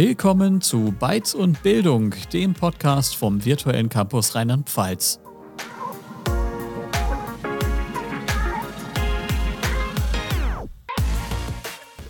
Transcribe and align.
Willkommen 0.00 0.60
zu 0.60 0.94
Bytes 0.96 1.34
und 1.34 1.60
Bildung, 1.64 2.14
dem 2.32 2.54
Podcast 2.54 3.16
vom 3.16 3.44
virtuellen 3.44 3.88
Campus 3.88 4.36
Rheinland-Pfalz. 4.36 5.18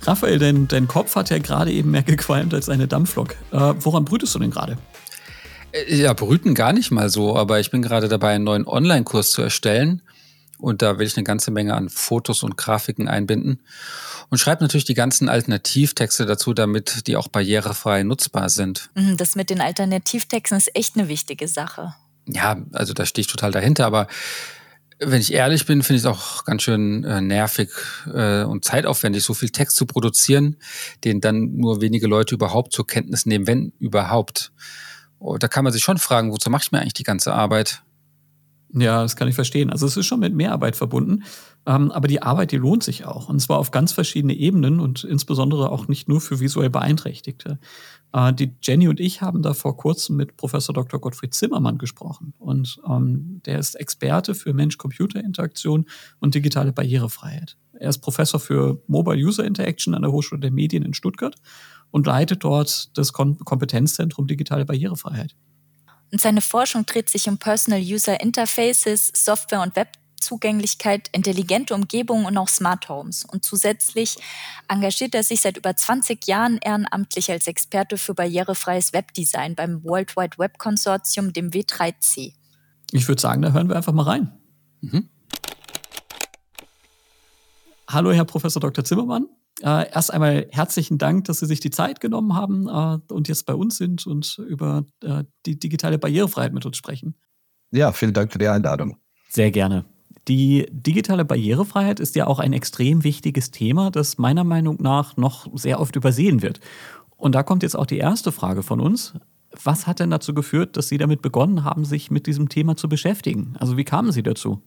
Raphael, 0.02 0.38
dein, 0.38 0.68
dein 0.68 0.86
Kopf 0.86 1.16
hat 1.16 1.30
ja 1.30 1.38
gerade 1.38 1.72
eben 1.72 1.90
mehr 1.90 2.02
gequalmt 2.02 2.52
als 2.52 2.68
eine 2.68 2.86
Dampflok. 2.86 3.36
Äh, 3.52 3.72
woran 3.78 4.04
brütest 4.04 4.34
du 4.34 4.38
denn 4.38 4.50
gerade? 4.50 4.76
Äh, 5.72 5.96
ja, 5.96 6.12
brüten 6.12 6.54
gar 6.54 6.74
nicht 6.74 6.90
mal 6.90 7.08
so, 7.08 7.36
aber 7.36 7.58
ich 7.58 7.70
bin 7.70 7.80
gerade 7.80 8.08
dabei, 8.08 8.34
einen 8.34 8.44
neuen 8.44 8.66
Online-Kurs 8.66 9.30
zu 9.30 9.40
erstellen. 9.40 10.02
Und 10.58 10.82
da 10.82 10.98
will 10.98 11.06
ich 11.06 11.16
eine 11.16 11.24
ganze 11.24 11.50
Menge 11.50 11.74
an 11.74 11.88
Fotos 11.88 12.42
und 12.42 12.56
Grafiken 12.56 13.08
einbinden. 13.08 13.62
Und 14.28 14.38
schreibe 14.38 14.62
natürlich 14.62 14.84
die 14.84 14.94
ganzen 14.94 15.28
Alternativtexte 15.28 16.26
dazu, 16.26 16.52
damit 16.52 17.06
die 17.06 17.16
auch 17.16 17.28
barrierefrei 17.28 18.02
nutzbar 18.02 18.48
sind. 18.48 18.90
Mhm, 18.94 19.16
das 19.16 19.36
mit 19.36 19.50
den 19.50 19.60
Alternativtexten 19.60 20.58
ist 20.58 20.74
echt 20.74 20.96
eine 20.96 21.08
wichtige 21.08 21.48
Sache. 21.48 21.94
Ja, 22.26 22.60
also 22.72 22.92
da 22.92 23.06
stehe 23.06 23.22
ich 23.22 23.28
total 23.28 23.52
dahinter, 23.52 23.86
aber 23.86 24.08
wenn 25.00 25.20
ich 25.20 25.32
ehrlich 25.32 25.64
bin, 25.64 25.82
finde 25.82 25.98
ich 25.98 26.02
es 26.02 26.06
auch 26.06 26.44
ganz 26.44 26.62
schön 26.62 27.04
äh, 27.04 27.20
nervig 27.20 27.70
äh, 28.12 28.42
und 28.42 28.64
zeitaufwendig, 28.64 29.22
so 29.22 29.32
viel 29.32 29.50
Text 29.50 29.76
zu 29.76 29.86
produzieren, 29.86 30.56
den 31.04 31.20
dann 31.20 31.56
nur 31.56 31.80
wenige 31.80 32.08
Leute 32.08 32.34
überhaupt 32.34 32.72
zur 32.72 32.86
Kenntnis 32.86 33.24
nehmen, 33.24 33.46
wenn 33.46 33.72
überhaupt. 33.78 34.52
Oh, 35.20 35.36
da 35.36 35.48
kann 35.48 35.64
man 35.64 35.72
sich 35.72 35.82
schon 35.82 35.98
fragen, 35.98 36.32
wozu 36.32 36.50
mache 36.50 36.64
ich 36.64 36.72
mir 36.72 36.80
eigentlich 36.80 36.94
die 36.94 37.04
ganze 37.04 37.32
Arbeit? 37.32 37.82
Ja, 38.72 39.02
das 39.02 39.16
kann 39.16 39.28
ich 39.28 39.34
verstehen. 39.34 39.70
Also 39.70 39.86
es 39.86 39.96
ist 39.96 40.06
schon 40.06 40.20
mit 40.20 40.34
Mehrarbeit 40.34 40.76
verbunden, 40.76 41.24
ähm, 41.66 41.90
aber 41.90 42.06
die 42.06 42.22
Arbeit, 42.22 42.52
die 42.52 42.58
lohnt 42.58 42.82
sich 42.82 43.06
auch. 43.06 43.28
Und 43.28 43.40
zwar 43.40 43.58
auf 43.58 43.70
ganz 43.70 43.92
verschiedene 43.92 44.34
Ebenen 44.34 44.78
und 44.78 45.04
insbesondere 45.04 45.70
auch 45.70 45.88
nicht 45.88 46.08
nur 46.08 46.20
für 46.20 46.38
visuell 46.38 46.68
Beeinträchtigte. 46.68 47.58
Äh, 48.12 48.34
die 48.34 48.54
Jenny 48.62 48.88
und 48.88 49.00
ich 49.00 49.22
haben 49.22 49.42
da 49.42 49.54
vor 49.54 49.76
kurzem 49.76 50.16
mit 50.16 50.36
Professor 50.36 50.74
Dr. 50.74 51.00
Gottfried 51.00 51.32
Zimmermann 51.32 51.78
gesprochen. 51.78 52.34
Und 52.38 52.78
ähm, 52.86 53.40
der 53.46 53.58
ist 53.58 53.74
Experte 53.74 54.34
für 54.34 54.52
Mensch-Computer-Interaktion 54.52 55.86
und 56.20 56.34
digitale 56.34 56.72
Barrierefreiheit. 56.72 57.56
Er 57.72 57.88
ist 57.88 57.98
Professor 57.98 58.40
für 58.40 58.82
Mobile 58.86 59.16
User 59.24 59.44
Interaction 59.44 59.94
an 59.94 60.02
der 60.02 60.12
Hochschule 60.12 60.40
der 60.40 60.50
Medien 60.50 60.82
in 60.82 60.94
Stuttgart 60.94 61.36
und 61.90 62.06
leitet 62.06 62.44
dort 62.44 62.96
das 62.98 63.12
Kom 63.12 63.38
Kompetenzzentrum 63.38 64.26
digitale 64.26 64.66
Barrierefreiheit. 64.66 65.34
Und 66.10 66.20
seine 66.20 66.40
Forschung 66.40 66.86
dreht 66.86 67.10
sich 67.10 67.28
um 67.28 67.38
Personal 67.38 67.80
User 67.80 68.20
Interfaces, 68.20 69.12
Software 69.14 69.60
und 69.60 69.76
Webzugänglichkeit, 69.76 71.08
intelligente 71.12 71.74
Umgebungen 71.74 72.24
und 72.24 72.38
auch 72.38 72.48
Smart 72.48 72.88
Homes. 72.88 73.24
Und 73.24 73.44
zusätzlich 73.44 74.16
engagiert 74.68 75.14
er 75.14 75.22
sich 75.22 75.42
seit 75.42 75.58
über 75.58 75.76
20 75.76 76.26
Jahren 76.26 76.58
ehrenamtlich 76.58 77.30
als 77.30 77.46
Experte 77.46 77.98
für 77.98 78.14
barrierefreies 78.14 78.92
Webdesign 78.92 79.54
beim 79.54 79.84
World 79.84 80.16
Wide 80.16 80.38
Web 80.38 80.58
Konsortium, 80.58 81.32
dem 81.32 81.50
W3C. 81.50 82.32
Ich 82.92 83.06
würde 83.06 83.20
sagen, 83.20 83.42
da 83.42 83.52
hören 83.52 83.68
wir 83.68 83.76
einfach 83.76 83.92
mal 83.92 84.04
rein. 84.04 84.32
Mhm. 84.80 85.10
Hallo, 87.86 88.12
Herr 88.12 88.24
Professor 88.24 88.60
Dr. 88.60 88.84
Zimmermann. 88.84 89.28
Äh, 89.62 89.90
erst 89.90 90.12
einmal 90.12 90.46
herzlichen 90.50 90.98
Dank, 90.98 91.24
dass 91.24 91.40
Sie 91.40 91.46
sich 91.46 91.60
die 91.60 91.70
Zeit 91.70 92.00
genommen 92.00 92.34
haben 92.34 92.68
äh, 92.68 93.12
und 93.12 93.28
jetzt 93.28 93.44
bei 93.46 93.54
uns 93.54 93.76
sind 93.76 94.06
und 94.06 94.38
über 94.46 94.84
äh, 95.02 95.24
die 95.46 95.58
digitale 95.58 95.98
Barrierefreiheit 95.98 96.52
mit 96.52 96.64
uns 96.64 96.76
sprechen. 96.76 97.14
Ja, 97.70 97.92
vielen 97.92 98.12
Dank 98.12 98.32
für 98.32 98.38
die 98.38 98.48
Einladung. 98.48 98.98
Sehr 99.28 99.50
gerne. 99.50 99.84
Die 100.28 100.66
digitale 100.70 101.24
Barrierefreiheit 101.24 102.00
ist 102.00 102.14
ja 102.14 102.26
auch 102.26 102.38
ein 102.38 102.52
extrem 102.52 103.02
wichtiges 103.02 103.50
Thema, 103.50 103.90
das 103.90 104.18
meiner 104.18 104.44
Meinung 104.44 104.76
nach 104.80 105.16
noch 105.16 105.48
sehr 105.56 105.80
oft 105.80 105.96
übersehen 105.96 106.42
wird. 106.42 106.60
Und 107.16 107.34
da 107.34 107.42
kommt 107.42 107.62
jetzt 107.62 107.76
auch 107.76 107.86
die 107.86 107.98
erste 107.98 108.30
Frage 108.30 108.62
von 108.62 108.80
uns. 108.80 109.14
Was 109.62 109.86
hat 109.86 110.00
denn 110.00 110.10
dazu 110.10 110.34
geführt, 110.34 110.76
dass 110.76 110.88
Sie 110.88 110.98
damit 110.98 111.22
begonnen 111.22 111.64
haben, 111.64 111.84
sich 111.84 112.10
mit 112.10 112.26
diesem 112.26 112.48
Thema 112.48 112.76
zu 112.76 112.88
beschäftigen? 112.88 113.54
Also 113.58 113.76
wie 113.76 113.84
kamen 113.84 114.12
Sie 114.12 114.22
dazu? 114.22 114.62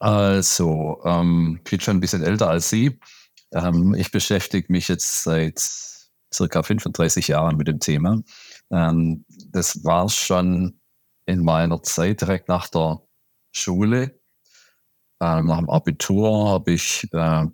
Also, 0.00 1.00
ähm, 1.04 1.60
ich 1.64 1.70
bin 1.70 1.80
schon 1.80 1.96
ein 1.96 2.00
bisschen 2.00 2.22
älter 2.22 2.50
als 2.50 2.68
Sie. 2.68 2.98
Ähm, 3.54 3.94
ich 3.94 4.10
beschäftige 4.10 4.70
mich 4.70 4.88
jetzt 4.88 5.22
seit 5.22 5.58
circa 6.32 6.62
35 6.62 7.28
Jahren 7.28 7.56
mit 7.56 7.68
dem 7.68 7.80
Thema. 7.80 8.22
Ähm, 8.70 9.24
das 9.50 9.84
war 9.84 10.08
schon 10.10 10.80
in 11.26 11.44
meiner 11.44 11.82
Zeit 11.82 12.20
direkt 12.20 12.48
nach 12.48 12.68
der 12.68 13.00
Schule. 13.52 14.20
Ähm, 15.22 15.46
nach 15.46 15.58
dem 15.58 15.70
Abitur 15.70 16.50
habe 16.50 16.72
ich, 16.72 17.08
äh, 17.12 17.46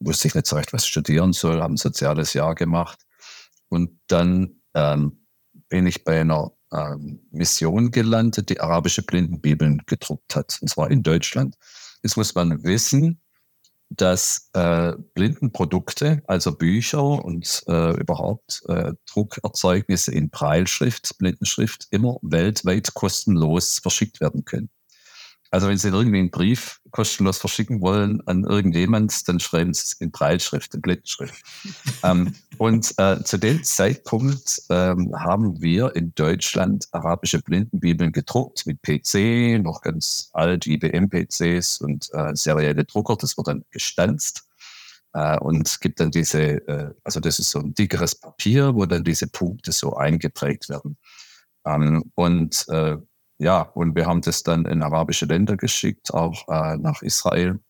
wusste 0.00 0.28
ich 0.28 0.34
nicht 0.34 0.46
so 0.46 0.56
recht, 0.56 0.72
was 0.72 0.84
ich 0.84 0.90
studieren 0.90 1.32
soll, 1.32 1.60
habe 1.60 1.74
ein 1.74 1.76
soziales 1.76 2.32
Jahr 2.32 2.54
gemacht. 2.54 3.00
Und 3.68 4.00
dann 4.08 4.62
ähm, 4.74 5.26
bin 5.68 5.86
ich 5.86 6.04
bei 6.04 6.22
einer 6.22 6.52
ähm, 6.72 7.20
Mission 7.30 7.90
gelandet, 7.90 8.48
die 8.48 8.60
arabische 8.60 9.02
Blindenbibeln 9.02 9.82
gedruckt 9.86 10.34
hat, 10.34 10.58
und 10.60 10.68
zwar 10.68 10.90
in 10.90 11.02
Deutschland. 11.02 11.56
Jetzt 12.02 12.16
muss 12.16 12.34
man 12.34 12.64
wissen, 12.64 13.20
dass 13.96 14.50
äh, 14.54 14.92
Blindenprodukte, 15.14 16.22
also 16.26 16.52
Bücher 16.52 17.02
und 17.02 17.62
äh, 17.68 17.96
überhaupt 18.00 18.62
äh, 18.68 18.92
Druckerzeugnisse 19.12 20.12
in 20.12 20.30
Breilschrift, 20.30 21.16
Blindenschrift, 21.18 21.86
immer 21.90 22.18
weltweit 22.22 22.94
kostenlos 22.94 23.78
verschickt 23.78 24.20
werden 24.20 24.44
können. 24.44 24.70
Also 25.54 25.68
wenn 25.68 25.78
Sie 25.78 25.86
irgendwie 25.86 26.18
einen 26.18 26.32
Brief 26.32 26.80
kostenlos 26.90 27.38
verschicken 27.38 27.80
wollen 27.80 28.20
an 28.26 28.42
irgendjemand, 28.42 29.28
dann 29.28 29.38
schreiben 29.38 29.72
Sie 29.72 29.84
es 29.84 29.92
in 29.92 30.10
Breitschrift, 30.10 30.74
in 30.74 30.80
Blindenschrift. 30.80 31.44
ähm, 32.02 32.34
und 32.58 32.92
äh, 32.98 33.22
zu 33.22 33.38
dem 33.38 33.62
Zeitpunkt 33.62 34.62
ähm, 34.68 35.14
haben 35.16 35.62
wir 35.62 35.94
in 35.94 36.12
Deutschland 36.16 36.88
arabische 36.90 37.38
Blindenbibeln 37.38 38.10
gedruckt 38.10 38.66
mit 38.66 38.82
PC, 38.82 39.62
noch 39.62 39.80
ganz 39.80 40.30
alt 40.32 40.66
IBM-PCs 40.66 41.80
und 41.82 42.08
äh, 42.14 42.34
serielle 42.34 42.84
Drucker. 42.84 43.14
Das 43.14 43.36
wird 43.36 43.46
dann 43.46 43.64
gestanzt. 43.70 44.48
Äh, 45.12 45.38
und 45.38 45.68
es 45.68 45.78
gibt 45.78 46.00
dann 46.00 46.10
diese, 46.10 46.66
äh, 46.66 46.90
also 47.04 47.20
das 47.20 47.38
ist 47.38 47.50
so 47.50 47.60
ein 47.60 47.74
dickeres 47.74 48.16
Papier, 48.16 48.74
wo 48.74 48.86
dann 48.86 49.04
diese 49.04 49.28
Punkte 49.28 49.70
so 49.70 49.94
eingeprägt 49.94 50.68
werden. 50.68 50.96
Ähm, 51.64 52.10
und 52.16 52.66
äh, 52.70 52.96
ja, 53.44 53.60
und 53.60 53.94
wir 53.94 54.06
haben 54.06 54.22
das 54.22 54.42
dann 54.42 54.64
in 54.64 54.82
arabische 54.82 55.26
Länder 55.26 55.58
geschickt, 55.58 56.14
auch 56.14 56.48
äh, 56.48 56.78
nach 56.78 57.02
Israel. 57.02 57.60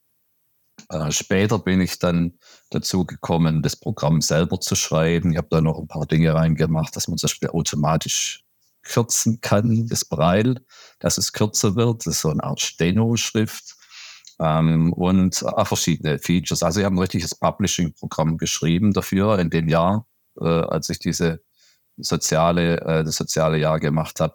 Äh, 0.89 1.11
später 1.11 1.59
bin 1.59 1.81
ich 1.81 1.99
dann 1.99 2.39
dazu 2.71 3.05
gekommen, 3.05 3.61
das 3.61 3.75
Programm 3.75 4.21
selber 4.21 4.61
zu 4.61 4.77
schreiben. 4.77 5.33
Ich 5.33 5.37
habe 5.37 5.49
da 5.51 5.61
noch 5.61 5.81
ein 5.81 5.89
paar 5.89 6.07
Dinge 6.07 6.33
reingemacht, 6.33 6.95
dass 6.95 7.09
man 7.09 7.19
zum 7.19 7.27
Beispiel 7.27 7.49
automatisch 7.51 8.45
kürzen 8.85 9.41
kann, 9.41 9.89
das 9.89 10.05
Braille, 10.05 10.63
dass 11.01 11.19
es 11.19 11.33
kürzer 11.33 11.75
wird. 11.75 12.07
Das 12.07 12.15
ist 12.15 12.21
so 12.21 12.31
eine 12.31 12.45
Art 12.45 12.61
Steno-Schrift. 12.61 13.75
Ähm, 14.41 14.93
und 14.93 15.43
äh, 15.43 15.65
verschiedene 15.65 16.21
Features. 16.21 16.63
Also 16.63 16.81
ich 16.81 16.87
habe 16.87 16.95
ein 16.95 17.01
richtiges 17.01 17.35
Publishing-Programm 17.35 18.39
geschrieben 18.39 18.93
dafür 18.93 19.41
in 19.41 19.51
dem 19.51 19.69
Jahr, 19.69 20.07
äh, 20.41 20.45
als 20.45 20.89
ich 20.89 21.01
diese 21.01 21.43
soziale, 21.97 22.81
äh, 22.81 23.05
das 23.05 23.17
soziale 23.17 23.59
Jahr 23.59 23.81
gemacht 23.81 24.21
habe. 24.21 24.35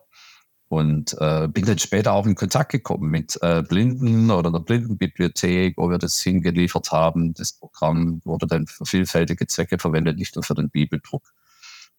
Und 0.70 1.16
äh, 1.20 1.48
bin 1.48 1.66
dann 1.66 1.80
später 1.80 2.14
auch 2.14 2.28
in 2.28 2.36
Kontakt 2.36 2.72
gekommen 2.72 3.10
mit 3.10 3.40
äh, 3.42 3.64
Blinden 3.64 4.30
oder 4.30 4.52
der 4.52 4.60
Blindenbibliothek, 4.60 5.76
wo 5.78 5.90
wir 5.90 5.98
das 5.98 6.20
hingeliefert 6.20 6.92
haben. 6.92 7.34
Das 7.34 7.54
Programm 7.54 8.22
wurde 8.24 8.46
dann 8.46 8.68
für 8.68 8.86
vielfältige 8.86 9.48
Zwecke 9.48 9.80
verwendet, 9.80 10.18
nicht 10.18 10.36
nur 10.36 10.44
für 10.44 10.54
den 10.54 10.70
Bibeldruck. 10.70 11.34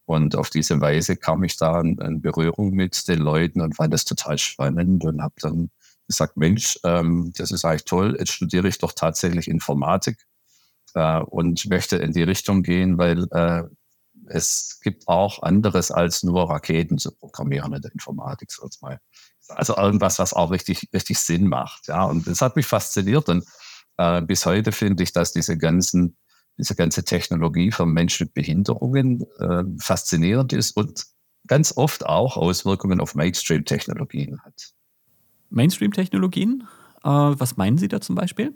Und 0.05 0.37
auf 0.37 0.51
diese 0.51 0.81
Weise 0.81 1.17
kam 1.17 1.43
ich 1.43 1.57
da 1.57 1.81
in, 1.81 1.99
in 1.99 2.21
Berührung 2.21 2.71
mit 2.71 3.09
den 3.09 3.19
Leuten 3.19 3.61
und 3.61 3.77
fand 3.77 3.93
das 3.93 4.05
total 4.05 4.39
spannend 4.39 5.05
und 5.05 5.21
habe 5.21 5.35
dann 5.41 5.71
gesagt, 6.07 6.37
Mensch, 6.37 6.79
ähm, 6.85 7.33
das 7.37 7.51
ist 7.53 7.65
eigentlich 7.65 7.85
toll, 7.85 8.17
jetzt 8.19 8.33
studiere 8.33 8.69
ich 8.69 8.79
doch 8.79 8.93
tatsächlich 8.93 9.49
Informatik 9.49 10.27
äh, 10.95 11.21
und 11.21 11.69
möchte 11.69 11.97
in 11.97 12.13
die 12.13 12.23
Richtung 12.23 12.63
gehen, 12.63 12.99
weil 12.99 13.27
äh, 13.31 13.65
es 14.31 14.79
gibt 14.83 15.09
auch 15.09 15.43
anderes 15.43 15.91
als 15.91 16.23
nur 16.23 16.49
Raketen 16.49 16.99
zu 16.99 17.11
programmieren 17.13 17.75
in 17.75 17.83
der 17.83 17.93
Informatik, 17.93 18.53
so 18.53 18.69
mal. 18.81 19.01
Also 19.49 19.77
irgendwas, 19.77 20.21
was 20.21 20.33
auch 20.33 20.53
richtig, 20.53 20.89
richtig 20.95 21.19
Sinn 21.19 21.49
macht. 21.49 21.89
Ja, 21.89 22.05
und 22.05 22.27
das 22.27 22.41
hat 22.41 22.55
mich 22.55 22.67
fasziniert. 22.67 23.29
Und 23.29 23.45
äh, 23.97 24.23
bis 24.23 24.47
heute 24.47 24.71
finde 24.71 25.03
ich, 25.03 25.13
dass 25.13 25.33
diese 25.33 25.59
ganzen, 25.59 26.17
diese 26.57 26.77
ganze 26.77 27.05
Technologie 27.05 27.73
für 27.73 27.87
Menschen 27.87 28.27
mit 28.27 28.35
Behinderungen 28.35 29.27
äh, 29.41 29.65
faszinierend 29.81 30.53
ist 30.53 30.77
und 30.77 31.07
ganz 31.49 31.77
oft 31.77 32.07
auch 32.07 32.37
Auswirkungen 32.37 33.01
auf 33.01 33.17
Mainstream-Technologien 33.17 34.41
hat. 34.45 34.73
Mainstream-Technologien? 35.49 36.69
Äh, 37.03 37.09
was 37.09 37.57
meinen 37.57 37.79
Sie 37.79 37.89
da 37.89 38.01
zum 38.01 38.15
Beispiel? 38.15 38.55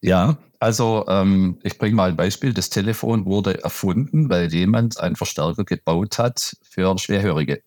Ja, 0.00 0.38
also 0.58 1.04
ähm, 1.08 1.58
ich 1.62 1.78
bringe 1.78 1.94
mal 1.94 2.10
ein 2.10 2.16
Beispiel. 2.16 2.52
Das 2.54 2.70
Telefon 2.70 3.26
wurde 3.26 3.62
erfunden, 3.62 4.28
weil 4.30 4.52
jemand 4.52 4.98
einen 5.00 5.16
Verstärker 5.16 5.64
gebaut 5.64 6.18
hat 6.18 6.56
für 6.62 6.96
Schwerhörige. 6.98 7.62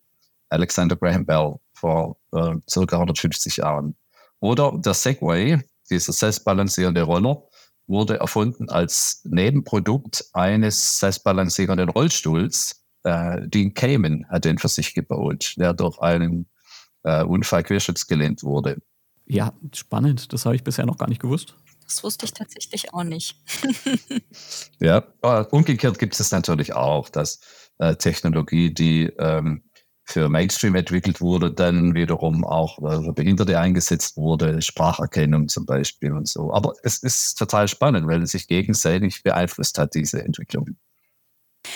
Alexander 0.49 0.95
Graham 0.95 1.25
Bell 1.25 1.55
vor 1.73 2.17
äh, 2.31 2.55
circa 2.69 2.97
150 2.97 3.57
Jahren. 3.57 3.95
Oder 4.39 4.73
der 4.77 4.93
Segway, 4.93 5.59
dieser 5.89 6.13
selbstbalancierende 6.13 7.01
Roller, 7.03 7.43
wurde 7.87 8.19
erfunden 8.19 8.69
als 8.69 9.21
Nebenprodukt 9.25 10.25
eines 10.33 10.99
selbstbalancierenden 10.99 11.89
Rollstuhls, 11.89 12.83
äh, 13.03 13.47
Dean 13.47 13.73
Kamen 13.73 14.25
hat 14.29 14.45
den 14.45 14.57
für 14.57 14.69
sich 14.69 14.93
gebaut, 14.93 15.55
der 15.57 15.73
durch 15.73 15.99
einen 15.99 16.47
äh, 17.03 17.23
Unfall 17.23 17.63
querschnittsgelähmt 17.63 18.43
wurde. 18.43 18.81
Ja, 19.25 19.53
spannend. 19.73 20.33
Das 20.33 20.45
habe 20.45 20.55
ich 20.55 20.63
bisher 20.63 20.85
noch 20.85 20.97
gar 20.97 21.09
nicht 21.09 21.21
gewusst. 21.21 21.55
Das 21.85 22.03
wusste 22.03 22.25
ich 22.25 22.33
tatsächlich 22.33 22.93
auch 22.93 23.03
nicht. 23.03 23.35
ja, 24.79 24.99
umgekehrt 25.51 25.99
gibt 25.99 26.19
es 26.19 26.31
natürlich 26.31 26.73
auch, 26.73 27.09
dass 27.09 27.39
äh, 27.79 27.95
Technologie, 27.95 28.73
die 28.73 29.05
ähm, 29.19 29.63
für 30.05 30.29
Mainstream 30.29 30.75
entwickelt 30.75 31.21
wurde, 31.21 31.51
dann 31.51 31.95
wiederum 31.95 32.43
auch 32.43 32.77
äh, 32.79 33.03
für 33.03 33.13
Behinderte 33.13 33.57
eingesetzt 33.57 34.17
wurde, 34.17 34.61
Spracherkennung 34.61 35.47
zum 35.47 35.65
Beispiel 35.65 36.11
und 36.11 36.27
so. 36.27 36.53
Aber 36.53 36.73
es 36.83 36.97
ist 36.97 37.35
total 37.35 37.67
spannend, 37.67 38.07
weil 38.07 38.21
es 38.21 38.31
sich 38.31 38.47
gegenseitig 38.47 39.23
beeinflusst 39.23 39.77
hat, 39.77 39.95
diese 39.95 40.21
Entwicklung. 40.21 40.77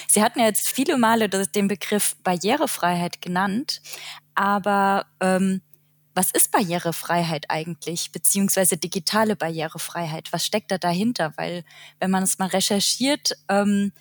Sie 0.07 0.21
hatten 0.21 0.39
ja 0.39 0.45
jetzt 0.45 0.67
viele 0.67 0.97
Male 0.97 1.29
den 1.29 1.67
Begriff 1.69 2.17
Barrierefreiheit 2.23 3.21
genannt, 3.21 3.81
aber 4.35 5.05
ähm, 5.21 5.61
was 6.17 6.31
ist 6.31 6.51
Barrierefreiheit 6.51 7.45
eigentlich, 7.49 8.11
beziehungsweise 8.11 8.75
digitale 8.75 9.35
Barrierefreiheit? 9.35 10.33
Was 10.33 10.45
steckt 10.45 10.71
da 10.71 10.79
dahinter? 10.79 11.31
Weil 11.37 11.63
wenn 11.99 12.09
man 12.09 12.23
es 12.23 12.39
mal 12.39 12.47
recherchiert, 12.47 13.33
ähm, 13.47 13.93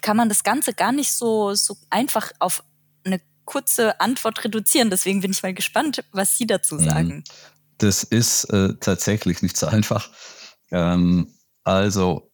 kann 0.00 0.16
man 0.16 0.30
das 0.30 0.42
Ganze 0.42 0.72
gar 0.72 0.90
nicht 0.90 1.12
so, 1.12 1.54
so 1.54 1.76
einfach 1.90 2.32
auf 2.38 2.64
eine 3.04 3.20
kurze 3.44 4.00
Antwort 4.00 4.42
reduzieren. 4.42 4.88
Deswegen 4.88 5.20
bin 5.20 5.32
ich 5.32 5.42
mal 5.42 5.52
gespannt, 5.52 6.02
was 6.12 6.38
Sie 6.38 6.46
dazu 6.46 6.76
mhm. 6.76 6.84
sagen. 6.84 7.24
Das 7.76 8.02
ist 8.02 8.44
äh, 8.44 8.74
tatsächlich 8.80 9.42
nicht 9.42 9.56
so 9.58 9.66
einfach. 9.66 10.10
Ähm, 10.70 11.34
also, 11.62 12.32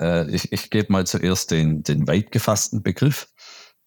äh, 0.00 0.30
ich, 0.30 0.50
ich 0.50 0.70
gebe 0.70 0.90
mal 0.90 1.06
zuerst 1.06 1.50
den, 1.50 1.82
den 1.82 2.08
weit 2.08 2.32
gefassten 2.32 2.82
Begriff. 2.82 3.28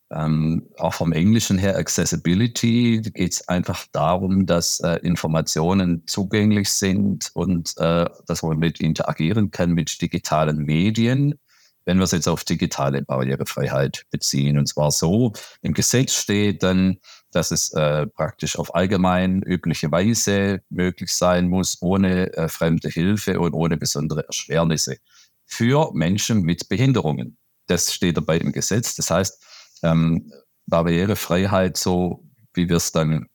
Ähm, 0.10 0.70
auch 0.78 0.94
vom 0.94 1.12
Englischen 1.12 1.58
her 1.58 1.78
Accessibility 1.78 3.02
geht 3.14 3.34
es 3.34 3.48
einfach 3.50 3.86
darum, 3.92 4.46
dass 4.46 4.80
äh, 4.80 4.96
Informationen 5.04 6.04
zugänglich 6.08 6.70
sind 6.70 7.30
und 7.34 7.74
äh, 7.78 8.06
dass 8.26 8.42
man 8.42 8.58
mit 8.58 8.80
interagieren 8.80 9.52
kann 9.52 9.72
mit 9.72 10.02
digitalen 10.02 10.60
Medien. 10.60 11.36
Wenn 11.84 11.98
wir 11.98 12.04
es 12.04 12.12
jetzt 12.12 12.28
auf 12.28 12.44
digitale 12.44 13.02
Barrierefreiheit 13.02 14.06
beziehen, 14.10 14.58
und 14.58 14.68
zwar 14.68 14.92
so, 14.92 15.34
im 15.62 15.74
Gesetz 15.74 16.14
steht 16.14 16.64
dann, 16.64 16.98
dass 17.32 17.52
es 17.52 17.72
äh, 17.74 18.08
praktisch 18.08 18.58
auf 18.58 18.76
allgemein 18.76 19.42
übliche 19.42 19.92
Weise 19.92 20.62
möglich 20.70 21.14
sein 21.14 21.50
muss, 21.50 21.82
ohne 21.82 22.34
äh, 22.34 22.48
fremde 22.48 22.90
Hilfe 22.90 23.40
und 23.40 23.54
ohne 23.54 23.78
besondere 23.78 24.26
Erschwernisse 24.26 24.98
für 25.46 25.92
Menschen 25.94 26.42
mit 26.42 26.70
Behinderungen. 26.70 27.38
Das 27.68 27.94
steht 27.94 28.18
dabei 28.18 28.38
im 28.38 28.52
Gesetz. 28.54 28.96
Das 28.96 29.12
heißt, 29.12 29.42
ähm, 29.84 30.32
Barrierefreiheit, 30.66 31.78
so 31.78 32.24
wie 32.54 32.70
wir 32.70 32.78
es 32.78 32.92
dann 32.92 33.28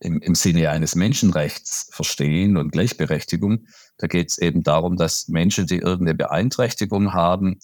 im, 0.00 0.20
im 0.20 0.34
Sinne 0.34 0.70
eines 0.70 0.94
Menschenrechts 0.94 1.88
verstehen 1.90 2.56
und 2.56 2.72
Gleichberechtigung, 2.72 3.66
da 3.98 4.06
geht 4.06 4.30
es 4.30 4.38
eben 4.38 4.62
darum, 4.62 4.96
dass 4.96 5.28
Menschen, 5.28 5.66
die 5.66 5.78
irgendeine 5.78 6.14
Beeinträchtigung 6.14 7.12
haben, 7.12 7.58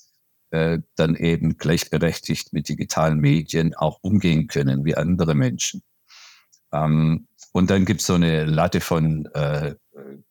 äh, 0.51 0.79
dann 0.97 1.15
eben 1.15 1.57
gleichberechtigt 1.57 2.53
mit 2.53 2.69
digitalen 2.69 3.19
Medien 3.19 3.75
auch 3.75 3.99
umgehen 4.03 4.47
können 4.47 4.85
wie 4.85 4.97
andere 4.97 5.35
Menschen. 5.35 5.83
Ähm, 6.73 7.27
und 7.53 7.71
dann 7.71 7.85
gibt 7.85 8.01
es 8.01 8.07
so 8.07 8.15
eine 8.15 8.45
Latte 8.45 8.81
von 8.81 9.27
äh, 9.35 9.75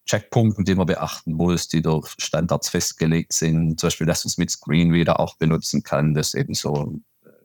Checkpunkten, 0.05 0.65
die 0.65 0.75
man 0.75 0.87
beachten 0.87 1.33
muss, 1.33 1.67
die 1.67 1.83
durch 1.83 2.13
Standards 2.17 2.69
festgelegt 2.69 3.33
sind. 3.33 3.79
Zum 3.79 3.87
Beispiel, 3.87 4.07
dass 4.07 4.23
man 4.23 4.29
es 4.29 4.37
mit 4.37 4.49
Screenreader 4.49 5.19
auch 5.19 5.37
benutzen 5.37 5.83
kann, 5.83 6.15
das 6.15 6.33
eben 6.33 6.55
so 6.55 6.99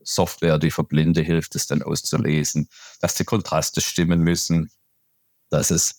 Software, 0.07 0.59
die 0.59 0.71
für 0.71 0.85
Blinde 0.85 1.23
hilft, 1.23 1.55
es 1.57 1.67
dann 1.67 1.83
auszulesen, 1.83 2.69
dass 3.01 3.15
die 3.15 3.25
Kontraste 3.25 3.81
stimmen 3.81 4.21
müssen, 4.21 4.71
dass 5.51 5.71
es 5.71 5.99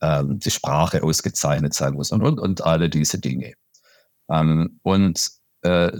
ähm, 0.00 0.38
die 0.38 0.50
Sprache 0.50 1.02
ausgezeichnet 1.02 1.74
sein 1.74 1.94
muss 1.94 2.12
und, 2.12 2.22
und, 2.22 2.38
und 2.38 2.62
alle 2.64 2.90
diese 2.90 3.18
Dinge. 3.18 3.54
Ähm, 4.30 4.80
und 4.82 5.30
äh, 5.62 5.92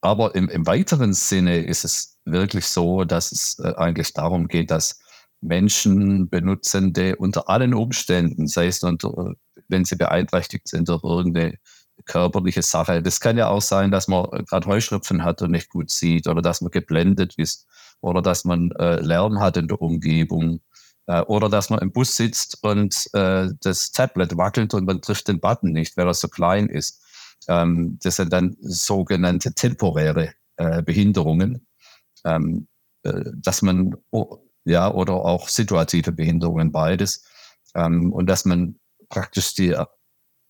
aber 0.00 0.34
im, 0.34 0.48
im 0.48 0.66
weiteren 0.66 1.12
Sinne 1.12 1.58
ist 1.58 1.84
es 1.84 2.18
wirklich 2.24 2.66
so, 2.66 3.04
dass 3.04 3.32
es 3.32 3.58
äh, 3.58 3.74
eigentlich 3.76 4.14
darum 4.14 4.48
geht, 4.48 4.70
dass 4.70 4.98
Menschen, 5.40 6.28
Benutzende 6.28 7.16
unter 7.16 7.48
allen 7.48 7.74
Umständen, 7.74 8.46
sei 8.46 8.66
es 8.66 8.82
unter, 8.82 9.34
wenn 9.68 9.84
sie 9.84 9.96
beeinträchtigt 9.96 10.68
sind 10.68 10.88
durch 10.88 11.02
irgendeine 11.02 11.58
körperliche 12.10 12.62
Sache. 12.62 13.02
Das 13.02 13.20
kann 13.20 13.38
ja 13.38 13.48
auch 13.48 13.62
sein, 13.62 13.92
dass 13.92 14.08
man 14.08 14.28
gerade 14.46 14.66
Heuschnupfen 14.66 15.22
hat 15.22 15.42
und 15.42 15.52
nicht 15.52 15.70
gut 15.70 15.90
sieht 15.90 16.26
oder 16.26 16.42
dass 16.42 16.60
man 16.60 16.72
geblendet 16.72 17.34
ist 17.36 17.68
oder 18.00 18.20
dass 18.20 18.44
man 18.44 18.72
äh, 18.72 18.96
Lärm 18.96 19.38
hat 19.38 19.56
in 19.56 19.68
der 19.68 19.80
Umgebung 19.80 20.60
äh, 21.06 21.20
oder 21.22 21.48
dass 21.48 21.70
man 21.70 21.78
im 21.78 21.92
Bus 21.92 22.16
sitzt 22.16 22.64
und 22.64 23.08
äh, 23.14 23.48
das 23.60 23.92
Tablet 23.92 24.36
wackelt 24.36 24.74
und 24.74 24.86
man 24.86 25.00
trifft 25.00 25.28
den 25.28 25.38
Button 25.38 25.70
nicht, 25.70 25.96
weil 25.96 26.08
er 26.08 26.14
so 26.14 26.26
klein 26.26 26.68
ist. 26.68 27.00
Ähm, 27.46 27.98
das 28.02 28.16
sind 28.16 28.32
dann 28.32 28.56
sogenannte 28.60 29.54
temporäre 29.54 30.32
äh, 30.56 30.82
Behinderungen, 30.82 31.64
ähm, 32.24 32.66
äh, 33.04 33.22
dass 33.36 33.62
man 33.62 33.94
ja 34.64 34.92
oder 34.92 35.14
auch 35.14 35.48
situative 35.48 36.10
Behinderungen 36.10 36.72
beides 36.72 37.24
ähm, 37.76 38.12
und 38.12 38.26
dass 38.26 38.44
man 38.44 38.80
praktisch 39.08 39.54
die 39.54 39.76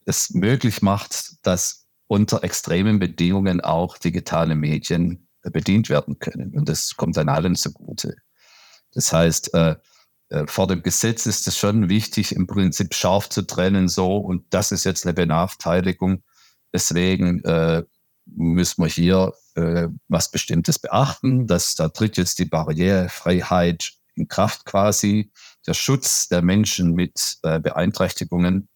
es 0.07 0.31
möglich 0.31 0.83
macht, 0.83 1.35
dass 1.43 1.87
unter 2.07 2.43
extremen 2.43 2.99
Bedingungen 2.99 3.61
auch 3.61 3.99
digitale 3.99 4.55
Medien 4.55 5.29
bedient 5.43 5.89
werden 5.89 6.19
können. 6.19 6.57
Und 6.57 6.69
das 6.69 6.97
kommt 6.97 7.17
dann 7.17 7.29
allen 7.29 7.55
zugute. 7.55 8.17
Das 8.93 9.13
heißt, 9.13 9.55
äh, 9.55 9.77
äh, 10.31 10.47
vor 10.47 10.67
dem 10.67 10.83
Gesetz 10.83 11.27
ist 11.27 11.47
es 11.47 11.57
schon 11.57 11.89
wichtig, 11.89 12.35
im 12.35 12.47
Prinzip 12.47 12.95
scharf 12.95 13.29
zu 13.29 13.43
trennen, 13.43 13.89
so, 13.89 14.17
und 14.17 14.45
das 14.51 14.73
ist 14.73 14.85
jetzt 14.85 15.05
eine 15.07 15.15
Benachteiligung. 15.15 16.23
Deswegen 16.73 17.43
äh, 17.45 17.85
müssen 18.27 18.83
wir 18.83 18.89
hier 18.89 19.33
äh, 19.55 19.89
was 20.09 20.31
Bestimmtes 20.31 20.79
beachten. 20.79 21.47
Dass, 21.47 21.75
da 21.75 21.89
tritt 21.89 22.17
jetzt 22.17 22.39
die 22.39 22.45
Barrierefreiheit 22.45 23.93
in 24.15 24.29
Kraft 24.29 24.65
quasi, 24.65 25.33
der 25.67 25.75
Schutz 25.75 26.29
der 26.29 26.43
Menschen 26.43 26.95
mit 26.95 27.39
äh, 27.43 27.59
Beeinträchtigungen 27.59 28.69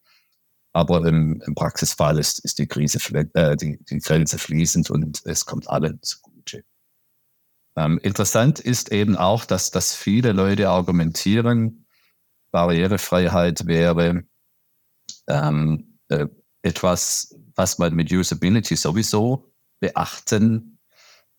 aber 0.75 1.07
im, 1.07 1.41
im 1.47 1.55
Praxisfall 1.55 2.19
ist, 2.19 2.41
ist 2.41 2.59
die, 2.59 2.67
Krise, 2.67 2.99
äh, 3.35 3.57
die, 3.57 3.79
die 3.85 3.99
Grenze 4.01 4.39
fließend 4.39 4.91
und 4.91 5.23
es 5.25 5.47
kommt 5.47 5.69
allen 5.71 6.03
zugute. 6.03 6.65
Ähm, 7.77 7.99
interessant 8.03 8.59
ist 8.59 8.91
eben 8.93 9.17
auch, 9.17 9.45
dass, 9.45 9.71
dass 9.71 9.95
viele 9.95 10.33
Leute 10.33 10.69
argumentieren, 10.69 11.87
Barrierefreiheit 12.51 13.67
wäre 13.67 14.25
ähm, 15.29 15.99
äh, 16.09 16.27
etwas, 16.63 17.37
was 17.55 17.79
man 17.79 17.95
mit 17.95 18.13
Usability 18.13 18.75
sowieso 18.75 19.53
beachten 19.81 20.79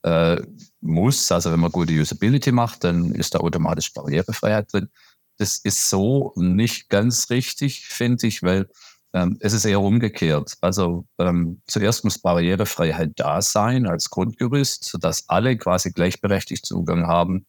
äh, 0.04 0.42
muss. 0.80 1.30
Also 1.32 1.52
wenn 1.52 1.60
man 1.60 1.72
gute 1.72 1.94
Usability 1.94 2.54
macht, 2.54 2.86
dann 2.86 3.12
ist 3.12 3.36
da 3.36 3.40
automatisch 3.40 3.94
Barrierefreiheit 3.94 4.72
drin. 4.72 4.90
Das 5.38 5.58
ist 5.58 5.90
so 5.90 6.32
nicht 6.38 6.88
ganz 6.88 7.30
richtig, 7.30 7.88
finde 7.88 8.28
ich, 8.28 8.44
weil 8.44 8.70
ähm, 9.16 9.38
es 9.40 9.54
ist 9.54 9.64
eher 9.64 9.80
umgekehrt. 9.80 10.56
Also 10.60 11.08
ähm, 11.20 11.62
zuerst 11.68 12.04
muss 12.04 12.20
Barrierefreiheit 12.20 13.12
da 13.16 13.42
sein 13.42 13.88
als 13.88 14.10
Grundgerüst, 14.10 14.84
sodass 14.84 15.30
alle 15.30 15.56
quasi 15.58 15.92
gleichberechtigt 15.92 16.66
Zugang 16.66 17.08
haben, 17.08 17.46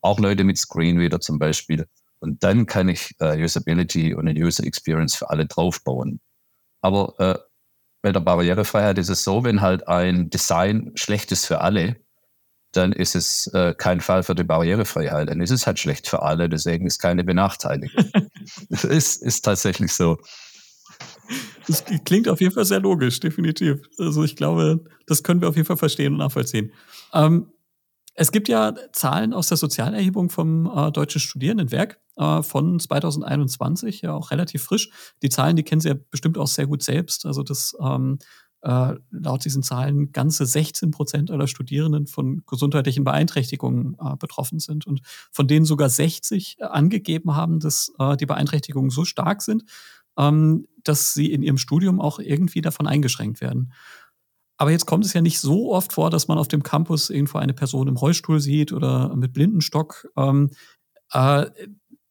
auch 0.00 0.20
Leute 0.20 0.44
mit 0.44 0.58
Screenreader 0.58 1.20
zum 1.20 1.40
Beispiel. 1.40 1.86
Und 2.20 2.44
dann 2.44 2.66
kann 2.66 2.88
ich 2.88 3.16
äh, 3.18 3.42
Usability 3.42 4.14
und 4.14 4.28
eine 4.28 4.38
User 4.38 4.64
Experience 4.64 5.16
für 5.16 5.28
alle 5.28 5.46
draufbauen. 5.46 6.20
Aber 6.82 7.14
äh, 7.18 7.38
bei 8.00 8.12
der 8.12 8.20
Barrierefreiheit 8.20 8.98
ist 8.98 9.08
es 9.08 9.24
so, 9.24 9.42
wenn 9.42 9.60
halt 9.60 9.88
ein 9.88 10.30
Design 10.30 10.92
schlecht 10.94 11.32
ist 11.32 11.46
für 11.46 11.60
alle, 11.60 11.96
dann 12.72 12.92
ist 12.92 13.16
es 13.16 13.48
äh, 13.48 13.74
kein 13.76 14.00
Fall 14.00 14.22
für 14.22 14.36
die 14.36 14.44
Barrierefreiheit. 14.44 15.28
Dann 15.30 15.40
ist 15.40 15.50
es 15.50 15.66
halt 15.66 15.80
schlecht 15.80 16.06
für 16.06 16.22
alle, 16.22 16.48
deswegen 16.48 16.86
ist 16.86 17.00
keine 17.00 17.24
Benachteiligung. 17.24 18.04
Es 18.70 18.82
ist, 18.84 19.22
ist 19.22 19.44
tatsächlich 19.44 19.92
so. 19.92 20.16
Das 21.68 21.84
klingt 22.04 22.28
auf 22.28 22.40
jeden 22.40 22.54
Fall 22.54 22.64
sehr 22.64 22.80
logisch, 22.80 23.20
definitiv. 23.20 23.82
Also 23.98 24.24
ich 24.24 24.36
glaube, 24.36 24.84
das 25.06 25.22
können 25.22 25.40
wir 25.40 25.48
auf 25.48 25.56
jeden 25.56 25.66
Fall 25.66 25.76
verstehen 25.76 26.14
und 26.14 26.18
nachvollziehen. 26.18 26.72
Ähm, 27.12 27.52
es 28.14 28.32
gibt 28.32 28.48
ja 28.48 28.74
Zahlen 28.92 29.32
aus 29.32 29.48
der 29.48 29.58
Sozialerhebung 29.58 30.30
vom 30.30 30.66
äh, 30.66 30.90
Deutschen 30.90 31.20
Studierendenwerk 31.20 32.00
äh, 32.16 32.42
von 32.42 32.80
2021, 32.80 34.02
ja 34.02 34.12
auch 34.12 34.32
relativ 34.32 34.64
frisch. 34.64 34.90
Die 35.22 35.28
Zahlen, 35.28 35.54
die 35.54 35.62
kennen 35.62 35.80
Sie 35.80 35.90
ja 35.90 35.94
bestimmt 36.10 36.36
auch 36.38 36.48
sehr 36.48 36.66
gut 36.66 36.82
selbst. 36.82 37.26
Also 37.26 37.44
das 37.44 37.76
ähm, 37.80 38.18
äh, 38.62 38.94
laut 39.10 39.44
diesen 39.44 39.62
Zahlen 39.62 40.10
ganze 40.10 40.46
16 40.46 40.90
Prozent 40.90 41.30
aller 41.30 41.46
Studierenden 41.46 42.08
von 42.08 42.42
gesundheitlichen 42.46 43.04
Beeinträchtigungen 43.04 43.96
äh, 44.00 44.16
betroffen 44.16 44.58
sind 44.58 44.86
und 44.86 45.00
von 45.30 45.46
denen 45.46 45.64
sogar 45.64 45.88
60 45.88 46.56
angegeben 46.60 47.36
haben, 47.36 47.60
dass 47.60 47.92
äh, 48.00 48.16
die 48.16 48.26
Beeinträchtigungen 48.26 48.90
so 48.90 49.04
stark 49.04 49.42
sind, 49.42 49.62
ähm, 50.18 50.66
dass 50.88 51.14
sie 51.14 51.32
in 51.32 51.42
ihrem 51.42 51.58
Studium 51.58 52.00
auch 52.00 52.18
irgendwie 52.18 52.60
davon 52.60 52.86
eingeschränkt 52.86 53.40
werden. 53.40 53.72
aber 54.60 54.72
jetzt 54.72 54.86
kommt 54.86 55.04
es 55.04 55.12
ja 55.12 55.20
nicht 55.20 55.38
so 55.38 55.72
oft 55.72 55.92
vor, 55.92 56.10
dass 56.10 56.26
man 56.26 56.38
auf 56.38 56.48
dem 56.48 56.64
Campus 56.64 57.10
irgendwo 57.10 57.38
eine 57.38 57.54
Person 57.54 57.86
im 57.86 57.96
Rollstuhl 57.96 58.40
sieht 58.40 58.72
oder 58.72 59.14
mit 59.14 59.32
Blindenstock. 59.32 60.08
Ähm, 60.16 60.50
äh, 61.12 61.46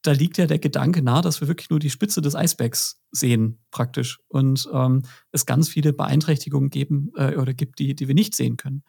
da 0.02 0.12
liegt 0.12 0.38
ja 0.38 0.46
der 0.46 0.58
Gedanke 0.58 1.02
nahe, 1.02 1.22
dass 1.22 1.40
wir 1.40 1.48
wirklich 1.48 1.70
nur 1.70 1.78
die 1.78 1.90
Spitze 1.90 2.22
des 2.22 2.34
Eisbergs 2.34 3.02
sehen, 3.10 3.58
praktisch. 3.70 4.20
Und 4.28 4.68
ähm, 4.72 5.02
es 5.32 5.44
ganz 5.44 5.68
viele 5.68 5.92
Beeinträchtigungen 5.92 6.70
geben 6.70 7.10
äh, 7.16 7.36
oder 7.36 7.52
gibt, 7.52 7.78
die, 7.78 7.94
die 7.94 8.08
wir 8.08 8.14
nicht 8.14 8.34
sehen 8.34 8.56
können. 8.56 8.84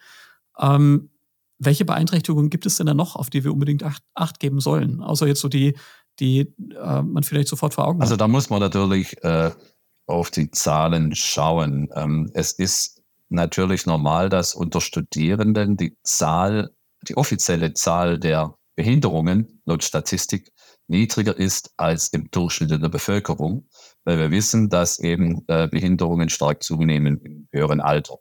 Ähm, 0.58 1.10
welche 1.58 1.84
Beeinträchtigungen 1.84 2.50
gibt 2.50 2.66
es 2.66 2.78
denn 2.78 2.88
da 2.88 2.94
noch, 2.94 3.16
auf 3.16 3.30
die 3.30 3.44
wir 3.44 3.52
unbedingt 3.52 3.84
Acht, 3.84 4.04
Acht 4.14 4.40
geben 4.40 4.62
sollen? 4.62 5.02
Außer 5.02 5.28
jetzt 5.28 5.42
so 5.42 5.50
die, 5.50 5.76
die 6.20 6.54
äh, 6.76 7.02
man 7.02 7.24
vielleicht 7.24 7.50
sofort 7.50 7.74
vor 7.74 7.86
Augen 7.86 8.02
also 8.02 8.14
hat. 8.14 8.22
Also 8.22 8.26
da 8.26 8.28
muss 8.28 8.50
man 8.50 8.60
natürlich 8.62 9.22
äh, 9.24 9.52
auf 10.10 10.32
die 10.32 10.52
Zahlen 10.52 11.16
schauen. 11.16 11.90
Ähm, 11.96 12.32
es 12.34 12.52
ist 12.52 13.02
natürlich 13.30 13.86
normal, 13.86 14.30
dass 14.30 14.56
unter 14.56 14.82
Studierenden 14.82 15.78
die 15.78 15.98
Zahl, 16.04 16.72
die 17.08 17.16
offizielle 17.16 17.74
Zahl 17.74 18.20
der 18.20 18.56
Behinderungen 18.76 19.62
laut 19.66 19.84
Statistik 19.84 20.52
niedriger 20.88 21.38
ist 21.38 21.72
als 21.78 22.08
im 22.08 22.32
Durchschnitt 22.32 22.72
der 22.72 22.90
Bevölkerung, 22.90 23.68
weil 24.04 24.18
wir 24.18 24.32
wissen, 24.32 24.70
dass 24.70 25.00
eben 25.00 25.44
äh, 25.48 25.68
Behinderungen 25.68 26.30
stark 26.30 26.64
zunehmen 26.64 27.22
im 27.22 27.48
höheren 27.52 27.80
Alter. 27.80 28.16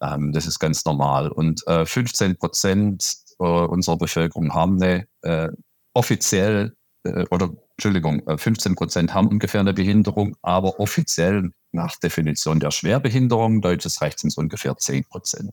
Ähm, 0.00 0.32
das 0.32 0.46
ist 0.46 0.58
ganz 0.58 0.84
normal. 0.84 1.30
Und 1.30 1.64
äh, 1.68 1.86
15 1.86 2.36
Prozent 2.36 3.14
äh, 3.38 3.44
unserer 3.44 3.98
Bevölkerung 3.98 4.52
haben 4.52 4.82
eine 4.82 5.06
äh, 5.22 5.48
offiziell 5.94 6.74
äh, 7.04 7.24
oder 7.30 7.50
Entschuldigung, 7.84 8.22
15 8.38 8.72
äh, 8.72 8.74
Prozent 8.76 9.12
haben 9.12 9.26
ungefähr 9.26 9.60
eine 9.60 9.72
Behinderung, 9.72 10.36
aber 10.40 10.78
offiziell 10.78 11.50
nach 11.72 11.96
Definition 11.96 12.60
der 12.60 12.70
Schwerbehinderung, 12.70 13.60
deutsches 13.60 14.00
Recht 14.00 14.20
sind 14.20 14.28
es 14.28 14.36
ungefähr 14.36 14.76
10 14.76 15.02
Prozent. 15.02 15.52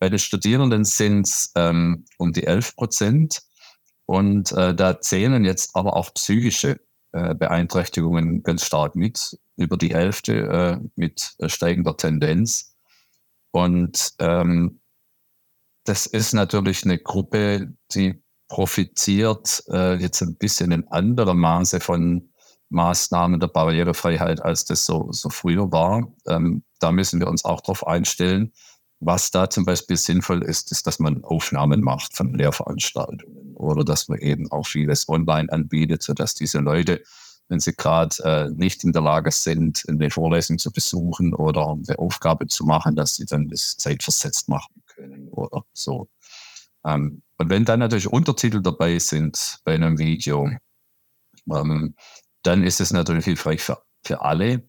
Bei 0.00 0.08
den 0.08 0.18
Studierenden 0.18 0.84
sind 0.84 1.28
es 1.28 1.52
ähm, 1.54 2.06
um 2.18 2.32
die 2.32 2.44
11 2.44 2.74
Prozent. 2.74 3.42
Und 4.04 4.50
äh, 4.50 4.74
da 4.74 5.00
zählen 5.00 5.44
jetzt 5.44 5.76
aber 5.76 5.94
auch 5.94 6.12
psychische 6.14 6.80
äh, 7.12 7.36
Beeinträchtigungen 7.36 8.42
ganz 8.42 8.66
stark 8.66 8.96
mit, 8.96 9.38
über 9.56 9.76
die 9.76 9.94
Hälfte 9.94 10.80
äh, 10.82 10.88
mit 10.96 11.36
steigender 11.46 11.96
Tendenz. 11.96 12.74
Und 13.52 14.14
ähm, 14.18 14.80
das 15.84 16.06
ist 16.06 16.32
natürlich 16.32 16.82
eine 16.82 16.98
Gruppe, 16.98 17.74
die 17.94 18.19
profitiert 18.50 19.62
äh, 19.70 19.94
jetzt 19.94 20.20
ein 20.20 20.36
bisschen 20.36 20.72
in 20.72 20.86
anderem 20.88 21.38
Maße 21.38 21.80
von 21.80 22.30
Maßnahmen 22.68 23.40
der 23.40 23.48
Barrierefreiheit, 23.48 24.42
als 24.42 24.64
das 24.64 24.84
so, 24.84 25.08
so 25.12 25.30
früher 25.30 25.72
war. 25.72 26.12
Ähm, 26.26 26.64
da 26.80 26.92
müssen 26.92 27.20
wir 27.20 27.28
uns 27.28 27.44
auch 27.44 27.60
darauf 27.62 27.86
einstellen. 27.86 28.52
Was 28.98 29.30
da 29.30 29.48
zum 29.48 29.64
Beispiel 29.64 29.96
sinnvoll 29.96 30.42
ist, 30.42 30.70
ist, 30.72 30.86
dass 30.86 30.98
man 30.98 31.24
Aufnahmen 31.24 31.80
macht 31.80 32.14
von 32.14 32.34
Lehrveranstaltungen 32.34 33.54
oder 33.54 33.82
dass 33.82 34.08
man 34.08 34.18
eben 34.18 34.50
auch 34.52 34.66
vieles 34.66 35.08
online 35.08 35.50
anbietet, 35.50 36.02
sodass 36.02 36.34
diese 36.34 36.58
Leute, 36.58 37.02
wenn 37.48 37.60
sie 37.60 37.72
gerade 37.72 38.16
äh, 38.24 38.50
nicht 38.50 38.84
in 38.84 38.92
der 38.92 39.02
Lage 39.02 39.30
sind, 39.30 39.84
eine 39.88 40.10
Vorlesung 40.10 40.58
zu 40.58 40.70
besuchen 40.70 41.34
oder 41.34 41.68
eine 41.68 41.98
Aufgabe 41.98 42.46
zu 42.48 42.64
machen, 42.64 42.94
dass 42.94 43.14
sie 43.14 43.26
dann 43.26 43.48
das 43.48 43.76
zeitversetzt 43.76 44.48
machen 44.48 44.82
können 44.86 45.28
oder 45.28 45.64
so. 45.72 46.08
Ähm, 46.84 47.22
und 47.38 47.50
wenn 47.50 47.64
dann 47.64 47.80
natürlich 47.80 48.08
Untertitel 48.08 48.60
dabei 48.62 48.98
sind 48.98 49.60
bei 49.64 49.74
einem 49.74 49.98
Video, 49.98 50.50
ähm, 51.50 51.94
dann 52.42 52.62
ist 52.62 52.80
es 52.80 52.92
natürlich 52.92 53.24
hilfreich 53.24 53.60
für, 53.62 53.82
für 54.04 54.22
alle. 54.22 54.68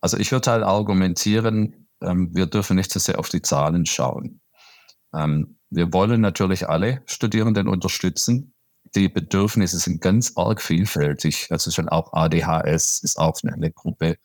Also 0.00 0.16
ich 0.16 0.32
würde 0.32 0.50
halt 0.50 0.64
argumentieren, 0.64 1.88
ähm, 2.00 2.34
wir 2.34 2.46
dürfen 2.46 2.76
nicht 2.76 2.92
so 2.92 3.00
sehr 3.00 3.18
auf 3.18 3.28
die 3.28 3.42
Zahlen 3.42 3.86
schauen. 3.86 4.40
Ähm, 5.14 5.58
wir 5.70 5.92
wollen 5.92 6.20
natürlich 6.20 6.68
alle 6.68 7.02
Studierenden 7.06 7.68
unterstützen. 7.68 8.54
Die 8.94 9.08
Bedürfnisse 9.08 9.78
sind 9.78 10.00
ganz 10.00 10.32
arg 10.36 10.62
vielfältig. 10.62 11.48
Also 11.50 11.70
schon 11.70 11.88
auch 11.88 12.12
ADHS 12.12 13.00
ist 13.02 13.18
auch 13.18 13.38
eine 13.42 13.70
Gruppe 13.70 14.16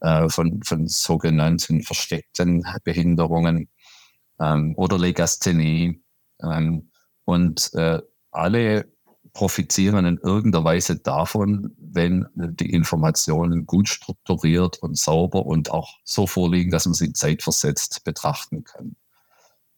äh, 0.00 0.28
von, 0.28 0.62
von 0.62 0.86
sogenannten 0.88 1.82
versteckten 1.82 2.64
Behinderungen 2.84 3.70
ähm, 4.40 4.74
oder 4.76 4.98
Legasthenie. 4.98 6.02
Ähm, 6.42 6.90
und 7.24 7.72
äh, 7.74 8.00
alle 8.30 8.86
profitieren 9.32 10.04
in 10.06 10.18
irgendeiner 10.18 10.64
Weise 10.64 10.98
davon, 10.98 11.74
wenn 11.78 12.26
die 12.34 12.70
Informationen 12.70 13.66
gut 13.66 13.88
strukturiert 13.88 14.78
und 14.78 14.98
sauber 14.98 15.46
und 15.46 15.70
auch 15.70 15.98
so 16.04 16.26
vorliegen, 16.26 16.70
dass 16.70 16.86
man 16.86 16.94
sie 16.94 17.12
zeitversetzt 17.12 18.04
betrachten 18.04 18.64
kann. 18.64 18.96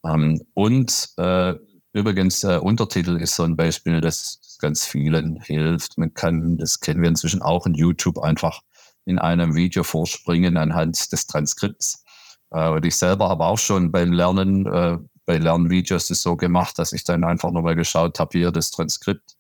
Ähm, 0.05 0.43
und 0.55 1.11
äh, 1.19 1.55
übrigens, 1.93 2.41
der 2.41 2.63
Untertitel 2.63 3.17
ist 3.17 3.37
so 3.37 3.43
ein 3.43 3.57
Beispiel, 3.57 4.01
das 4.01 4.59
ganz 4.61 4.87
vielen 4.87 5.41
hilft. 5.41 5.99
Man 5.99 6.15
kann, 6.15 6.57
das 6.57 6.81
kennen 6.81 7.03
wir 7.03 7.09
inzwischen 7.09 7.43
auch 7.43 7.67
in 7.67 7.75
YouTube, 7.75 8.19
einfach 8.19 8.63
in 9.05 9.19
einem 9.19 9.55
Video 9.55 9.83
vorspringen 9.83 10.57
anhand 10.57 11.13
des 11.13 11.27
Transkripts. 11.27 12.05
Äh, 12.51 12.69
und 12.71 12.85
ich 12.85 12.97
selber 12.97 13.29
habe 13.29 13.45
auch 13.45 13.59
schon 13.59 13.93
beim 13.93 14.13
Lernen 14.13 14.67
äh, 14.67 14.99
bei 15.27 15.39
Lernvideos 15.39 16.09
das 16.09 16.23
so 16.23 16.37
gemacht, 16.37 16.79
dass 16.79 16.93
ich 16.93 17.05
dann 17.05 17.25
einfach 17.25 17.51
nochmal 17.51 17.77
geschaut 17.77 18.19
habe, 18.19 18.39
hier 18.39 18.51
das 18.51 18.71
Transkript. 18.71 19.37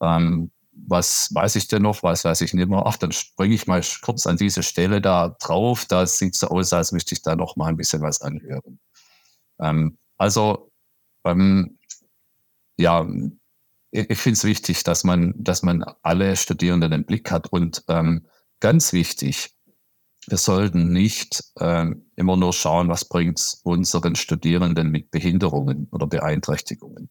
Ähm, 0.00 0.50
was 0.76 1.32
weiß 1.34 1.56
ich 1.56 1.68
denn 1.68 1.82
noch, 1.82 2.02
was 2.02 2.24
weiß 2.24 2.40
ich 2.40 2.52
nicht 2.54 2.68
mehr. 2.68 2.82
Ach, 2.84 2.96
dann 2.96 3.12
springe 3.12 3.54
ich 3.54 3.66
mal 3.66 3.82
kurz 4.02 4.26
an 4.26 4.36
diese 4.36 4.62
Stelle 4.62 5.00
da 5.00 5.36
drauf. 5.40 5.84
Da 5.86 6.06
sieht 6.06 6.36
so 6.36 6.48
aus, 6.48 6.72
als 6.72 6.92
müsste 6.92 7.14
ich 7.14 7.22
da 7.22 7.36
noch 7.36 7.56
mal 7.56 7.68
ein 7.68 7.76
bisschen 7.76 8.02
was 8.02 8.20
anhören. 8.20 8.80
Ähm, 9.60 9.98
also, 10.18 10.70
ähm, 11.24 11.78
ja, 12.76 13.06
ich, 13.90 14.10
ich 14.10 14.18
finde 14.18 14.36
es 14.36 14.44
wichtig, 14.44 14.82
dass 14.84 15.04
man, 15.04 15.34
dass 15.36 15.62
man 15.62 15.84
alle 16.02 16.36
Studierenden 16.36 16.92
im 16.92 17.04
Blick 17.04 17.30
hat 17.30 17.52
und 17.52 17.84
ähm, 17.88 18.26
ganz 18.60 18.92
wichtig, 18.92 19.53
wir 20.28 20.38
sollten 20.38 20.92
nicht 20.92 21.44
äh, 21.56 21.86
immer 22.16 22.36
nur 22.36 22.52
schauen, 22.52 22.88
was 22.88 23.04
bringt 23.04 23.58
unseren 23.62 24.16
Studierenden 24.16 24.90
mit 24.90 25.10
Behinderungen 25.10 25.88
oder 25.90 26.06
Beeinträchtigungen. 26.06 27.10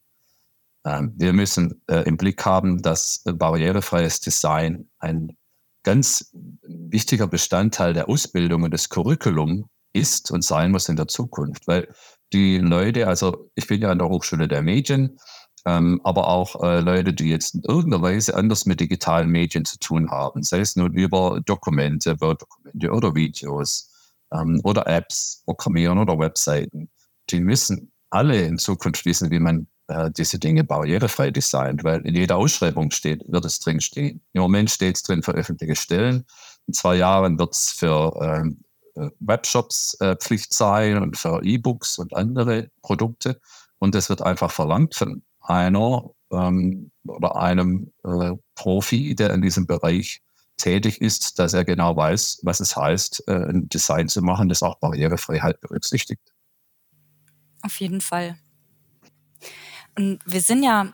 Ähm, 0.85 1.13
wir 1.15 1.33
müssen 1.33 1.81
äh, 1.87 2.03
im 2.07 2.17
Blick 2.17 2.45
haben, 2.45 2.81
dass 2.81 3.23
barrierefreies 3.25 4.19
Design 4.19 4.89
ein 4.99 5.37
ganz 5.83 6.31
wichtiger 6.63 7.27
Bestandteil 7.27 7.93
der 7.93 8.09
Ausbildung 8.09 8.63
und 8.63 8.71
des 8.71 8.89
Curriculum 8.89 9.69
ist 9.93 10.31
und 10.31 10.43
sein 10.43 10.71
muss 10.71 10.89
in 10.89 10.95
der 10.95 11.07
Zukunft, 11.07 11.67
weil 11.67 11.93
die 12.31 12.57
Leute, 12.57 13.07
also 13.07 13.51
ich 13.53 13.67
bin 13.67 13.81
ja 13.81 13.91
an 13.91 13.99
der 13.99 14.09
Hochschule 14.09 14.47
der 14.47 14.63
Medien, 14.63 15.17
ähm, 15.65 16.01
aber 16.03 16.27
auch 16.27 16.61
äh, 16.61 16.79
Leute, 16.79 17.13
die 17.13 17.29
jetzt 17.29 17.55
in 17.55 17.63
irgendeiner 17.63 18.03
Weise 18.03 18.35
anders 18.35 18.65
mit 18.65 18.79
digitalen 18.79 19.29
Medien 19.29 19.65
zu 19.65 19.77
tun 19.79 20.11
haben, 20.11 20.43
sei 20.43 20.59
es 20.59 20.75
nun 20.75 20.93
über 20.93 21.41
Dokumente, 21.45 22.19
Word-Dokumente 22.19 22.91
oder 22.91 23.15
Videos 23.15 23.89
ähm, 24.33 24.59
oder 24.63 24.87
Apps, 24.87 25.43
Programmieren 25.45 25.99
oder 25.99 26.19
Webseiten, 26.19 26.89
die 27.29 27.39
müssen 27.39 27.91
alle 28.09 28.41
in 28.45 28.57
Zukunft 28.57 29.05
wissen, 29.05 29.31
wie 29.31 29.39
man 29.39 29.67
äh, 29.87 30.11
diese 30.11 30.39
Dinge 30.39 30.63
barrierefrei 30.63 31.31
designt, 31.31 31.83
weil 31.83 32.05
in 32.05 32.15
jeder 32.15 32.37
Ausschreibung 32.37 32.91
steht, 32.91 33.23
wird 33.27 33.45
es 33.45 33.59
drin 33.59 33.81
stehen. 33.81 34.21
Im 34.33 34.41
Moment 34.41 34.69
steht 34.69 34.97
es 34.97 35.03
drin 35.03 35.23
für 35.23 35.33
öffentliche 35.33 35.75
Stellen. 35.75 36.25
In 36.67 36.73
zwei 36.73 36.95
Jahren 36.95 37.39
wird 37.39 37.53
es 37.53 37.71
für 37.71 38.13
ähm, 38.21 38.63
äh, 38.95 39.09
Webshops 39.19 39.95
äh, 39.99 40.15
Pflicht 40.15 40.53
sein 40.53 41.01
und 41.01 41.17
für 41.17 41.43
E-Books 41.43 41.97
und 41.99 42.15
andere 42.15 42.69
Produkte. 42.81 43.39
Und 43.79 43.95
es 43.95 44.09
wird 44.09 44.21
einfach 44.21 44.51
verlangt 44.51 44.95
von 44.95 45.23
einer 45.43 46.09
ähm, 46.31 46.91
oder 47.05 47.35
einem 47.35 47.91
äh, 48.03 48.31
Profi, 48.55 49.15
der 49.15 49.31
in 49.31 49.41
diesem 49.41 49.67
Bereich 49.67 50.21
tätig 50.57 51.01
ist, 51.01 51.39
dass 51.39 51.53
er 51.53 51.65
genau 51.65 51.95
weiß, 51.95 52.39
was 52.43 52.59
es 52.59 52.75
heißt, 52.75 53.23
äh, 53.27 53.49
ein 53.49 53.69
Design 53.69 54.07
zu 54.07 54.21
machen, 54.21 54.49
das 54.49 54.63
auch 54.63 54.79
Barrierefreiheit 54.79 55.59
berücksichtigt. 55.61 56.21
Auf 57.61 57.79
jeden 57.79 58.01
Fall. 58.01 58.37
Und 59.95 60.19
wir 60.25 60.41
sind 60.41 60.63
ja 60.63 60.93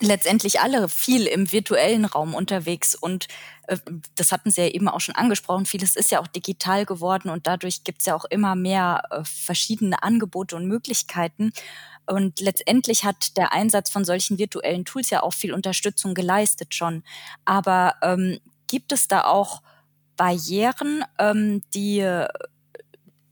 letztendlich 0.00 0.60
alle 0.60 0.88
viel 0.88 1.26
im 1.26 1.52
virtuellen 1.52 2.04
Raum 2.04 2.34
unterwegs 2.34 2.94
und 2.94 3.28
äh, 3.66 3.78
das 4.14 4.32
hatten 4.32 4.50
Sie 4.50 4.62
ja 4.62 4.68
eben 4.68 4.88
auch 4.88 5.00
schon 5.00 5.14
angesprochen, 5.14 5.66
vieles 5.66 5.96
ist 5.96 6.10
ja 6.10 6.20
auch 6.20 6.26
digital 6.26 6.86
geworden 6.86 7.28
und 7.28 7.46
dadurch 7.46 7.84
gibt 7.84 8.00
es 8.00 8.06
ja 8.06 8.14
auch 8.14 8.24
immer 8.24 8.54
mehr 8.54 9.02
äh, 9.10 9.22
verschiedene 9.24 10.02
Angebote 10.02 10.56
und 10.56 10.66
Möglichkeiten. 10.66 11.52
Und 12.06 12.40
letztendlich 12.40 13.04
hat 13.04 13.36
der 13.36 13.52
Einsatz 13.52 13.88
von 13.88 14.04
solchen 14.04 14.38
virtuellen 14.38 14.84
Tools 14.84 15.08
ja 15.10 15.22
auch 15.22 15.32
viel 15.32 15.54
Unterstützung 15.54 16.14
geleistet 16.14 16.74
schon. 16.74 17.02
Aber 17.46 17.94
ähm, 18.02 18.40
gibt 18.66 18.92
es 18.92 19.08
da 19.08 19.24
auch 19.24 19.62
Barrieren, 20.16 21.02
ähm, 21.18 21.62
die, 21.72 22.00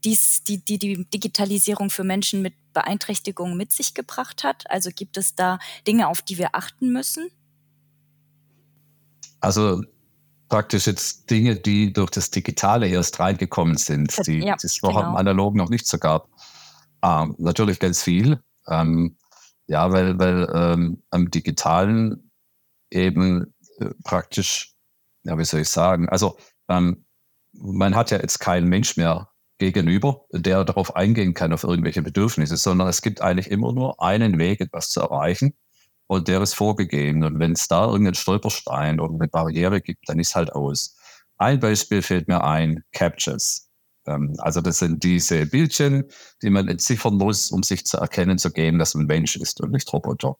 dies, 0.03 0.43
die, 0.43 0.63
die 0.63 0.77
die 0.77 1.05
Digitalisierung 1.09 1.89
für 1.89 2.03
Menschen 2.03 2.41
mit 2.41 2.53
Beeinträchtigungen 2.73 3.57
mit 3.57 3.71
sich 3.71 3.93
gebracht 3.93 4.43
hat? 4.43 4.69
Also 4.69 4.89
gibt 4.93 5.17
es 5.17 5.35
da 5.35 5.59
Dinge, 5.87 6.07
auf 6.07 6.21
die 6.21 6.37
wir 6.37 6.49
achten 6.53 6.91
müssen? 6.91 7.29
Also 9.39 9.83
praktisch 10.49 10.87
jetzt 10.87 11.29
Dinge, 11.29 11.55
die 11.55 11.91
durch 11.93 12.11
das 12.11 12.29
Digitale 12.31 12.87
erst 12.87 13.19
reingekommen 13.19 13.77
sind, 13.77 14.15
die 14.27 14.39
ja, 14.39 14.55
es 14.61 14.77
vorher 14.77 15.01
genau. 15.01 15.11
im 15.11 15.17
Analogen 15.17 15.57
noch 15.57 15.69
nicht 15.69 15.87
so 15.87 15.97
gab. 15.97 16.29
Ähm, 17.03 17.35
natürlich 17.39 17.79
ganz 17.79 18.01
viel. 18.01 18.39
Ähm, 18.67 19.17
ja, 19.67 19.91
weil, 19.91 20.19
weil 20.19 20.49
ähm, 20.53 21.03
am 21.09 21.31
Digitalen 21.31 22.31
eben 22.91 23.53
äh, 23.79 23.89
praktisch, 24.03 24.75
ja, 25.23 25.37
wie 25.37 25.45
soll 25.45 25.61
ich 25.61 25.69
sagen, 25.69 26.07
also 26.09 26.37
ähm, 26.69 27.05
man 27.53 27.95
hat 27.95 28.11
ja 28.11 28.19
jetzt 28.19 28.39
keinen 28.39 28.67
Mensch 28.67 28.97
mehr 28.97 29.32
gegenüber, 29.57 30.25
der 30.31 30.63
darauf 30.65 30.95
eingehen 30.95 31.33
kann, 31.33 31.53
auf 31.53 31.63
irgendwelche 31.63 32.01
Bedürfnisse, 32.01 32.57
sondern 32.57 32.87
es 32.87 33.01
gibt 33.01 33.21
eigentlich 33.21 33.51
immer 33.51 33.71
nur 33.73 34.01
einen 34.01 34.37
Weg, 34.39 34.61
etwas 34.61 34.89
zu 34.89 35.01
erreichen 35.01 35.53
und 36.07 36.27
der 36.27 36.41
ist 36.41 36.53
vorgegeben. 36.53 37.23
Und 37.23 37.39
wenn 37.39 37.53
es 37.53 37.67
da 37.67 37.85
irgendeinen 37.85 38.15
Stolperstein 38.15 38.99
oder 38.99 39.13
eine 39.13 39.27
Barriere 39.27 39.81
gibt, 39.81 40.09
dann 40.09 40.19
ist 40.19 40.35
halt 40.35 40.53
aus. 40.53 40.95
Ein 41.37 41.59
Beispiel 41.59 42.01
fällt 42.01 42.27
mir 42.27 42.43
ein, 42.43 42.83
Captures. 42.91 43.69
Ähm, 44.05 44.35
also 44.39 44.61
das 44.61 44.79
sind 44.79 45.03
diese 45.03 45.45
Bildchen, 45.45 46.05
die 46.41 46.49
man 46.49 46.67
entziffern 46.67 47.15
muss, 47.15 47.51
um 47.51 47.63
sich 47.63 47.85
zu 47.85 47.97
erkennen 47.97 48.37
zu 48.37 48.51
geben, 48.51 48.79
dass 48.79 48.95
man 48.95 49.05
Mensch 49.05 49.35
ist 49.35 49.61
und 49.61 49.71
nicht 49.71 49.91
Roboter. 49.91 50.35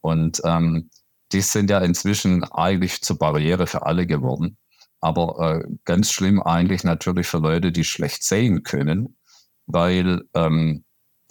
Und 0.00 0.40
ähm, 0.44 0.90
die 1.32 1.40
sind 1.40 1.70
ja 1.70 1.78
inzwischen 1.78 2.44
eigentlich 2.44 3.00
zur 3.02 3.18
Barriere 3.18 3.66
für 3.66 3.86
alle 3.86 4.06
geworden. 4.06 4.58
Aber 5.02 5.62
äh, 5.64 5.68
ganz 5.84 6.12
schlimm 6.12 6.40
eigentlich 6.40 6.84
natürlich 6.84 7.26
für 7.26 7.38
Leute, 7.38 7.72
die 7.72 7.84
schlecht 7.84 8.22
sehen 8.22 8.62
können, 8.62 9.18
weil 9.66 10.22
ähm, 10.32 10.84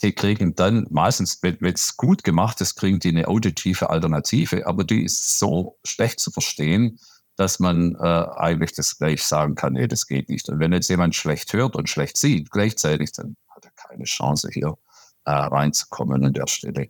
die 0.04 0.13
kriegen 0.13 0.56
dann 0.56 0.88
meistens, 0.90 1.42
wenn 1.42 1.58
es 1.62 1.96
gut 1.96 2.24
gemacht 2.24 2.60
ist, 2.60 2.75
kriegen 2.75 3.00
die 3.00 3.10
eine 3.10 3.28
auditive 3.28 3.90
Alternative, 3.90 4.68
aber 4.68 4.84
die 4.84 5.06
ist 5.06 5.40
so 5.40 5.80
schlecht 5.86 6.20
zu 6.20 6.32
verstehen, 6.32 7.00
dass 7.38 7.60
man 7.60 7.96
äh, 7.96 8.25
eigentlich 8.36 8.74
das 8.74 8.98
gleich 8.98 9.24
sagen 9.24 9.56
kann, 9.56 9.74
nee, 9.74 9.88
das 9.88 10.06
geht 10.06 10.28
nicht. 10.28 10.50
Und 10.50 10.60
wenn 10.60 10.74
jetzt 10.74 10.90
jemand 10.90 11.16
schlecht 11.16 11.54
hört 11.54 11.75
und 11.78 11.90
schlecht 11.90 12.18
sieht 12.18 12.51
gleichzeitig, 12.51 13.13
dann 13.13 13.38
hat 13.56 13.63
er 13.63 13.72
keine 13.72 14.04
Chance 14.04 14.50
hier 14.51 14.78
äh, 15.25 15.32
reinzukommen 15.32 16.25
an 16.25 16.34
der 16.34 16.48
Stelle. 16.48 16.90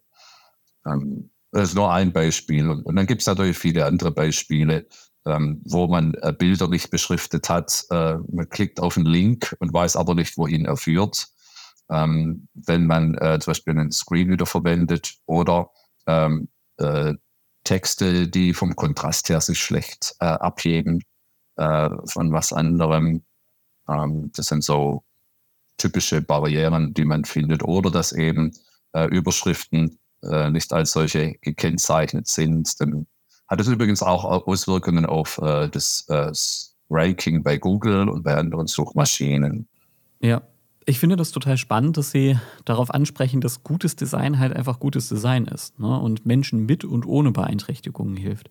Ähm, 0.85 1.29
das 1.51 1.69
ist 1.69 1.75
nur 1.75 1.93
ein 1.93 2.11
Beispiel. 2.11 2.67
Und, 2.69 2.83
und 2.85 2.95
dann 2.95 3.05
gibt 3.05 3.21
es 3.21 3.27
natürlich 3.27 3.57
viele 3.57 3.85
andere 3.85 4.11
Beispiele, 4.11 4.87
ähm, 5.25 5.61
wo 5.65 5.87
man 5.87 6.13
äh, 6.15 6.33
Bilder 6.37 6.67
nicht 6.67 6.89
beschriftet 6.89 7.49
hat. 7.49 7.85
Äh, 7.91 8.15
man 8.31 8.49
klickt 8.49 8.79
auf 8.79 8.97
einen 8.97 9.05
Link 9.05 9.55
und 9.59 9.73
weiß 9.73 9.95
aber 9.95 10.15
nicht, 10.15 10.37
wohin 10.37 10.65
er 10.65 10.77
führt. 10.77 11.27
Ähm, 11.89 12.47
wenn 12.53 12.87
man 12.87 13.15
äh, 13.15 13.37
zum 13.39 13.51
Beispiel 13.51 13.71
einen 13.71 13.91
Screenreader 13.91 14.45
verwendet 14.45 15.15
oder 15.25 15.69
ähm, 16.07 16.49
äh, 16.77 17.13
Texte, 17.63 18.27
die 18.27 18.53
vom 18.53 18.75
Kontrast 18.75 19.29
her 19.29 19.41
sich 19.41 19.59
schlecht 19.59 20.15
äh, 20.19 20.25
abheben 20.25 21.03
äh, 21.57 21.89
von 22.05 22.31
was 22.31 22.53
anderem. 22.53 23.23
Ähm, 23.87 24.31
das 24.35 24.47
sind 24.47 24.63
so 24.63 25.03
typische 25.77 26.21
Barrieren, 26.21 26.93
die 26.93 27.05
man 27.05 27.25
findet. 27.25 27.63
Oder 27.63 27.89
dass 27.89 28.11
eben 28.11 28.51
Überschriften 28.93 29.97
nicht 30.21 30.73
als 30.73 30.91
solche 30.91 31.35
gekennzeichnet 31.41 32.27
sind. 32.27 32.79
Dann 32.79 33.07
hat 33.51 33.59
es 33.59 33.67
übrigens 33.67 34.01
auch 34.01 34.23
Auswirkungen 34.23 35.05
auf 35.05 35.37
äh, 35.39 35.67
das 35.67 36.05
äh, 36.07 36.31
Ranking 36.89 37.43
bei 37.43 37.57
Google 37.57 38.07
und 38.07 38.23
bei 38.23 38.33
anderen 38.33 38.67
Suchmaschinen. 38.67 39.67
Ja, 40.21 40.41
ich 40.85 40.99
finde 40.99 41.17
das 41.17 41.31
total 41.31 41.57
spannend, 41.57 41.97
dass 41.97 42.11
Sie 42.11 42.39
darauf 42.63 42.93
ansprechen, 42.93 43.41
dass 43.41 43.61
gutes 43.61 43.97
Design 43.97 44.39
halt 44.39 44.55
einfach 44.55 44.79
gutes 44.79 45.09
Design 45.09 45.47
ist 45.47 45.77
ne? 45.79 45.99
und 45.99 46.25
Menschen 46.25 46.65
mit 46.65 46.85
und 46.85 47.05
ohne 47.05 47.31
Beeinträchtigungen 47.31 48.15
hilft. 48.15 48.49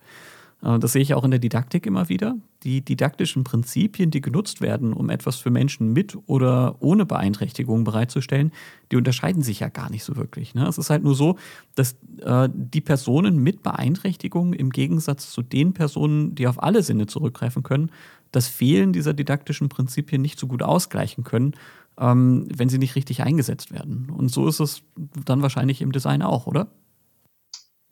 Äh, 0.62 0.79
das 0.79 0.93
sehe 0.93 1.02
ich 1.02 1.14
auch 1.14 1.25
in 1.25 1.31
der 1.31 1.40
Didaktik 1.40 1.87
immer 1.87 2.09
wieder. 2.09 2.37
Die 2.62 2.85
didaktischen 2.85 3.45
Prinzipien, 3.45 4.11
die 4.11 4.21
genutzt 4.21 4.61
werden, 4.61 4.93
um 4.93 5.11
etwas 5.11 5.37
für 5.37 5.50
Menschen 5.50 5.93
mit 5.93 6.17
oder 6.26 6.76
ohne 6.81 7.07
Beeinträchtigungen 7.07 7.85
bereitzustellen, 7.85 8.52
die 8.93 8.97
unterscheiden 8.97 9.42
sich 9.42 9.61
ja 9.61 9.68
gar 9.68 9.90
nicht 9.90 10.05
so 10.05 10.16
wirklich. 10.16 10.55
Ne? 10.55 10.66
Es 10.66 10.79
ist 10.79 10.90
halt 10.90 11.03
nur 11.03 11.14
so, 11.14 11.37
dass 11.75 11.96
äh, 12.23 12.49
die 12.53 12.81
Personen 12.81 13.38
mit 13.38 13.62
Beeinträchtigungen 13.62 14.53
im 14.53 14.70
Gegensatz 14.70 15.31
zu 15.31 15.42
den 15.42 15.73
Personen, 15.73 16.35
die 16.35 16.46
auf 16.46 16.62
alle 16.62 16.83
Sinne 16.83 17.07
zurückgreifen 17.07 17.62
können, 17.62 17.90
das 18.33 18.46
Fehlen 18.46 18.92
dieser 18.92 19.14
didaktischen 19.14 19.68
Prinzipien 19.68 20.23
nicht 20.23 20.38
so 20.38 20.46
gut 20.46 20.62
ausgleichen 20.62 21.25
können 21.25 21.55
ähm, 22.01 22.46
wenn 22.55 22.68
sie 22.68 22.79
nicht 22.79 22.96
richtig 22.96 23.23
eingesetzt 23.23 23.73
werden. 23.73 24.11
Und 24.11 24.31
so 24.31 24.49
ist 24.49 24.59
es 24.59 24.83
dann 25.25 25.42
wahrscheinlich 25.42 25.83
im 25.83 25.92
Design 25.92 26.23
auch, 26.23 26.46
oder? 26.46 26.68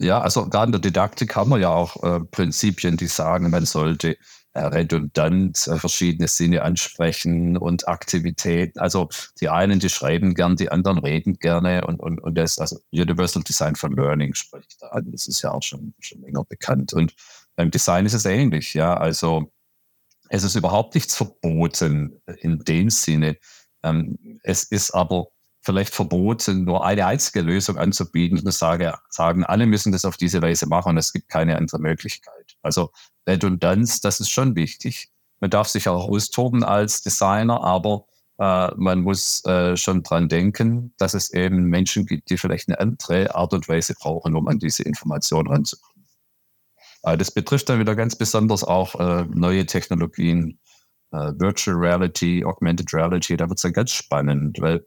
Ja, 0.00 0.20
also 0.20 0.48
gerade 0.48 0.66
in 0.66 0.72
der 0.72 0.80
Didaktik 0.80 1.34
haben 1.34 1.50
wir 1.50 1.58
ja 1.58 1.70
auch 1.70 2.02
äh, 2.04 2.20
Prinzipien, 2.20 2.96
die 2.96 3.08
sagen, 3.08 3.50
man 3.50 3.66
sollte 3.66 4.16
äh, 4.54 4.60
redundant 4.60 5.66
äh, 5.66 5.76
verschiedene 5.78 6.28
Sinne 6.28 6.62
ansprechen 6.62 7.56
und 7.56 7.88
Aktivitäten. 7.88 8.78
Also 8.78 9.08
die 9.40 9.48
einen, 9.48 9.80
die 9.80 9.88
schreiben 9.88 10.34
gern, 10.34 10.56
die 10.56 10.70
anderen 10.70 10.98
reden 10.98 11.34
gerne 11.34 11.84
und, 11.86 11.98
und, 12.00 12.20
und 12.20 12.36
das, 12.36 12.58
also 12.58 12.78
Universal 12.92 13.42
Design 13.42 13.74
for 13.74 13.90
Learning 13.90 14.34
spricht 14.34 14.80
da 14.80 14.88
an. 14.88 15.10
Das 15.10 15.26
ist 15.26 15.42
ja 15.42 15.50
auch 15.50 15.62
schon, 15.62 15.94
schon 15.98 16.20
länger 16.22 16.44
bekannt. 16.44 16.92
Und 16.92 17.14
beim 17.56 17.70
Design 17.72 18.06
ist 18.06 18.14
es 18.14 18.24
ähnlich, 18.24 18.74
ja. 18.74 18.96
Also 18.96 19.52
es 20.28 20.44
ist 20.44 20.54
überhaupt 20.54 20.94
nichts 20.94 21.16
verboten 21.16 22.20
in 22.40 22.60
dem 22.60 22.90
Sinne, 22.90 23.36
ähm, 23.82 24.18
es 24.42 24.64
ist 24.64 24.92
aber 24.92 25.28
vielleicht 25.68 25.94
verboten, 25.94 26.64
nur 26.64 26.82
eine 26.82 27.04
einzige 27.04 27.42
Lösung 27.42 27.76
anzubieten. 27.76 28.38
Ich 28.38 28.54
sage, 28.54 28.94
sagen, 29.10 29.44
alle 29.44 29.66
müssen 29.66 29.92
das 29.92 30.06
auf 30.06 30.16
diese 30.16 30.40
Weise 30.40 30.66
machen 30.66 30.90
und 30.90 30.96
es 30.96 31.12
gibt 31.12 31.28
keine 31.28 31.58
andere 31.58 31.78
Möglichkeit. 31.78 32.56
Also 32.62 32.90
Redundanz, 33.28 34.00
das 34.00 34.18
ist 34.18 34.30
schon 34.30 34.56
wichtig. 34.56 35.10
Man 35.40 35.50
darf 35.50 35.68
sich 35.68 35.86
auch 35.86 36.08
austoben 36.08 36.64
als 36.64 37.02
Designer, 37.02 37.62
aber 37.62 38.06
äh, 38.38 38.74
man 38.76 39.02
muss 39.02 39.44
äh, 39.44 39.76
schon 39.76 40.02
dran 40.02 40.30
denken, 40.30 40.94
dass 40.96 41.12
es 41.12 41.34
eben 41.34 41.64
Menschen 41.64 42.06
gibt, 42.06 42.30
die 42.30 42.38
vielleicht 42.38 42.68
eine 42.68 42.80
andere 42.80 43.34
Art 43.34 43.52
und 43.52 43.68
Weise 43.68 43.92
brauchen, 43.92 44.34
um 44.36 44.48
an 44.48 44.58
diese 44.58 44.84
Information 44.84 45.48
ranzukommen. 45.48 46.06
Äh, 47.02 47.18
das 47.18 47.30
betrifft 47.30 47.68
dann 47.68 47.78
wieder 47.78 47.94
ganz 47.94 48.16
besonders 48.16 48.64
auch 48.64 48.94
äh, 48.98 49.26
neue 49.34 49.66
Technologien, 49.66 50.58
äh, 51.12 51.32
Virtual 51.36 51.76
Reality, 51.76 52.42
Augmented 52.42 52.94
Reality, 52.94 53.36
da 53.36 53.50
wird 53.50 53.58
es 53.58 53.62
dann 53.62 53.74
ganz 53.74 53.90
spannend, 53.90 54.58
weil 54.60 54.86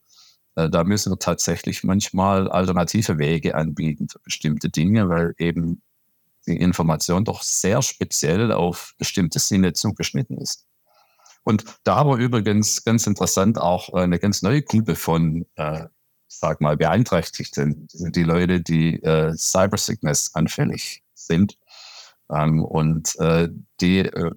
da 0.55 0.83
müssen 0.83 1.11
wir 1.11 1.19
tatsächlich 1.19 1.83
manchmal 1.83 2.49
alternative 2.49 3.17
Wege 3.17 3.55
anbieten 3.55 4.09
für 4.09 4.19
bestimmte 4.19 4.69
Dinge, 4.69 5.07
weil 5.09 5.33
eben 5.37 5.81
die 6.47 6.57
Information 6.57 7.25
doch 7.25 7.43
sehr 7.43 7.81
speziell 7.81 8.51
auf 8.51 8.93
bestimmte 8.97 9.39
Sinne 9.39 9.73
zugeschnitten 9.73 10.37
ist. 10.37 10.65
Und 11.43 11.65
da 11.83 12.05
war 12.05 12.17
übrigens 12.17 12.83
ganz 12.83 13.07
interessant 13.07 13.57
auch 13.57 13.93
eine 13.93 14.19
ganz 14.19 14.41
neue 14.41 14.61
Gruppe 14.61 14.95
von, 14.95 15.45
äh, 15.55 15.85
sag 16.27 16.61
mal, 16.61 16.77
Beeinträchtigten. 16.77 17.87
Die 17.93 18.23
Leute, 18.23 18.61
die 18.61 19.01
äh, 19.01 19.35
Cybersickness 19.35 20.35
anfällig 20.35 21.03
sind. 21.13 21.57
Ähm, 22.31 22.63
und 22.63 23.15
äh, 23.19 23.49
die 23.79 23.99
äh, 23.99 24.31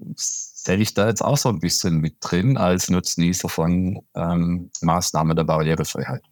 zähle 0.65 0.83
ich 0.83 0.95
da 0.95 1.07
jetzt 1.07 1.23
auch 1.23 1.37
so 1.37 1.51
ein 1.51 1.61
bisschen 1.61 1.99
mit 2.01 2.17
drin 2.21 2.57
als 2.57 2.89
Nutznießer 2.89 3.49
von 3.49 4.01
ähm, 4.15 4.71
Maßnahmen 4.81 5.37
der 5.37 5.45
Barrierefreiheit. 5.45 6.23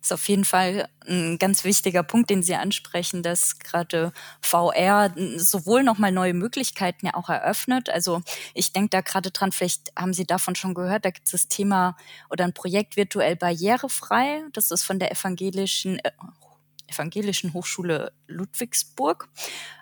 Das 0.00 0.10
ist 0.10 0.12
auf 0.14 0.28
jeden 0.28 0.44
Fall 0.44 0.88
ein 1.06 1.38
ganz 1.38 1.62
wichtiger 1.62 2.02
Punkt, 2.02 2.30
den 2.30 2.42
Sie 2.42 2.56
ansprechen, 2.56 3.22
dass 3.22 3.60
gerade 3.60 4.12
VR 4.40 5.14
sowohl 5.36 5.84
nochmal 5.84 6.10
neue 6.10 6.34
Möglichkeiten 6.34 7.06
ja 7.06 7.14
auch 7.14 7.28
eröffnet. 7.28 7.88
Also 7.88 8.22
ich 8.54 8.72
denke 8.72 8.88
da 8.88 9.00
gerade 9.02 9.30
dran, 9.30 9.52
vielleicht 9.52 9.92
haben 9.96 10.12
Sie 10.12 10.26
davon 10.26 10.56
schon 10.56 10.74
gehört, 10.74 11.04
da 11.04 11.10
gibt 11.10 11.26
es 11.26 11.32
das 11.32 11.48
Thema 11.48 11.96
oder 12.30 12.44
ein 12.44 12.54
Projekt 12.54 12.96
virtuell 12.96 13.36
barrierefrei. 13.36 14.42
Das 14.54 14.72
ist 14.72 14.82
von 14.82 14.98
der 14.98 15.12
evangelischen 15.12 16.00
äh, 16.00 16.10
Evangelischen 16.92 17.52
Hochschule 17.54 18.12
Ludwigsburg. 18.26 19.28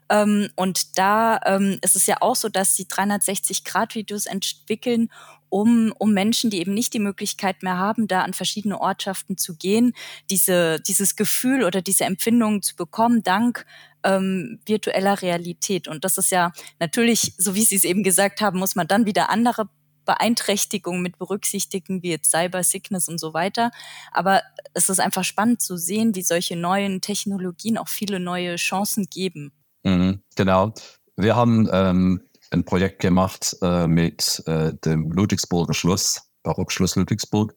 Ähm, 0.09 0.51
und 0.57 0.99
da 0.99 1.41
ähm, 1.45 1.79
ist 1.83 1.97
es 1.97 2.07
ja 2.07 2.17
auch 2.21 2.37
so, 2.37 2.49
dass 2.49 2.77
sie 2.77 2.85
360-Grad-Videos 2.85 4.27
entwickeln, 4.27 5.11
um, 5.49 5.93
um 5.99 6.13
Menschen, 6.13 6.51
die 6.51 6.59
eben 6.61 6.75
nicht 6.75 6.95
die 6.95 7.01
Möglichkeit 7.01 7.63
mehr 7.63 7.77
haben, 7.77 8.09
da 8.09 8.23
an 8.23 8.35
verschiedene 8.35 8.81
Ortschaften 8.81 9.37
zu 9.37 9.57
gehen, 9.57 9.93
diese, 10.31 10.81
dieses 10.81 11.17
Gefühl 11.17 11.65
oder 11.65 11.83
diese 11.83 12.05
Empfindungen 12.05 12.63
zu 12.63 12.77
bekommen, 12.77 13.23
dank 13.23 13.67
ähm, 14.05 14.61
virtueller 14.65 15.21
Realität. 15.23 15.89
Und 15.89 16.05
das 16.05 16.19
ist 16.19 16.31
ja 16.31 16.53
natürlich, 16.79 17.35
so 17.37 17.55
wie 17.55 17.65
Sie 17.65 17.77
es 17.77 17.85
eben 17.85 18.03
gesagt 18.03 18.41
haben, 18.41 18.59
muss 18.59 18.77
man 18.77 18.87
dann 18.87 19.07
wieder 19.07 19.31
andere 19.31 19.69
Beeinträchtigungen 20.05 21.03
mit 21.03 21.19
berücksichtigen, 21.19 22.03
wie 22.03 22.11
jetzt 22.11 22.31
Cyber 22.31 22.63
Sickness 22.63 23.09
und 23.09 23.19
so 23.19 23.35
weiter. 23.35 23.71
Aber 24.13 24.43
es 24.75 24.89
ist 24.89 25.01
einfach 25.01 25.25
spannend 25.25 25.61
zu 25.61 25.77
sehen, 25.77 26.15
wie 26.15 26.23
solche 26.23 26.57
neuen 26.57 27.01
Technologien 27.01 27.79
auch 27.79 27.89
viele 27.89 28.21
neue 28.21 28.57
Chancen 28.57 29.07
geben. 29.07 29.53
Mhm, 29.83 30.23
genau. 30.37 30.73
Wir 31.17 31.37
haben 31.37 31.69
ähm, 31.73 32.23
ein 32.51 32.65
Projekt 32.65 33.01
gemacht 33.01 33.57
äh, 33.63 33.87
mit 33.87 34.43
äh, 34.47 34.73
dem 34.85 35.11
Ludwigsburger 35.11 35.75
Schloss, 35.75 36.23
Barockschloss 36.43 36.97
Ludwigsburg. 36.97 37.55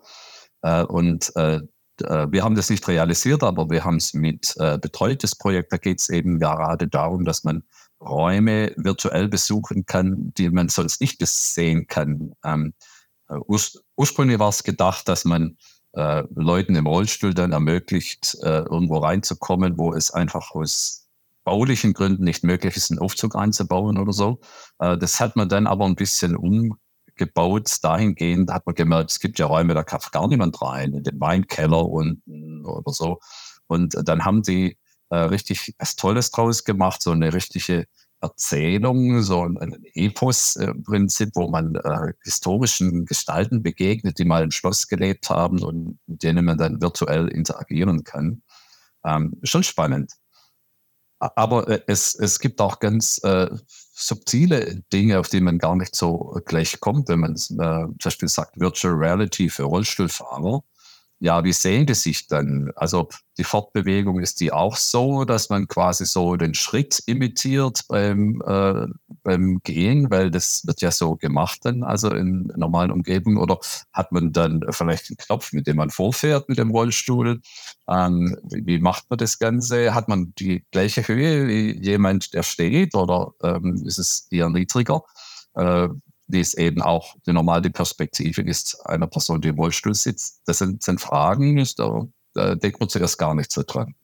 Äh, 0.61 0.83
und 0.83 1.35
äh, 1.35 1.59
wir 2.01 2.43
haben 2.43 2.55
das 2.55 2.69
nicht 2.69 2.87
realisiert, 2.87 3.43
aber 3.43 3.69
wir 3.69 3.85
haben 3.85 3.97
es 3.97 4.13
mit 4.13 4.55
äh, 4.57 4.77
betreut, 4.77 5.23
das 5.23 5.35
Projekt. 5.35 5.71
Da 5.71 5.77
geht 5.77 5.99
es 5.99 6.09
eben 6.09 6.39
gerade 6.39 6.87
darum, 6.87 7.23
dass 7.23 7.43
man 7.43 7.63
Räume 8.01 8.73
virtuell 8.75 9.27
besuchen 9.27 9.85
kann, 9.85 10.33
die 10.37 10.49
man 10.49 10.69
sonst 10.69 11.01
nicht 11.01 11.25
sehen 11.25 11.87
kann. 11.87 12.33
Ähm, 12.43 12.73
äh, 13.29 13.35
urs 13.35 13.81
ursprünglich 13.95 14.39
war 14.39 14.49
es 14.49 14.63
gedacht, 14.63 15.07
dass 15.07 15.25
man 15.25 15.57
äh, 15.93 16.23
Leuten 16.35 16.75
im 16.75 16.87
Rollstuhl 16.87 17.33
dann 17.33 17.51
ermöglicht, 17.51 18.37
äh, 18.41 18.61
irgendwo 18.61 18.97
reinzukommen, 18.97 19.77
wo 19.77 19.93
es 19.93 20.11
einfach 20.11 20.51
aus 20.51 21.07
baulichen 21.43 21.93
Gründen 21.93 22.23
nicht 22.23 22.43
möglich 22.43 22.75
ist, 22.75 22.91
einen 22.91 22.99
Aufzug 22.99 23.35
einzubauen 23.35 23.97
oder 23.97 24.13
so. 24.13 24.39
Äh, 24.79 24.97
das 24.97 25.19
hat 25.19 25.35
man 25.35 25.49
dann 25.49 25.67
aber 25.67 25.85
ein 25.85 25.95
bisschen 25.95 26.35
umgebaut. 27.13 27.77
Dahingehend 27.81 28.51
hat 28.51 28.65
man 28.65 28.75
gemerkt, 28.75 29.11
es 29.11 29.19
gibt 29.19 29.39
ja 29.39 29.45
Räume, 29.45 29.73
da 29.73 29.83
kann 29.83 29.99
gar 30.11 30.27
niemand 30.27 30.61
rein, 30.61 30.93
in 30.93 31.03
den 31.03 31.19
Weinkeller 31.19 31.87
unten 31.87 32.65
oder 32.65 32.91
so. 32.91 33.19
Und 33.67 33.95
dann 34.03 34.25
haben 34.25 34.43
die 34.43 34.77
äh, 35.09 35.17
richtig 35.17 35.73
was 35.79 35.95
Tolles 35.95 36.31
draus 36.31 36.63
gemacht, 36.63 37.01
so 37.01 37.11
eine 37.11 37.33
richtige 37.33 37.85
Erzählung, 38.21 39.21
so 39.21 39.43
ein 39.43 39.83
Epos 39.93 40.55
äh, 40.55 40.65
im 40.65 40.83
Prinzip, 40.83 41.31
wo 41.35 41.49
man 41.49 41.75
äh, 41.75 42.13
historischen 42.23 43.05
Gestalten 43.05 43.61
begegnet, 43.63 44.17
die 44.17 44.25
mal 44.25 44.43
im 44.43 44.51
Schloss 44.51 44.87
gelebt 44.87 45.29
haben 45.29 45.61
und 45.61 45.99
mit 46.07 46.23
denen 46.23 46.45
man 46.45 46.57
dann 46.57 46.81
virtuell 46.81 47.27
interagieren 47.27 48.03
kann. 48.03 48.41
Ähm, 49.05 49.33
schon 49.43 49.63
spannend. 49.63 50.13
Aber 51.35 51.67
äh, 51.67 51.81
es, 51.87 52.15
es 52.15 52.39
gibt 52.39 52.59
auch 52.61 52.79
ganz 52.79 53.19
äh, 53.23 53.49
subtile 53.95 54.83
Dinge, 54.91 55.19
auf 55.19 55.29
die 55.29 55.41
man 55.41 55.57
gar 55.57 55.75
nicht 55.75 55.95
so 55.95 56.39
gleich 56.45 56.79
kommt, 56.79 57.09
wenn 57.09 57.19
man 57.19 57.33
äh, 57.33 57.35
zum 57.37 57.97
Beispiel 58.03 58.29
sagt 58.29 58.59
Virtual 58.59 58.93
Reality 58.93 59.49
für 59.49 59.63
Rollstuhlfahrer 59.63 60.63
ja, 61.23 61.41
wie 61.45 61.53
sehen 61.53 61.85
die 61.85 61.93
sich 61.93 62.27
dann? 62.27 62.73
Also 62.75 63.07
die 63.37 63.45
Fortbewegung 63.45 64.19
ist 64.19 64.41
die 64.41 64.51
auch 64.51 64.75
so, 64.75 65.23
dass 65.23 65.49
man 65.49 65.69
quasi 65.69 66.05
so 66.05 66.35
den 66.35 66.53
Schritt 66.53 67.01
imitiert 67.05 67.85
beim, 67.87 68.43
äh, 68.45 68.87
beim 69.23 69.61
Gehen, 69.63 70.11
weil 70.11 70.31
das 70.31 70.67
wird 70.67 70.81
ja 70.81 70.91
so 70.91 71.15
gemacht 71.15 71.61
dann, 71.63 71.83
also 71.83 72.09
in 72.09 72.51
normalen 72.57 72.91
Umgebungen. 72.91 73.37
Oder 73.37 73.57
hat 73.93 74.11
man 74.11 74.33
dann 74.33 74.65
vielleicht 74.71 75.09
einen 75.09 75.15
Knopf, 75.17 75.53
mit 75.53 75.65
dem 75.65 75.77
man 75.77 75.91
vorfährt 75.91 76.49
mit 76.49 76.57
dem 76.57 76.71
Rollstuhl? 76.71 77.39
Ähm, 77.87 78.37
wie 78.51 78.79
macht 78.79 79.09
man 79.09 79.17
das 79.17 79.39
Ganze? 79.39 79.93
Hat 79.95 80.09
man 80.09 80.33
die 80.37 80.65
gleiche 80.71 81.07
Höhe 81.07 81.47
wie 81.47 81.81
jemand, 81.81 82.33
der 82.33 82.43
steht 82.43 82.95
oder 82.95 83.31
ähm, 83.41 83.81
ist 83.85 83.97
es 83.97 84.27
eher 84.29 84.49
niedriger? 84.49 85.03
Äh, 85.55 85.87
wie 86.33 86.41
es 86.41 86.53
eben 86.55 86.81
auch 86.81 87.15
die 87.25 87.31
normale 87.31 87.69
Perspektive 87.69 88.41
ist 88.41 88.85
einer 88.85 89.07
Person, 89.07 89.41
die 89.41 89.49
im 89.49 89.55
Rollstuhl 89.55 89.95
sitzt. 89.95 90.41
Das 90.45 90.57
sind, 90.57 90.83
sind 90.83 90.99
Fragen, 90.99 91.57
ist 91.57 91.79
da, 91.79 92.05
da 92.33 92.55
denkt 92.55 92.79
man 92.79 92.89
zuerst 92.89 93.17
gar 93.17 93.33
nicht 93.35 93.51
so 93.51 93.63
dran. 93.65 93.95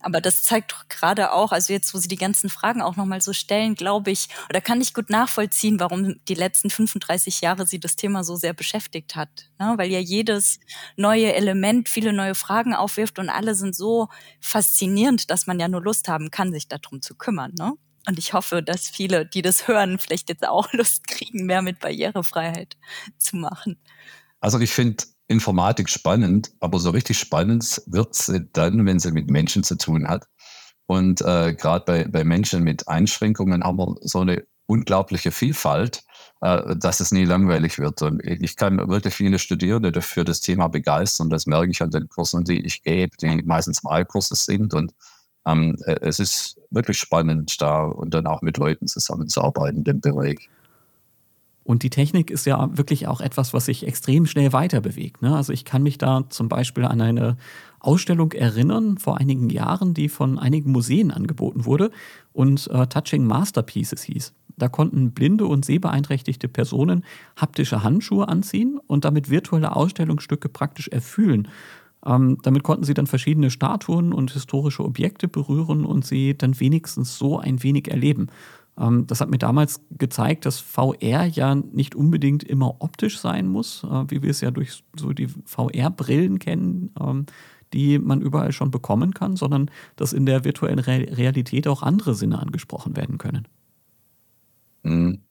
Aber 0.00 0.20
das 0.20 0.44
zeigt 0.44 0.72
doch 0.72 0.88
gerade 0.88 1.32
auch, 1.32 1.50
also 1.50 1.72
jetzt, 1.72 1.92
wo 1.92 1.98
Sie 1.98 2.08
die 2.08 2.16
ganzen 2.16 2.50
Fragen 2.50 2.82
auch 2.82 2.96
nochmal 2.96 3.20
so 3.20 3.32
stellen, 3.32 3.74
glaube 3.74 4.12
ich, 4.12 4.28
oder 4.48 4.60
kann 4.60 4.80
ich 4.80 4.94
gut 4.94 5.10
nachvollziehen, 5.10 5.80
warum 5.80 6.24
die 6.26 6.34
letzten 6.34 6.70
35 6.70 7.40
Jahre 7.40 7.66
Sie 7.66 7.80
das 7.80 7.96
Thema 7.96 8.22
so 8.22 8.36
sehr 8.36 8.52
beschäftigt 8.52 9.16
hat. 9.16 9.50
Ne? 9.58 9.74
Weil 9.76 9.90
ja 9.90 9.98
jedes 9.98 10.60
neue 10.96 11.34
Element 11.34 11.88
viele 11.88 12.12
neue 12.12 12.36
Fragen 12.36 12.74
aufwirft 12.74 13.18
und 13.18 13.28
alle 13.28 13.56
sind 13.56 13.74
so 13.74 14.08
faszinierend, 14.40 15.30
dass 15.30 15.48
man 15.48 15.58
ja 15.58 15.66
nur 15.66 15.82
Lust 15.82 16.06
haben 16.06 16.30
kann, 16.30 16.52
sich 16.52 16.68
darum 16.68 17.02
zu 17.02 17.16
kümmern. 17.16 17.52
Ne? 17.58 17.72
Und 18.06 18.18
ich 18.18 18.32
hoffe, 18.32 18.62
dass 18.62 18.88
viele, 18.88 19.26
die 19.26 19.42
das 19.42 19.68
hören, 19.68 19.98
vielleicht 19.98 20.28
jetzt 20.28 20.46
auch 20.46 20.72
Lust 20.72 21.06
kriegen, 21.06 21.46
mehr 21.46 21.62
mit 21.62 21.80
Barrierefreiheit 21.80 22.76
zu 23.18 23.36
machen. 23.36 23.78
Also 24.40 24.58
ich 24.60 24.70
finde 24.70 25.04
Informatik 25.26 25.90
spannend, 25.90 26.52
aber 26.60 26.78
so 26.78 26.90
richtig 26.90 27.18
spannend 27.18 27.82
wird 27.86 28.14
sie 28.14 28.48
dann, 28.52 28.86
wenn 28.86 28.98
sie 28.98 29.12
mit 29.12 29.28
Menschen 29.30 29.62
zu 29.62 29.76
tun 29.76 30.08
hat. 30.08 30.26
Und 30.86 31.20
äh, 31.20 31.54
gerade 31.54 31.84
bei, 31.84 32.04
bei 32.04 32.24
Menschen 32.24 32.64
mit 32.64 32.88
Einschränkungen 32.88 33.62
haben 33.62 33.76
wir 33.76 33.96
so 34.00 34.20
eine 34.20 34.46
unglaubliche 34.64 35.32
Vielfalt, 35.32 36.02
äh, 36.40 36.76
dass 36.76 37.00
es 37.00 37.12
nie 37.12 37.24
langweilig 37.24 37.78
wird. 37.78 38.00
Und 38.00 38.24
ich 38.24 38.56
kann 38.56 38.78
wirklich 38.88 39.14
viele 39.14 39.38
Studierende 39.38 40.00
für 40.00 40.24
das 40.24 40.40
Thema 40.40 40.68
begeistern. 40.68 41.28
Das 41.28 41.46
merke 41.46 41.70
ich 41.70 41.82
an 41.82 41.90
den 41.90 42.08
Kursen, 42.08 42.44
die 42.44 42.64
ich 42.64 42.82
gebe, 42.82 43.16
die 43.18 43.42
meistens 43.42 43.82
Malkurse 43.82 44.34
sind. 44.34 44.72
Und 44.72 44.94
ähm, 45.48 45.76
äh, 45.86 45.96
es 46.02 46.18
ist 46.20 46.60
wirklich 46.70 46.98
spannend, 46.98 47.60
da 47.60 47.84
und 47.84 48.14
dann 48.14 48.26
auch 48.26 48.42
mit 48.42 48.58
Leuten 48.58 48.86
zusammenzuarbeiten 48.86 49.84
dem 49.84 50.00
Bereich. 50.00 50.48
Und 51.68 51.82
die 51.82 51.90
Technik 51.90 52.30
ist 52.30 52.46
ja 52.46 52.70
wirklich 52.78 53.08
auch 53.08 53.20
etwas, 53.20 53.52
was 53.52 53.66
sich 53.66 53.86
extrem 53.86 54.24
schnell 54.24 54.54
weiter 54.54 54.80
bewegt. 54.80 55.20
Ne? 55.20 55.36
Also 55.36 55.52
ich 55.52 55.66
kann 55.66 55.82
mich 55.82 55.98
da 55.98 56.24
zum 56.30 56.48
Beispiel 56.48 56.86
an 56.86 57.02
eine 57.02 57.36
Ausstellung 57.78 58.32
erinnern 58.32 58.96
vor 58.96 59.18
einigen 59.18 59.50
Jahren, 59.50 59.92
die 59.92 60.08
von 60.08 60.38
einigen 60.38 60.72
Museen 60.72 61.10
angeboten 61.10 61.66
wurde 61.66 61.90
und 62.32 62.68
äh, 62.68 62.86
Touching 62.86 63.26
Masterpieces 63.26 64.02
hieß. 64.02 64.32
Da 64.56 64.68
konnten 64.68 65.12
blinde 65.12 65.46
und 65.46 65.64
sehbeeinträchtigte 65.64 66.48
Personen 66.48 67.04
haptische 67.36 67.82
Handschuhe 67.82 68.28
anziehen 68.28 68.80
und 68.86 69.04
damit 69.04 69.28
virtuelle 69.28 69.76
Ausstellungsstücke 69.76 70.48
praktisch 70.48 70.88
erfüllen. 70.88 71.48
Ähm, 72.06 72.38
damit 72.42 72.62
konnten 72.62 72.84
sie 72.84 72.94
dann 72.94 73.06
verschiedene 73.06 73.50
Statuen 73.50 74.12
und 74.12 74.32
historische 74.32 74.84
Objekte 74.84 75.28
berühren 75.28 75.84
und 75.84 76.06
sie 76.06 76.36
dann 76.36 76.58
wenigstens 76.60 77.18
so 77.18 77.38
ein 77.38 77.62
wenig 77.62 77.88
erleben. 77.88 78.28
Ähm, 78.78 79.06
das 79.06 79.20
hat 79.20 79.30
mir 79.30 79.38
damals 79.38 79.80
gezeigt, 79.90 80.46
dass 80.46 80.60
VR 80.60 81.26
ja 81.26 81.54
nicht 81.54 81.94
unbedingt 81.94 82.44
immer 82.44 82.76
optisch 82.80 83.18
sein 83.18 83.48
muss, 83.48 83.84
äh, 83.84 84.04
wie 84.08 84.22
wir 84.22 84.30
es 84.30 84.40
ja 84.40 84.50
durch 84.50 84.84
so 84.96 85.12
die 85.12 85.28
VR-Brillen 85.44 86.38
kennen, 86.38 86.94
ähm, 87.00 87.26
die 87.72 87.98
man 87.98 88.22
überall 88.22 88.52
schon 88.52 88.70
bekommen 88.70 89.12
kann, 89.12 89.36
sondern 89.36 89.70
dass 89.96 90.12
in 90.12 90.24
der 90.24 90.44
virtuellen 90.44 90.78
Re 90.78 91.06
Realität 91.16 91.66
auch 91.66 91.82
andere 91.82 92.14
Sinne 92.14 92.38
angesprochen 92.38 92.96
werden 92.96 93.18
können. 93.18 93.48
Mhm. 94.84 95.22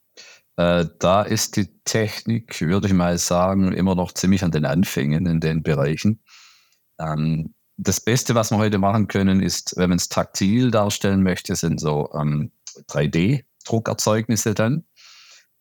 Äh, 0.57 0.85
da 0.99 1.21
ist 1.21 1.55
die 1.55 1.67
Technik, 1.85 2.59
würde 2.61 2.87
ich 2.87 2.93
mal 2.93 3.17
sagen, 3.17 3.71
immer 3.73 3.95
noch 3.95 4.11
ziemlich 4.11 4.43
an 4.43 4.51
den 4.51 4.65
Anfängen 4.65 5.25
in 5.25 5.39
den 5.39 5.63
Bereichen. 5.63 6.19
Ähm, 6.99 7.53
das 7.77 8.01
Beste, 8.01 8.33
was 8.33 8.51
wir 8.51 8.57
heute 8.57 8.79
machen 8.79 9.07
können, 9.07 9.41
ist, 9.41 9.75
wenn 9.77 9.89
man 9.89 9.97
es 9.97 10.09
taktil 10.09 10.71
darstellen 10.71 11.21
möchte, 11.21 11.55
sind 11.55 11.79
so 11.79 12.09
ähm, 12.13 12.51
3D-Druckerzeugnisse 12.89 14.55
dann. 14.55 14.83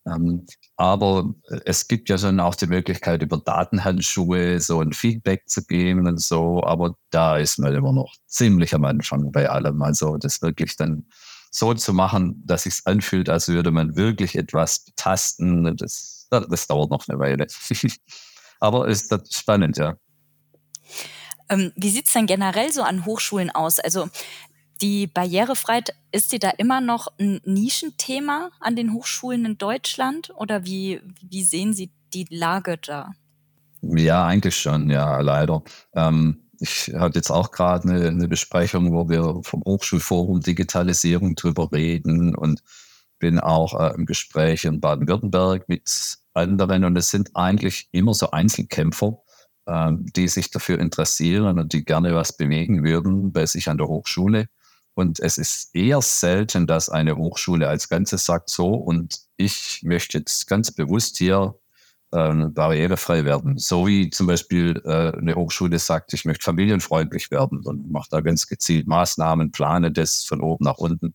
Ähm, 0.07 0.47
aber 0.77 1.35
es 1.65 1.89
gibt 1.89 2.09
ja 2.09 2.17
schon 2.17 2.39
auch 2.41 2.55
die 2.55 2.67
Möglichkeit, 2.69 3.23
über 3.23 3.39
Datenhandschuhe 3.39 4.61
so 4.61 4.81
ein 4.81 4.93
Feedback 4.93 5.49
zu 5.49 5.65
geben 5.65 6.07
und 6.07 6.21
so. 6.21 6.63
Aber 6.65 6.97
da 7.11 7.37
ist 7.39 7.59
man 7.59 7.75
immer 7.75 7.93
noch 7.93 8.15
ziemlich 8.27 8.75
am 8.75 8.85
Anfang 8.85 9.33
bei 9.33 9.51
allem. 9.51 9.83
Also 9.83 10.17
das 10.17 10.43
wirklich 10.43 10.77
dann 10.77 11.07
so 11.51 11.75
zu 11.75 11.93
machen, 11.93 12.43
dass 12.47 12.65
sich 12.65 12.81
anfühlt, 12.85 13.29
als 13.29 13.49
würde 13.49 13.71
man 13.71 13.97
wirklich 13.97 14.37
etwas 14.37 14.85
betasten. 14.85 15.77
Das, 15.77 16.29
das 16.31 16.67
dauert 16.67 16.91
noch 16.91 17.09
eine 17.09 17.19
Weile. 17.19 17.47
aber 18.61 18.89
es 18.89 19.03
ist 19.03 19.35
spannend, 19.35 19.77
ja. 19.77 19.97
Ähm, 21.49 21.73
wie 21.77 21.91
sieht's 21.91 22.13
denn 22.13 22.27
generell 22.27 22.73
so 22.73 22.83
an 22.83 23.07
Hochschulen 23.07 23.51
aus? 23.51 23.79
Also 23.79 24.09
die 24.81 25.07
Barrierefreiheit, 25.07 25.95
ist 26.13 26.33
die 26.33 26.39
da 26.39 26.51
immer 26.51 26.81
noch 26.81 27.09
ein 27.19 27.41
Nischenthema 27.45 28.51
an 28.61 28.77
den 28.77 28.93
Hochschulen 28.93 29.45
in 29.45 29.59
Deutschland 29.59 30.33
oder 30.37 30.65
wie, 30.65 31.01
wie 31.23 31.45
sehen 31.45 31.75
Sie 31.75 31.91
die 32.15 32.27
Lage 32.31 32.79
da? 32.79 33.13
Ja, 33.83 34.27
eigentlich 34.27 34.57
schon, 34.57 34.91
ja, 34.91 35.21
leider. 35.21 35.63
Ähm, 35.95 36.43
ich 36.59 36.93
hatte 36.95 37.19
jetzt 37.19 37.31
auch 37.31 37.51
gerade 37.51 37.89
eine, 37.89 38.09
eine, 38.09 38.29
Besprechung, 38.29 38.93
wo 38.93 39.09
wir 39.09 39.41
vom 39.43 39.63
Hochschulforum 39.65 40.41
Digitalisierung 40.41 41.35
drüber 41.35 41.71
reden 41.71 42.35
und 42.35 42.63
bin 43.19 43.39
auch 43.39 43.79
äh, 43.79 43.95
im 43.95 44.07
Gespräch 44.07 44.65
in 44.65 44.81
Baden-Württemberg 44.81 45.69
mit 45.69 46.19
anderen 46.35 46.85
und 46.85 46.97
es 46.97 47.11
sind 47.11 47.31
eigentlich 47.35 47.89
immer 47.93 48.15
so 48.15 48.31
Einzelkämpfer, 48.31 49.19
die 49.69 50.29
sich 50.29 50.51
dafür 50.51 50.79
interessieren 50.79 51.59
und 51.59 51.73
die 51.73 51.85
gerne 51.85 52.15
was 52.15 52.37
bewegen 52.37 52.85
würden 52.85 53.33
bei 53.33 53.47
sich 53.47 53.69
an 53.69 53.79
der 53.79 53.89
Hochschule. 53.89 54.49
Und 54.95 55.21
es 55.21 55.37
ist 55.37 55.75
eher 55.75 56.01
selten, 56.01 56.67
dass 56.67 56.89
eine 56.89 57.17
Hochschule 57.17 57.69
als 57.69 57.89
Ganzes 57.89 58.25
sagt 58.25 58.49
so, 58.49 58.75
und 58.75 59.21
ich 59.37 59.83
möchte 59.83 60.19
jetzt 60.19 60.47
ganz 60.47 60.71
bewusst 60.71 61.19
hier 61.19 61.55
äh, 62.13 62.47
barrierefrei 62.47 63.25
werden. 63.27 63.59
So 63.59 63.87
wie 63.87 64.09
zum 64.09 64.27
Beispiel 64.27 64.81
äh, 64.87 65.19
eine 65.19 65.35
Hochschule 65.35 65.79
sagt, 65.79 66.15
ich 66.15 66.25
möchte 66.25 66.45
familienfreundlich 66.45 67.31
werden 67.31 67.61
und 67.67 67.91
macht 67.91 68.13
da 68.13 68.23
ganz 68.23 68.47
gezielt 68.47 68.87
Maßnahmen, 68.87 69.53
plane 69.53 69.93
das 69.93 70.25
von 70.25 70.41
oben 70.41 70.65
nach 70.65 70.79
unten. 70.79 71.15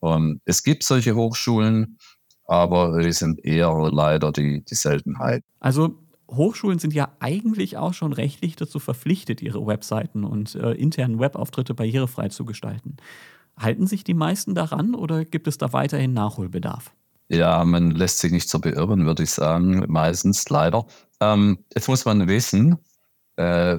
Und 0.00 0.40
es 0.44 0.64
gibt 0.64 0.82
solche 0.82 1.14
Hochschulen, 1.14 1.98
aber 2.46 3.00
die 3.00 3.12
sind 3.12 3.44
eher 3.44 3.90
leider 3.92 4.32
die, 4.32 4.64
die 4.64 4.74
Seltenheit. 4.74 5.44
Also 5.60 6.02
Hochschulen 6.30 6.78
sind 6.78 6.94
ja 6.94 7.12
eigentlich 7.18 7.76
auch 7.76 7.94
schon 7.94 8.12
rechtlich 8.12 8.56
dazu 8.56 8.78
verpflichtet, 8.78 9.42
ihre 9.42 9.66
Webseiten 9.66 10.24
und 10.24 10.54
äh, 10.54 10.72
internen 10.72 11.18
Webauftritte 11.18 11.74
barrierefrei 11.74 12.28
zu 12.28 12.44
gestalten. 12.44 12.96
Halten 13.56 13.86
sich 13.86 14.04
die 14.04 14.14
meisten 14.14 14.54
daran 14.54 14.94
oder 14.94 15.24
gibt 15.24 15.48
es 15.48 15.58
da 15.58 15.72
weiterhin 15.72 16.12
Nachholbedarf? 16.12 16.92
Ja, 17.28 17.64
man 17.64 17.92
lässt 17.92 18.18
sich 18.18 18.32
nicht 18.32 18.48
so 18.48 18.58
beirren, 18.58 19.06
würde 19.06 19.22
ich 19.22 19.30
sagen, 19.30 19.84
meistens 19.88 20.48
leider. 20.48 20.86
Ähm, 21.20 21.58
jetzt 21.74 21.88
muss 21.88 22.04
man 22.04 22.26
wissen, 22.26 22.78
äh, 23.36 23.78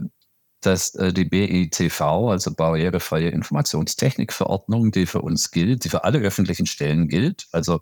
dass 0.61 0.95
äh, 0.95 1.11
die 1.11 1.25
BITV, 1.25 2.01
also 2.01 2.53
Barrierefreie 2.53 3.29
Informationstechnikverordnung, 3.29 4.91
die 4.91 5.05
für 5.05 5.21
uns 5.21 5.51
gilt, 5.51 5.83
die 5.83 5.89
für 5.89 6.03
alle 6.03 6.19
öffentlichen 6.19 6.65
Stellen 6.65 7.07
gilt, 7.07 7.47
also 7.51 7.81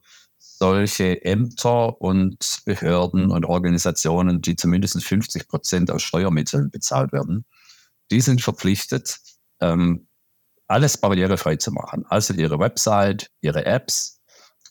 solche 0.60 1.24
Ämter 1.24 2.02
und 2.02 2.62
Behörden 2.66 3.32
und 3.32 3.46
Organisationen, 3.46 4.42
die 4.42 4.58
zumindest 4.58 5.02
50 5.02 5.48
Prozent 5.48 5.90
aus 5.90 6.04
Steuermitteln 6.04 6.70
bezahlt 6.70 7.14
werden, 7.14 7.46
die 8.12 8.20
sind 8.20 8.42
verpflichtet, 8.42 9.20
ähm, 9.62 10.08
alles 10.68 10.98
barrierefrei 10.98 11.56
zu 11.56 11.72
machen. 11.72 12.06
Also 12.10 12.34
ihre 12.34 12.60
Website, 12.60 13.32
ihre 13.40 13.66
Apps 13.66 14.20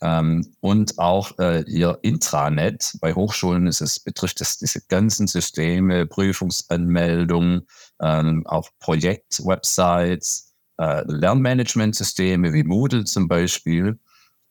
ähm, 0.03 0.55
und 0.61 0.99
auch 0.99 1.39
äh, 1.39 1.63
ihr 1.63 1.99
Intranet. 2.03 2.93
Bei 3.01 3.15
Hochschulen 3.15 3.67
ist 3.67 3.81
es, 3.81 3.99
betrifft 3.99 4.43
es 4.43 4.59
diese 4.59 4.83
ganzen 4.89 5.27
Systeme, 5.27 6.07
Prüfungsanmeldungen, 6.07 7.67
ähm, 8.01 8.47
auch 8.47 8.69
Projektwebsites, 8.79 10.55
äh, 10.79 11.03
Lernmanagementsysteme 11.07 12.53
wie 12.53 12.65
Moodle 12.65 13.05
zum 13.05 13.27
Beispiel. 13.27 13.99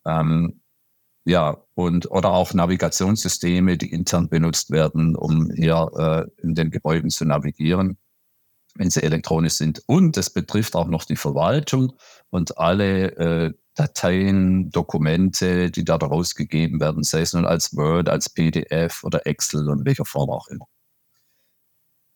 Ähm, 0.05 0.61
ja, 1.27 1.61
und 1.75 2.09
oder 2.09 2.31
auch 2.31 2.53
Navigationssysteme, 2.53 3.77
die 3.77 3.91
intern 3.91 4.29
benutzt 4.29 4.71
werden, 4.71 5.17
um 5.17 5.51
hier 5.53 5.91
äh, 5.97 6.41
in 6.41 6.55
den 6.55 6.71
Gebäuden 6.71 7.09
zu 7.09 7.25
navigieren, 7.25 7.97
wenn 8.75 8.89
sie 8.89 9.03
elektronisch 9.03 9.55
sind. 9.55 9.83
Und 9.87 10.15
es 10.15 10.29
betrifft 10.29 10.73
auch 10.77 10.87
noch 10.87 11.03
die 11.03 11.17
Verwaltung 11.17 11.91
und 12.29 12.57
alle 12.57 13.11
äh, 13.17 13.53
Dateien, 13.75 14.71
Dokumente, 14.71 15.69
die 15.69 15.83
da 15.83 15.97
daraus 15.97 16.33
gegeben 16.33 16.79
werden, 16.79 17.03
sei 17.03 17.21
es 17.21 17.33
nun 17.33 17.45
als 17.45 17.75
Word, 17.75 18.07
als 18.07 18.29
PDF 18.29 19.03
oder 19.03 19.27
Excel 19.27 19.69
und 19.69 19.85
welcher 19.85 20.05
Form 20.05 20.29
auch 20.29 20.47
immer. 20.47 20.67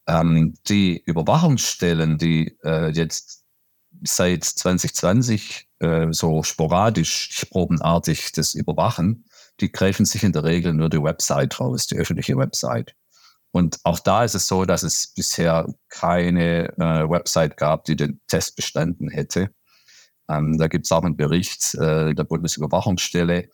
Ähm, 0.08 0.54
die 0.70 1.04
Überwachungsstellen, 1.06 2.18
die 2.18 2.58
äh, 2.64 2.92
jetzt 2.92 3.44
seit 4.06 4.46
2020 4.46 5.68
äh, 5.82 6.08
so 6.12 6.44
sporadisch, 6.44 7.46
probenartig 7.50 8.32
das 8.34 8.54
überwachen, 8.54 9.26
die 9.60 9.72
greifen 9.72 10.06
sich 10.06 10.24
in 10.24 10.32
der 10.32 10.44
Regel 10.44 10.74
nur 10.74 10.90
die 10.90 11.02
Website 11.02 11.60
raus, 11.60 11.88
die 11.88 11.98
öffentliche 11.98 12.38
Website. 12.38 12.96
Und 13.52 13.80
auch 13.84 14.00
da 14.00 14.24
ist 14.24 14.36
es 14.36 14.48
so, 14.48 14.66
dass 14.66 14.84
es 14.84 15.14
bisher 15.14 15.68
keine 15.90 16.70
äh, 16.78 17.10
Website 17.10 17.58
gab, 17.58 17.84
die 17.86 17.96
den 17.96 18.22
Test 18.28 18.56
bestanden 18.56 19.10
hätte. 19.10 19.50
Ähm, 20.30 20.58
da 20.58 20.68
gibt 20.68 20.86
es 20.86 20.92
auch 20.92 21.04
einen 21.04 21.18
Bericht 21.18 21.76
äh, 21.76 22.14
der 22.14 22.24
Bundesüberwachungsstelle. 22.24 23.50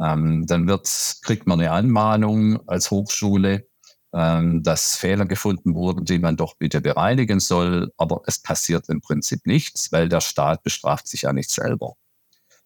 Ähm, 0.00 0.44
dann 0.46 0.68
wird, 0.68 0.86
kriegt 1.22 1.46
man 1.46 1.60
eine 1.60 1.70
Anmahnung 1.70 2.68
als 2.68 2.90
Hochschule 2.90 3.67
ähm, 4.12 4.62
dass 4.62 4.96
Fehler 4.96 5.26
gefunden 5.26 5.74
wurden, 5.74 6.04
die 6.04 6.18
man 6.18 6.36
doch 6.36 6.56
bitte 6.56 6.80
bereinigen 6.80 7.40
soll. 7.40 7.92
Aber 7.96 8.22
es 8.26 8.38
passiert 8.38 8.88
im 8.88 9.00
Prinzip 9.00 9.46
nichts, 9.46 9.92
weil 9.92 10.08
der 10.08 10.20
Staat 10.20 10.62
bestraft 10.62 11.06
sich 11.06 11.22
ja 11.22 11.32
nicht 11.32 11.50
selber. 11.50 11.94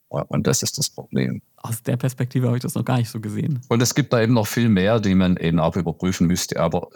Und 0.09 0.47
das 0.47 0.63
ist 0.63 0.77
das 0.77 0.91
Problem. 0.91 1.41
Aus 1.57 1.83
der 1.83 1.97
Perspektive 1.97 2.47
habe 2.47 2.59
ich 2.59 2.63
das 2.63 2.75
noch 2.75 2.85
gar 2.85 2.99
nicht 2.99 3.09
so 3.09 3.19
gesehen. 3.19 3.61
Und 3.69 3.81
es 3.81 3.95
gibt 3.95 4.13
da 4.13 4.21
eben 4.21 4.35
noch 4.35 4.47
viel 4.47 4.69
mehr, 4.69 5.01
die 5.01 5.15
man 5.15 5.39
eben 5.39 5.59
auch 5.59 5.75
überprüfen 5.75 6.27
müsste. 6.27 6.61
Aber 6.61 6.91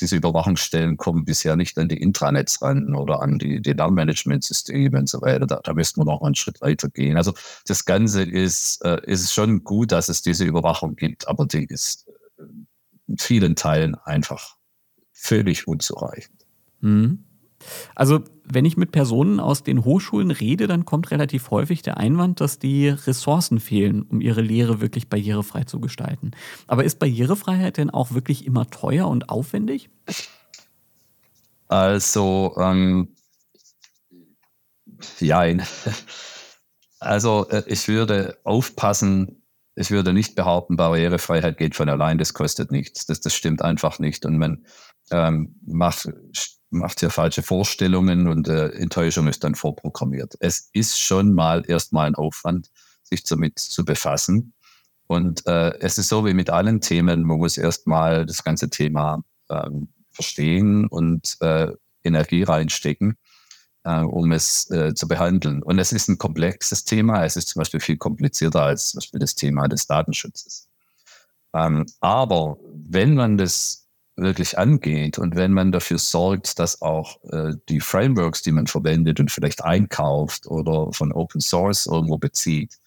diese 0.00 0.16
Überwachungsstellen 0.16 0.96
kommen 0.96 1.24
bisher 1.24 1.56
nicht 1.56 1.78
an 1.78 1.88
die 1.88 1.96
Intranets 1.96 2.60
ran 2.60 2.94
oder 2.94 3.22
an 3.22 3.38
die, 3.38 3.62
die 3.62 3.72
Lernmanagementsysteme 3.72 4.98
und 4.98 5.08
so 5.08 5.22
weiter. 5.22 5.46
Da, 5.46 5.60
da 5.62 5.72
müssten 5.72 6.00
wir 6.00 6.04
noch 6.04 6.20
einen 6.20 6.34
Schritt 6.34 6.60
weiter 6.60 6.88
gehen. 6.88 7.16
Also 7.16 7.32
das 7.66 7.84
Ganze 7.84 8.22
ist, 8.22 8.84
äh, 8.84 9.00
ist 9.04 9.32
schon 9.32 9.64
gut, 9.64 9.92
dass 9.92 10.08
es 10.08 10.20
diese 10.20 10.44
Überwachung 10.44 10.96
gibt, 10.96 11.26
aber 11.26 11.46
die 11.46 11.64
ist 11.64 12.07
vielen 13.16 13.56
Teilen 13.56 13.94
einfach 13.94 14.56
völlig 15.12 15.66
unzureichend. 15.66 16.46
Mhm. 16.80 17.24
Also 17.94 18.22
wenn 18.44 18.64
ich 18.64 18.76
mit 18.76 18.92
Personen 18.92 19.40
aus 19.40 19.62
den 19.62 19.84
Hochschulen 19.84 20.30
rede, 20.30 20.66
dann 20.66 20.84
kommt 20.84 21.10
relativ 21.10 21.50
häufig 21.50 21.82
der 21.82 21.96
Einwand, 21.96 22.40
dass 22.40 22.58
die 22.58 22.88
Ressourcen 22.88 23.60
fehlen, 23.60 24.02
um 24.02 24.20
ihre 24.20 24.40
Lehre 24.40 24.80
wirklich 24.80 25.08
barrierefrei 25.08 25.64
zu 25.64 25.80
gestalten. 25.80 26.30
Aber 26.66 26.84
ist 26.84 26.98
Barrierefreiheit 26.98 27.76
denn 27.76 27.90
auch 27.90 28.12
wirklich 28.12 28.46
immer 28.46 28.70
teuer 28.70 29.08
und 29.08 29.28
aufwendig? 29.28 29.90
Also, 31.66 32.54
ähm, 32.58 33.08
ja, 35.20 35.42
also 37.00 37.48
äh, 37.50 37.64
ich 37.66 37.88
würde 37.88 38.38
aufpassen, 38.44 39.42
ich 39.78 39.92
würde 39.92 40.12
nicht 40.12 40.34
behaupten, 40.34 40.76
Barrierefreiheit 40.76 41.56
geht 41.56 41.76
von 41.76 41.88
allein, 41.88 42.18
das 42.18 42.34
kostet 42.34 42.72
nichts. 42.72 43.06
Das, 43.06 43.20
das 43.20 43.32
stimmt 43.32 43.62
einfach 43.62 44.00
nicht. 44.00 44.26
Und 44.26 44.36
man 44.36 44.64
ähm, 45.12 45.54
macht, 45.64 46.08
macht 46.70 46.98
hier 46.98 47.10
falsche 47.10 47.42
Vorstellungen 47.42 48.26
und 48.26 48.48
äh, 48.48 48.70
Enttäuschung 48.70 49.28
ist 49.28 49.44
dann 49.44 49.54
vorprogrammiert. 49.54 50.34
Es 50.40 50.68
ist 50.72 51.00
schon 51.00 51.32
mal 51.32 51.62
erstmal 51.68 52.08
ein 52.08 52.16
Aufwand, 52.16 52.70
sich 53.04 53.22
damit 53.22 53.60
zu 53.60 53.84
befassen. 53.84 54.52
Und 55.06 55.46
äh, 55.46 55.78
es 55.78 55.96
ist 55.96 56.08
so 56.08 56.26
wie 56.26 56.34
mit 56.34 56.50
allen 56.50 56.80
Themen, 56.80 57.22
man 57.22 57.38
muss 57.38 57.56
erstmal 57.56 58.26
das 58.26 58.42
ganze 58.42 58.70
Thema 58.70 59.22
ähm, 59.48 59.92
verstehen 60.10 60.88
und 60.88 61.36
äh, 61.40 61.72
Energie 62.02 62.42
reinstecken 62.42 63.16
äh, 63.88 64.02
um 64.02 64.32
es 64.32 64.70
äh, 64.70 64.94
zu 64.94 65.08
behandeln. 65.08 65.62
Und 65.62 65.78
es 65.78 65.92
ist 65.92 66.08
ein 66.08 66.18
komplexes 66.18 66.84
Thema. 66.84 67.24
Es 67.24 67.36
ist 67.36 67.48
zum 67.48 67.60
Beispiel 67.60 67.80
viel 67.80 67.96
komplizierter 67.96 68.62
als 68.62 68.90
zum 68.90 68.98
Beispiel 68.98 69.20
das 69.20 69.34
Thema 69.34 69.66
des 69.66 69.86
Datenschutzes. 69.86 70.68
Ähm, 71.54 71.86
aber 72.00 72.58
wenn 72.74 73.14
man 73.14 73.38
das 73.38 73.86
wirklich 74.16 74.58
angeht 74.58 75.18
und 75.18 75.36
wenn 75.36 75.52
man 75.52 75.72
dafür 75.72 75.98
sorgt, 75.98 76.58
dass 76.58 76.82
auch 76.82 77.22
äh, 77.32 77.54
die 77.68 77.80
Frameworks, 77.80 78.42
die 78.42 78.52
man 78.52 78.66
verwendet 78.66 79.20
und 79.20 79.30
vielleicht 79.30 79.64
einkauft 79.64 80.46
oder 80.46 80.92
von 80.92 81.12
Open 81.12 81.40
Source 81.40 81.86
irgendwo 81.86 82.18
bezieht, 82.18 82.78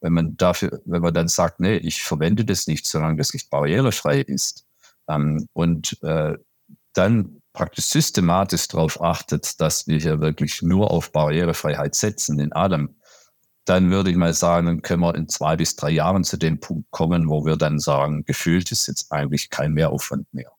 wenn 0.00 0.12
man 0.12 0.36
dafür, 0.36 0.82
wenn 0.84 1.00
man 1.00 1.14
dann 1.14 1.28
sagt, 1.28 1.60
nee, 1.60 1.76
ich 1.76 2.02
verwende 2.02 2.44
das 2.44 2.66
nicht, 2.66 2.84
solange 2.84 3.16
das 3.16 3.32
nicht 3.32 3.48
barrierefrei 3.48 4.20
ist, 4.20 4.66
ähm, 5.08 5.46
und 5.52 6.02
äh, 6.02 6.36
dann 6.92 7.41
praktisch 7.52 7.86
systematisch 7.86 8.68
darauf 8.68 9.00
achtet, 9.02 9.60
dass 9.60 9.86
wir 9.86 9.98
hier 9.98 10.20
wirklich 10.20 10.62
nur 10.62 10.90
auf 10.90 11.12
Barrierefreiheit 11.12 11.94
setzen 11.94 12.38
in 12.40 12.52
allem, 12.52 12.96
dann 13.64 13.90
würde 13.90 14.10
ich 14.10 14.16
mal 14.16 14.34
sagen, 14.34 14.66
dann 14.66 14.82
können 14.82 15.02
wir 15.02 15.14
in 15.14 15.28
zwei 15.28 15.56
bis 15.56 15.76
drei 15.76 15.90
Jahren 15.90 16.24
zu 16.24 16.36
dem 16.36 16.60
Punkt 16.60 16.90
kommen, 16.90 17.28
wo 17.28 17.44
wir 17.44 17.56
dann 17.56 17.78
sagen, 17.78 18.24
gefühlt 18.24 18.72
ist 18.72 18.88
jetzt 18.88 19.12
eigentlich 19.12 19.50
kein 19.50 19.72
Mehraufwand 19.72 20.32
mehr. 20.32 20.52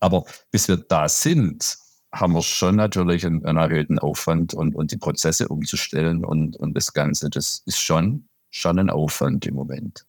Aber 0.00 0.24
bis 0.50 0.68
wir 0.68 0.76
da 0.76 1.08
sind, 1.08 1.78
haben 2.12 2.34
wir 2.34 2.42
schon 2.42 2.76
natürlich 2.76 3.26
einen, 3.26 3.44
einen 3.44 3.58
erhöhten 3.58 3.98
Aufwand 3.98 4.54
und, 4.54 4.76
und 4.76 4.92
die 4.92 4.98
Prozesse 4.98 5.48
umzustellen 5.48 6.24
und, 6.24 6.56
und 6.56 6.74
das 6.74 6.92
Ganze, 6.92 7.28
das 7.28 7.62
ist 7.66 7.80
schon, 7.80 8.28
schon 8.50 8.78
ein 8.78 8.90
Aufwand 8.90 9.46
im 9.46 9.54
Moment. 9.54 10.06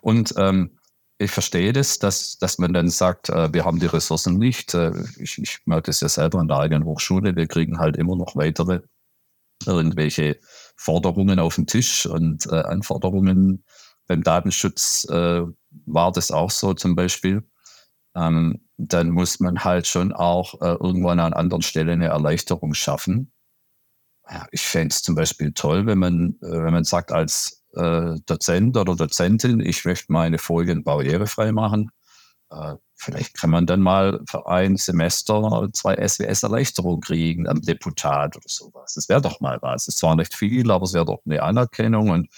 Und 0.00 0.34
ähm, 0.36 0.78
ich 1.20 1.30
verstehe 1.30 1.72
das, 1.74 1.98
dass, 1.98 2.38
dass 2.38 2.58
man 2.58 2.72
dann 2.72 2.88
sagt, 2.88 3.28
äh, 3.28 3.52
wir 3.52 3.66
haben 3.66 3.78
die 3.78 3.86
Ressourcen 3.86 4.38
nicht. 4.38 4.72
Äh, 4.74 4.92
ich, 5.18 5.38
ich 5.38 5.58
merke 5.66 5.86
das 5.86 6.00
ja 6.00 6.08
selber 6.08 6.38
an 6.38 6.48
der 6.48 6.58
eigenen 6.58 6.84
Hochschule. 6.86 7.36
Wir 7.36 7.46
kriegen 7.46 7.78
halt 7.78 7.96
immer 7.96 8.16
noch 8.16 8.36
weitere 8.36 8.80
irgendwelche 9.66 10.40
Forderungen 10.76 11.38
auf 11.38 11.56
den 11.56 11.66
Tisch 11.66 12.06
und 12.06 12.46
äh, 12.46 12.62
Anforderungen. 12.62 13.64
Beim 14.06 14.22
Datenschutz 14.22 15.06
äh, 15.10 15.42
war 15.84 16.12
das 16.12 16.30
auch 16.30 16.50
so 16.50 16.72
zum 16.72 16.96
Beispiel. 16.96 17.46
Ähm, 18.16 18.66
dann 18.78 19.10
muss 19.10 19.40
man 19.40 19.62
halt 19.62 19.86
schon 19.86 20.12
auch 20.14 20.54
äh, 20.62 20.72
irgendwann 20.72 21.20
an 21.20 21.34
anderen 21.34 21.62
Stellen 21.62 22.02
eine 22.02 22.06
Erleichterung 22.06 22.72
schaffen. 22.72 23.30
Ja, 24.28 24.46
ich 24.52 24.62
fände 24.62 24.94
es 24.94 25.02
zum 25.02 25.14
Beispiel 25.14 25.52
toll, 25.52 25.84
wenn 25.84 25.98
man, 25.98 26.38
äh, 26.42 26.64
wenn 26.64 26.72
man 26.72 26.84
sagt, 26.84 27.12
als 27.12 27.59
äh, 27.74 28.16
Dozent 28.26 28.76
oder 28.76 28.96
Dozentin, 28.96 29.60
ich 29.60 29.84
möchte 29.84 30.12
meine 30.12 30.38
Folien 30.38 30.84
barrierefrei 30.84 31.52
machen. 31.52 31.90
Äh, 32.50 32.76
vielleicht 32.96 33.34
kann 33.34 33.50
man 33.50 33.66
dann 33.66 33.80
mal 33.80 34.20
für 34.28 34.46
ein 34.46 34.76
Semester 34.76 35.68
zwei 35.72 35.96
SWS-Erleichterungen 35.96 37.00
kriegen 37.00 37.48
am 37.48 37.60
Deputat 37.62 38.36
oder 38.36 38.48
sowas. 38.48 38.94
Das 38.94 39.08
wäre 39.08 39.20
doch 39.20 39.40
mal 39.40 39.58
was. 39.62 39.82
Es 39.82 39.88
ist 39.88 39.98
zwar 39.98 40.16
nicht 40.16 40.34
viel, 40.34 40.70
aber 40.70 40.84
es 40.84 40.94
wäre 40.94 41.04
doch 41.06 41.20
eine 41.24 41.42
Anerkennung 41.42 42.10
und 42.10 42.28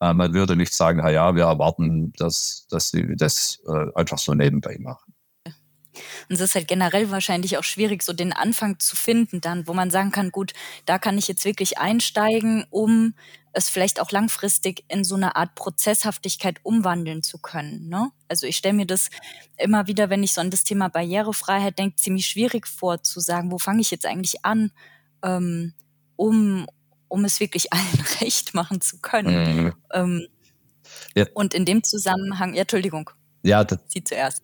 äh, 0.00 0.12
man 0.12 0.34
würde 0.34 0.56
nicht 0.56 0.74
sagen, 0.74 1.00
na 1.02 1.10
ja, 1.10 1.34
wir 1.34 1.44
erwarten, 1.44 2.12
dass, 2.18 2.66
dass 2.70 2.90
sie 2.90 3.16
das 3.16 3.60
äh, 3.66 3.86
einfach 3.94 4.18
so 4.18 4.34
nebenbei 4.34 4.76
machen. 4.78 5.11
Und 6.28 6.34
es 6.34 6.40
ist 6.40 6.54
halt 6.54 6.68
generell 6.68 7.10
wahrscheinlich 7.10 7.58
auch 7.58 7.64
schwierig, 7.64 8.02
so 8.02 8.12
den 8.12 8.32
Anfang 8.32 8.78
zu 8.78 8.96
finden 8.96 9.40
dann, 9.40 9.66
wo 9.66 9.74
man 9.74 9.90
sagen 9.90 10.10
kann, 10.10 10.30
gut, 10.30 10.52
da 10.86 10.98
kann 10.98 11.18
ich 11.18 11.28
jetzt 11.28 11.44
wirklich 11.44 11.78
einsteigen, 11.78 12.64
um 12.70 13.14
es 13.52 13.68
vielleicht 13.68 14.00
auch 14.00 14.10
langfristig 14.10 14.84
in 14.88 15.04
so 15.04 15.14
eine 15.14 15.36
Art 15.36 15.54
Prozesshaftigkeit 15.54 16.60
umwandeln 16.62 17.22
zu 17.22 17.38
können. 17.38 17.88
Ne? 17.88 18.10
Also 18.28 18.46
ich 18.46 18.56
stelle 18.56 18.74
mir 18.74 18.86
das 18.86 19.10
immer 19.58 19.86
wieder, 19.86 20.08
wenn 20.10 20.22
ich 20.22 20.32
so 20.32 20.40
an 20.40 20.50
das 20.50 20.64
Thema 20.64 20.88
Barrierefreiheit 20.88 21.78
denke, 21.78 21.96
ziemlich 21.96 22.26
schwierig 22.26 22.66
vor 22.66 23.02
zu 23.02 23.20
sagen, 23.20 23.52
wo 23.52 23.58
fange 23.58 23.82
ich 23.82 23.90
jetzt 23.90 24.06
eigentlich 24.06 24.44
an, 24.44 24.72
ähm, 25.22 25.74
um, 26.16 26.66
um 27.08 27.24
es 27.24 27.40
wirklich 27.40 27.72
allen 27.72 28.04
recht 28.20 28.54
machen 28.54 28.80
zu 28.80 28.98
können. 29.00 29.64
Mhm. 29.64 29.72
Ähm, 29.92 30.26
ja. 31.14 31.26
Und 31.34 31.52
in 31.54 31.64
dem 31.64 31.84
Zusammenhang, 31.84 32.54
ja, 32.54 32.62
Entschuldigung. 32.62 33.10
Ja, 33.42 33.66
Sie 33.88 34.04
zuerst. 34.04 34.42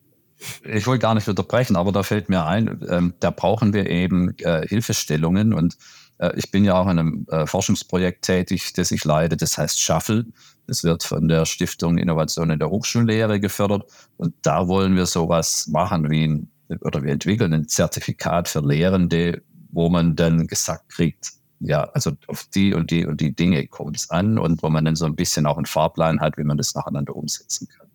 Ich 0.65 0.87
wollte 0.87 1.03
gar 1.03 1.15
nicht 1.15 1.29
unterbrechen, 1.29 1.77
aber 1.77 1.93
da 1.93 2.03
fällt 2.03 2.29
mir 2.29 2.47
ein, 2.47 2.85
ähm, 2.89 3.15
da 3.21 3.31
brauchen 3.31 3.73
wir 3.73 3.89
eben 3.89 4.37
äh, 4.39 4.67
Hilfestellungen 4.67 5.53
und 5.53 5.77
äh, 6.19 6.33
ich 6.37 6.51
bin 6.51 6.65
ja 6.65 6.75
auch 6.75 6.89
in 6.89 6.99
einem 6.99 7.27
äh, 7.31 7.47
Forschungsprojekt 7.47 8.23
tätig, 8.25 8.73
das 8.75 8.91
ich 8.91 9.05
leite, 9.05 9.37
das 9.37 9.59
heißt 9.59 9.81
Shuffle. 9.81 10.27
Das 10.67 10.85
wird 10.85 11.03
von 11.03 11.29
der 11.29 11.47
Stiftung 11.47 11.97
Innovation 11.97 12.51
in 12.51 12.59
der 12.59 12.71
Hochschullehre 12.71 13.41
gefördert 13.41 13.91
und 14.17 14.35
da 14.43 14.69
wollen 14.69 14.97
wir 14.97 15.07
sowas 15.07 15.67
machen 15.69 16.11
wie 16.11 16.27
ein, 16.27 16.51
oder 16.81 17.03
wir 17.03 17.13
entwickeln 17.13 17.55
ein 17.55 17.69
Zertifikat 17.69 18.49
für 18.49 18.61
Lehrende, 18.61 19.43
wo 19.71 19.89
man 19.89 20.15
dann 20.15 20.47
gesagt 20.47 20.91
kriegt, 20.91 21.33
ja, 21.61 21.85
also 21.95 22.13
auf 22.27 22.45
die 22.55 22.75
und 22.75 22.91
die 22.91 23.07
und 23.07 23.21
die 23.21 23.35
Dinge 23.35 23.67
kommt 23.67 23.97
es 23.97 24.11
an 24.11 24.39
und 24.39 24.63
wo 24.63 24.69
man 24.69 24.85
dann 24.85 24.95
so 24.95 25.07
ein 25.07 25.17
bisschen 25.17 25.47
auch 25.47 25.57
einen 25.57 25.67
Fahrplan 25.67 26.21
hat, 26.21 26.37
wie 26.37 26.45
man 26.45 26.57
das 26.57 26.75
nacheinander 26.75 27.17
umsetzen 27.17 27.69
kann. 27.69 27.89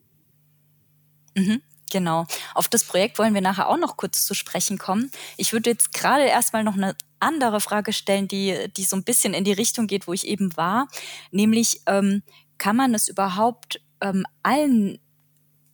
Mhm. 1.36 1.62
Genau. 1.94 2.26
Auf 2.56 2.68
das 2.68 2.84
Projekt 2.84 3.20
wollen 3.20 3.36
wir 3.36 3.42
nachher 3.42 3.70
auch 3.70 3.78
noch 3.78 3.98
kurz 3.98 4.26
zu 4.26 4.34
sprechen 4.34 4.80
kommen. 4.80 5.12
Ich 5.38 5.54
würde 5.54 5.70
jetzt 5.70 5.94
gerade 5.94 6.24
erstmal 6.24 6.64
noch 6.64 6.74
eine 6.74 6.96
andere 7.20 7.62
Frage 7.62 7.94
stellen, 7.94 8.28
die, 8.28 8.68
die 8.76 8.84
so 8.84 8.96
ein 8.96 9.04
bisschen 9.04 9.36
in 9.36 9.44
die 9.44 9.54
Richtung 9.54 9.86
geht, 9.86 10.08
wo 10.08 10.14
ich 10.14 10.28
eben 10.28 10.58
war. 10.58 10.88
Nämlich, 11.32 11.82
ähm, 11.86 12.24
kann 12.58 12.76
man 12.76 12.94
es 12.96 13.10
überhaupt 13.10 13.82
ähm, 14.02 14.26
allen 14.42 15.00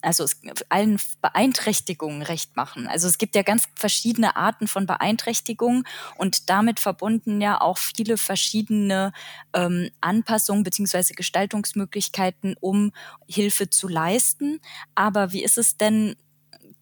also 0.01 0.23
es, 0.23 0.39
allen 0.69 0.99
Beeinträchtigungen 1.21 2.21
recht 2.21 2.55
machen. 2.55 2.88
Also 2.88 3.07
es 3.07 3.17
gibt 3.17 3.35
ja 3.35 3.41
ganz 3.41 3.65
verschiedene 3.75 4.35
Arten 4.35 4.67
von 4.67 4.85
Beeinträchtigungen 4.85 5.83
und 6.15 6.49
damit 6.49 6.79
verbunden 6.79 7.41
ja 7.41 7.59
auch 7.59 7.77
viele 7.77 8.17
verschiedene 8.17 9.12
ähm, 9.53 9.89
Anpassungen 10.01 10.63
beziehungsweise 10.63 11.13
Gestaltungsmöglichkeiten, 11.13 12.55
um 12.59 12.91
Hilfe 13.27 13.69
zu 13.69 13.88
leisten. 13.88 14.59
Aber 14.95 15.31
wie 15.31 15.43
ist 15.43 15.57
es 15.57 15.77
denn, 15.77 16.15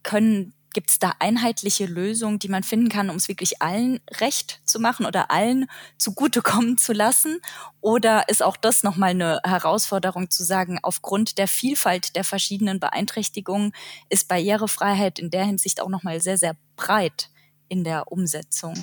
können 0.03 0.53
Gibt 0.77 0.91
es 0.91 0.99
da 0.99 1.13
einheitliche 1.17 1.87
Lösungen, 1.87 2.37
die 2.37 2.49
man 2.49 2.61
finden 2.61 2.87
kann, 2.87 3.09
um 3.09 3.15
es 3.15 3.27
wirklich 3.27 3.63
allen 3.63 3.99
recht 4.21 4.61
zu 4.63 4.79
machen 4.79 5.07
oder 5.07 5.31
allen 5.31 5.65
zugutekommen 5.97 6.77
zu 6.77 6.93
lassen? 6.93 7.41
Oder 7.81 8.29
ist 8.29 8.43
auch 8.43 8.55
das 8.55 8.83
nochmal 8.83 9.09
eine 9.09 9.39
Herausforderung 9.43 10.29
zu 10.29 10.43
sagen, 10.43 10.77
aufgrund 10.83 11.39
der 11.39 11.47
Vielfalt 11.47 12.15
der 12.15 12.23
verschiedenen 12.23 12.79
Beeinträchtigungen 12.79 13.71
ist 14.09 14.27
Barrierefreiheit 14.27 15.17
in 15.17 15.31
der 15.31 15.45
Hinsicht 15.45 15.81
auch 15.81 15.89
nochmal 15.89 16.21
sehr, 16.21 16.37
sehr 16.37 16.55
breit 16.75 17.31
in 17.69 17.83
der 17.83 18.11
Umsetzung? 18.11 18.75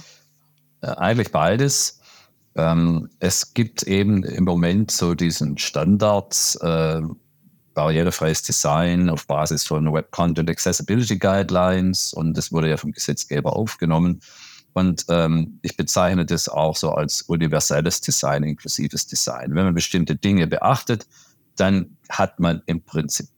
Äh, 0.80 0.88
eigentlich 0.88 1.30
beides. 1.30 2.00
Ähm, 2.56 3.08
es 3.20 3.54
gibt 3.54 3.84
eben 3.84 4.24
im 4.24 4.42
Moment 4.42 4.90
so 4.90 5.14
diesen 5.14 5.58
Standard, 5.58 6.58
äh, 6.60 7.02
barrierefreies 7.74 8.42
Design 8.42 9.10
auf 9.10 9.26
Basis 9.26 9.64
von 9.64 9.92
Web 9.92 10.10
Content 10.10 10.48
Accessibility 10.48 11.18
Guidelines 11.18 12.12
und 12.12 12.36
das 12.36 12.52
wurde 12.52 12.70
ja 12.70 12.76
vom 12.76 12.92
Gesetzgeber 12.92 13.54
aufgenommen. 13.56 14.20
Und 14.72 15.04
ähm, 15.08 15.60
ich 15.62 15.76
bezeichne 15.76 16.26
das 16.26 16.48
auch 16.48 16.76
so 16.76 16.90
als 16.90 17.22
universelles 17.22 18.00
Design, 18.00 18.42
inklusives 18.42 19.06
Design. 19.06 19.54
Wenn 19.54 19.64
man 19.64 19.74
bestimmte 19.74 20.16
Dinge 20.16 20.48
beachtet, 20.48 21.06
dann 21.56 21.96
hat 22.08 22.40
man 22.40 22.60
im 22.66 22.82
Prinzip 22.82 23.28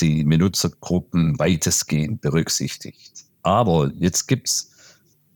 die 0.00 0.24
Benutzergruppen 0.24 1.38
weitestgehend 1.38 2.20
berücksichtigt. 2.20 3.24
Aber 3.42 3.92
jetzt 3.94 4.26
gibt's 4.26 4.71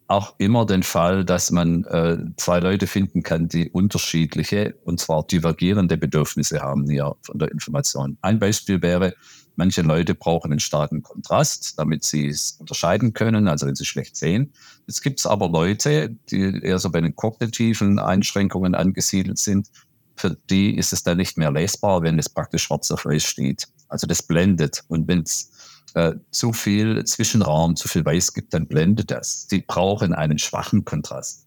auch 0.08 0.34
immer 0.38 0.66
den 0.66 0.82
Fall, 0.82 1.24
dass 1.24 1.50
man 1.50 1.84
äh, 1.84 2.18
zwei 2.36 2.60
Leute 2.60 2.86
finden 2.86 3.22
kann, 3.22 3.48
die 3.48 3.70
unterschiedliche 3.70 4.76
und 4.84 5.00
zwar 5.00 5.26
divergierende 5.26 5.96
Bedürfnisse 5.96 6.60
haben 6.60 6.88
hier 6.88 7.16
von 7.22 7.38
der 7.38 7.50
Information. 7.50 8.16
Ein 8.20 8.38
Beispiel 8.38 8.82
wäre, 8.82 9.14
manche 9.56 9.82
Leute 9.82 10.14
brauchen 10.14 10.52
einen 10.52 10.60
starken 10.60 11.02
Kontrast, 11.02 11.78
damit 11.78 12.04
sie 12.04 12.28
es 12.28 12.56
unterscheiden 12.60 13.14
können, 13.14 13.48
also 13.48 13.66
wenn 13.66 13.74
sie 13.74 13.84
schlecht 13.84 14.16
sehen. 14.16 14.52
Jetzt 14.86 15.02
gibt 15.02 15.18
es 15.18 15.26
aber 15.26 15.48
Leute, 15.48 16.16
die 16.30 16.60
eher 16.62 16.78
so 16.78 16.90
bei 16.90 17.00
den 17.00 17.16
kognitiven 17.16 17.98
Einschränkungen 17.98 18.74
angesiedelt 18.74 19.38
sind. 19.38 19.68
Für 20.14 20.36
die 20.48 20.76
ist 20.76 20.92
es 20.92 21.02
dann 21.02 21.16
nicht 21.16 21.36
mehr 21.36 21.50
lesbar, 21.50 22.02
wenn 22.02 22.18
es 22.18 22.28
praktisch 22.28 22.64
schwarz 22.64 22.90
auf 22.90 23.04
weiß 23.04 23.24
steht. 23.24 23.66
Also 23.88 24.06
das 24.06 24.22
blendet. 24.22 24.84
Und 24.88 25.08
wenn 25.08 25.22
es 25.22 25.50
äh, 25.96 26.14
zu 26.30 26.52
viel 26.52 27.02
Zwischenraum, 27.04 27.74
zu 27.74 27.88
viel 27.88 28.04
Weiß 28.04 28.34
gibt, 28.34 28.52
dann 28.52 28.66
blendet 28.66 29.10
das. 29.10 29.46
Die 29.46 29.62
brauchen 29.62 30.12
einen 30.12 30.38
schwachen 30.38 30.84
Kontrast. 30.84 31.46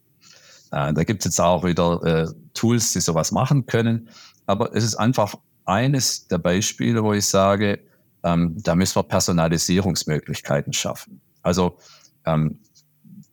Äh, 0.72 0.92
da 0.92 1.04
gibt 1.04 1.22
es 1.22 1.26
jetzt 1.26 1.40
auch 1.40 1.64
wieder 1.64 2.04
äh, 2.04 2.28
Tools, 2.56 2.92
die 2.94 3.00
sowas 3.00 3.32
machen 3.32 3.68
können. 3.68 4.10
Aber 4.48 4.76
es 4.76 4.84
ist 4.84 4.96
einfach 4.96 5.36
eines 5.66 6.28
der 6.28 6.40
Beispiele, 6.40 7.04
wo 7.04 7.14
ich 7.14 7.28
sage, 7.28 7.80
ähm, 8.24 8.56
da 8.64 8.74
müssen 8.74 8.96
wir 8.96 9.04
Personalisierungsmöglichkeiten 9.04 10.74
schaffen. 10.74 11.22
Also 11.44 11.78
ähm, 12.26 12.58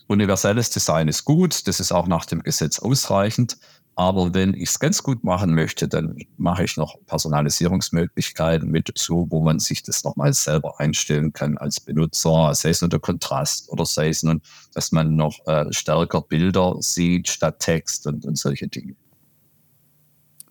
universelles 0.08 0.68
Design 0.68 1.08
ist 1.08 1.24
gut, 1.24 1.66
das 1.66 1.80
ist 1.80 1.92
auch 1.92 2.06
nach 2.08 2.26
dem 2.26 2.42
Gesetz 2.42 2.78
ausreichend. 2.78 3.56
Aber 3.98 4.34
wenn 4.34 4.52
ich 4.52 4.68
es 4.68 4.78
ganz 4.78 5.02
gut 5.02 5.24
machen 5.24 5.54
möchte, 5.54 5.88
dann 5.88 6.18
mache 6.36 6.64
ich 6.64 6.76
noch 6.76 6.96
Personalisierungsmöglichkeiten 7.06 8.70
mit 8.70 8.90
dazu, 8.90 9.26
wo 9.30 9.42
man 9.42 9.58
sich 9.58 9.82
das 9.82 10.04
nochmal 10.04 10.34
selber 10.34 10.78
einstellen 10.78 11.32
kann 11.32 11.56
als 11.56 11.80
Benutzer, 11.80 12.54
sei 12.54 12.68
es 12.68 12.82
nur 12.82 12.90
der 12.90 13.00
Kontrast 13.00 13.70
oder 13.70 13.86
sei 13.86 14.10
es 14.10 14.22
nun, 14.22 14.42
dass 14.74 14.92
man 14.92 15.16
noch 15.16 15.38
äh, 15.46 15.72
stärker 15.72 16.20
Bilder 16.20 16.76
sieht 16.80 17.28
statt 17.28 17.58
Text 17.60 18.06
und, 18.06 18.26
und 18.26 18.36
solche 18.36 18.68
Dinge. 18.68 18.96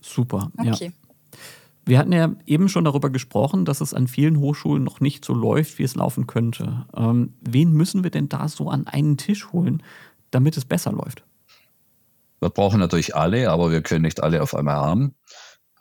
Super, 0.01 0.51
okay. 0.57 0.87
ja. 0.87 0.91
Wir 1.85 1.99
hatten 1.99 2.13
ja 2.13 2.35
eben 2.47 2.67
schon 2.67 2.85
darüber 2.85 3.11
gesprochen, 3.11 3.63
dass 3.63 3.79
es 3.79 3.93
an 3.93 4.07
vielen 4.07 4.39
Hochschulen 4.39 4.83
noch 4.83 5.01
nicht 5.01 5.23
so 5.23 5.35
läuft, 5.35 5.77
wie 5.77 5.83
es 5.83 5.93
laufen 5.93 6.25
könnte. 6.25 6.87
Ähm, 6.97 7.35
wen 7.41 7.73
müssen 7.73 8.03
wir 8.03 8.09
denn 8.09 8.27
da 8.27 8.47
so 8.47 8.71
an 8.71 8.87
einen 8.87 9.17
Tisch 9.17 9.51
holen, 9.51 9.83
damit 10.31 10.57
es 10.57 10.65
besser 10.65 10.91
läuft? 10.91 11.23
Wir 12.45 12.51
brauchen 12.51 12.79
natürlich 12.79 13.15
alle, 13.15 13.49
aber 13.49 13.71
wir 13.71 13.81
können 13.81 14.03
nicht 14.03 14.21
alle 14.21 14.43
auf 14.43 14.53
einmal 14.53 14.75
haben. 14.75 15.15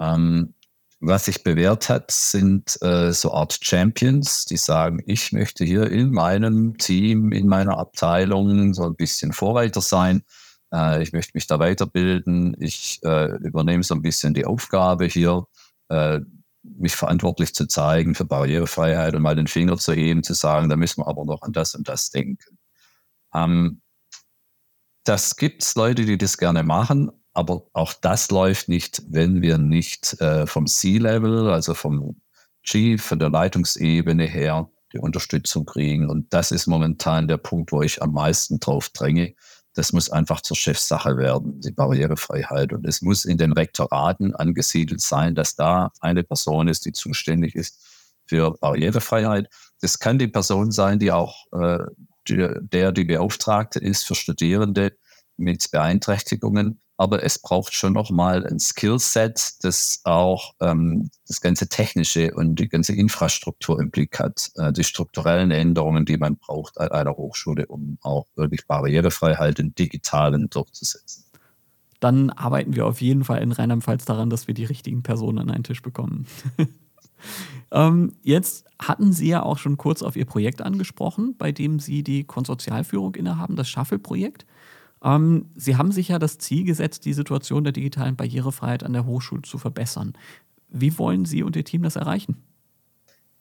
Ähm, 0.00 0.55
was 0.98 1.27
sich 1.27 1.42
bewährt 1.42 1.90
hat, 1.90 2.11
sind 2.11 2.81
äh, 2.81 3.12
so 3.12 3.35
Art 3.35 3.59
Champions, 3.61 4.46
die 4.46 4.57
sagen, 4.57 5.03
ich 5.05 5.33
möchte 5.33 5.62
hier 5.66 5.90
in 5.90 6.11
meinem 6.11 6.79
Team, 6.79 7.33
in 7.33 7.48
meiner 7.48 7.77
Abteilung 7.77 8.72
so 8.72 8.85
ein 8.85 8.96
bisschen 8.96 9.35
Vorreiter 9.35 9.83
sein. 9.83 10.22
Äh, 10.72 11.03
ich 11.03 11.12
möchte 11.12 11.33
mich 11.35 11.46
da 11.46 11.59
weiterbilden. 11.59 12.57
Ich 12.59 13.00
äh, 13.05 13.37
übernehme 13.42 13.83
so 13.83 13.94
ein 13.94 14.00
bisschen 14.00 14.33
die 14.33 14.46
Aufgabe 14.46 15.05
hier, 15.05 15.46
äh, 15.90 16.20
mich 16.62 16.96
verantwortlich 16.96 17.55
zu 17.55 17.66
zeigen 17.66 18.14
für 18.14 18.24
Barrierefreiheit 18.24 19.14
und 19.14 19.20
mal 19.20 19.37
den 19.37 19.48
Finger 19.48 19.77
zu 19.77 19.92
heben, 19.92 20.22
zu 20.22 20.33
sagen, 20.33 20.70
da 20.70 20.77
müssen 20.77 21.03
wir 21.03 21.09
aber 21.09 21.27
noch 21.27 21.42
an 21.42 21.53
das 21.53 21.74
und 21.74 21.90
das 21.90 22.09
denken. 22.09 22.57
Ähm, 23.35 23.83
das 25.05 25.37
gibt's 25.37 25.75
Leute, 25.75 26.05
die 26.05 26.19
das 26.19 26.38
gerne 26.38 26.62
machen, 26.62 27.11
aber 27.35 27.67
auch 27.73 27.93
das 27.93 28.31
läuft 28.31 28.69
nicht, 28.69 29.03
wenn 29.09 29.43
wir 29.43 29.59
nicht 29.59 30.21
äh, 30.21 30.47
vom 30.47 30.67
C-Level, 30.67 31.51
also 31.51 31.75
vom 31.75 32.21
Chief, 32.62 33.03
von 33.03 33.19
der 33.19 33.29
Leitungsebene 33.29 34.25
her, 34.25 34.71
die 34.93 34.99
Unterstützung 34.99 35.67
kriegen. 35.67 36.09
Und 36.09 36.33
das 36.33 36.53
ist 36.53 36.67
momentan 36.67 37.29
der 37.29 37.37
Punkt, 37.37 37.73
wo 37.73 37.83
ich 37.83 38.03
am 38.03 38.12
meisten 38.12 38.61
drauf 38.61 38.88
dränge. 38.88 39.35
Das 39.75 39.93
muss 39.93 40.09
einfach 40.09 40.40
zur 40.40 40.57
Chefsache 40.57 41.17
werden, 41.17 41.61
die 41.61 41.73
Barrierefreiheit. 41.73 42.73
Und 42.73 42.87
es 42.87 43.03
muss 43.03 43.25
in 43.25 43.37
den 43.37 43.53
Rektoraten 43.53 44.35
angesiedelt 44.35 45.01
sein, 45.01 45.35
dass 45.35 45.57
da 45.57 45.90
eine 46.01 46.23
Person 46.23 46.69
ist, 46.69 46.87
die 46.87 46.93
zuständig 46.93 47.57
ist 47.57 47.85
für 48.27 48.53
Barrierefreiheit. 48.53 49.49
Das 49.81 49.99
kann 49.99 50.19
die 50.19 50.29
Person 50.29 50.71
sein, 50.71 51.01
die 51.01 51.11
auch 51.11 51.47
äh, 51.53 51.85
der 52.28 52.92
die 52.92 53.04
Beauftragte 53.04 53.78
ist 53.78 54.04
für 54.04 54.14
Studierende 54.14 54.96
mit 55.37 55.70
Beeinträchtigungen. 55.70 56.80
Aber 56.96 57.24
es 57.24 57.40
braucht 57.40 57.74
schon 57.74 57.92
nochmal 57.92 58.46
ein 58.46 58.60
Skillset, 58.60 59.64
das 59.64 60.00
auch 60.04 60.54
ähm, 60.60 61.10
das 61.26 61.40
ganze 61.40 61.68
Technische 61.68 62.32
und 62.34 62.54
die 62.54 62.68
ganze 62.68 62.94
Infrastruktur 62.94 63.80
im 63.80 63.90
Blick 63.90 64.20
hat, 64.20 64.52
äh, 64.54 64.72
die 64.72 64.84
strukturellen 64.84 65.50
Änderungen, 65.50 66.04
die 66.04 66.18
man 66.18 66.37
braucht 66.37 66.78
an 66.78 66.90
einer 66.90 67.16
Hochschule, 67.16 67.66
um 67.66 67.98
auch 68.02 68.28
wirklich 68.37 68.68
Barrierefreiheit 68.68 69.58
im 69.58 69.74
Digitalen 69.74 70.48
durchzusetzen. 70.50 71.24
Dann 71.98 72.30
arbeiten 72.30 72.76
wir 72.76 72.87
auf 72.87 73.00
jeden 73.00 73.24
Fall 73.24 73.42
in 73.42 73.50
Rheinland-Pfalz 73.50 74.04
daran, 74.04 74.30
dass 74.30 74.46
wir 74.46 74.54
die 74.54 74.64
richtigen 74.64 75.02
Personen 75.02 75.40
an 75.40 75.50
einen 75.50 75.64
Tisch 75.64 75.83
bekommen. 75.83 76.27
Ähm, 77.70 78.12
jetzt 78.22 78.66
hatten 78.79 79.12
Sie 79.12 79.29
ja 79.29 79.42
auch 79.42 79.58
schon 79.58 79.77
kurz 79.77 80.02
auf 80.02 80.16
Ihr 80.16 80.27
Projekt 80.27 80.62
angesprochen, 80.62 81.37
bei 81.37 81.52
dem 81.52 81.79
Sie 81.79 82.02
die 82.02 82.25
Konsortialführung 82.25 83.14
innehaben, 83.14 83.56
das 83.56 83.68
Shuffle-Projekt. 83.68 84.46
Ähm, 85.02 85.50
Sie 85.54 85.77
haben 85.77 85.92
sich 85.92 86.08
ja 86.08 86.18
das 86.18 86.38
Ziel 86.38 86.64
gesetzt, 86.64 87.04
die 87.04 87.12
Situation 87.12 87.64
der 87.64 87.72
digitalen 87.72 88.16
Barrierefreiheit 88.16 88.83
an 88.83 88.92
der 88.92 89.06
Hochschule 89.06 89.42
zu 89.42 89.58
verbessern. 89.58 90.14
Wie 90.68 90.98
wollen 90.98 91.25
Sie 91.25 91.42
und 91.42 91.56
Ihr 91.56 91.64
Team 91.64 91.83
das 91.83 91.96
erreichen? 91.96 92.42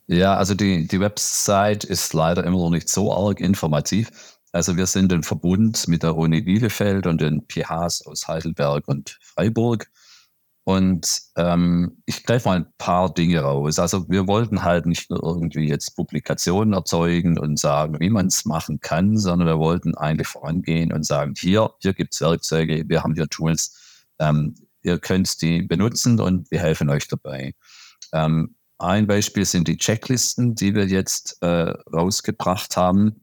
Ja, 0.06 0.36
also 0.36 0.54
die, 0.54 0.86
die 0.86 1.00
Website 1.00 1.84
ist 1.84 2.12
leider 2.12 2.44
immer 2.44 2.58
noch 2.58 2.70
nicht 2.70 2.90
so 2.90 3.12
arg 3.12 3.40
informativ. 3.40 4.38
Also 4.52 4.76
wir 4.76 4.86
sind 4.86 5.12
ein 5.12 5.22
Verbund 5.22 5.88
mit 5.88 6.02
der 6.02 6.16
Uni 6.16 6.42
Bielefeld 6.42 7.06
und 7.06 7.20
den 7.20 7.42
PHs 7.48 8.06
aus 8.06 8.28
Heidelberg 8.28 8.86
und 8.86 9.18
Freiburg. 9.20 9.90
Und 10.64 11.20
ähm, 11.36 12.02
ich 12.06 12.24
greife 12.24 12.48
mal 12.48 12.56
ein 12.56 12.66
paar 12.78 13.12
Dinge 13.12 13.40
raus. 13.40 13.78
Also 13.78 14.08
wir 14.08 14.26
wollten 14.26 14.62
halt 14.62 14.86
nicht 14.86 15.10
nur 15.10 15.22
irgendwie 15.22 15.68
jetzt 15.68 15.94
Publikationen 15.94 16.72
erzeugen 16.72 17.38
und 17.38 17.58
sagen, 17.58 18.00
wie 18.00 18.08
man 18.08 18.28
es 18.28 18.46
machen 18.46 18.80
kann, 18.80 19.18
sondern 19.18 19.46
wir 19.46 19.58
wollten 19.58 19.94
eigentlich 19.94 20.28
vorangehen 20.28 20.90
und 20.90 21.04
sagen, 21.04 21.34
hier, 21.36 21.70
hier 21.80 21.92
gibt 21.92 22.14
es 22.14 22.22
Werkzeuge, 22.22 22.84
wir 22.88 23.02
haben 23.02 23.14
hier 23.14 23.28
Tools, 23.28 23.78
ähm, 24.18 24.54
ihr 24.82 24.98
könnt 24.98 25.42
die 25.42 25.62
benutzen 25.62 26.18
und 26.18 26.50
wir 26.50 26.60
helfen 26.60 26.88
euch 26.88 27.08
dabei. 27.08 27.54
Ähm, 28.14 28.54
ein 28.78 29.06
Beispiel 29.06 29.44
sind 29.44 29.68
die 29.68 29.76
Checklisten, 29.76 30.54
die 30.54 30.74
wir 30.74 30.86
jetzt 30.86 31.36
äh, 31.42 31.74
rausgebracht 31.92 32.76
haben. 32.78 33.20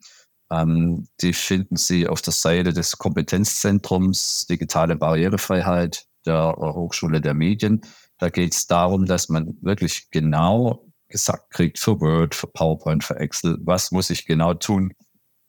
Ähm, 0.52 1.08
die 1.22 1.34
finden 1.34 1.76
Sie 1.76 2.08
auf 2.08 2.22
der 2.22 2.34
Seite 2.34 2.72
des 2.72 2.98
Kompetenzzentrums 2.98 4.46
Digitale 4.48 4.96
Barrierefreiheit 4.96 6.06
der 6.26 6.56
Hochschule 6.58 7.22
der 7.22 7.34
Medien. 7.34 7.82
Da 8.18 8.30
geht 8.30 8.54
es 8.54 8.68
darum, 8.68 9.06
dass 9.06 9.30
man 9.30 9.58
wirklich 9.62 10.10
genau 10.12 10.92
gesagt 11.08 11.52
kriegt 11.52 11.80
für 11.80 12.00
Word, 12.00 12.36
für 12.36 12.48
PowerPoint, 12.48 13.04
für 13.04 13.18
Excel, 13.18 13.58
was 13.62 13.92
muss 13.92 14.10
ich 14.10 14.26
genau 14.26 14.54
tun, 14.54 14.94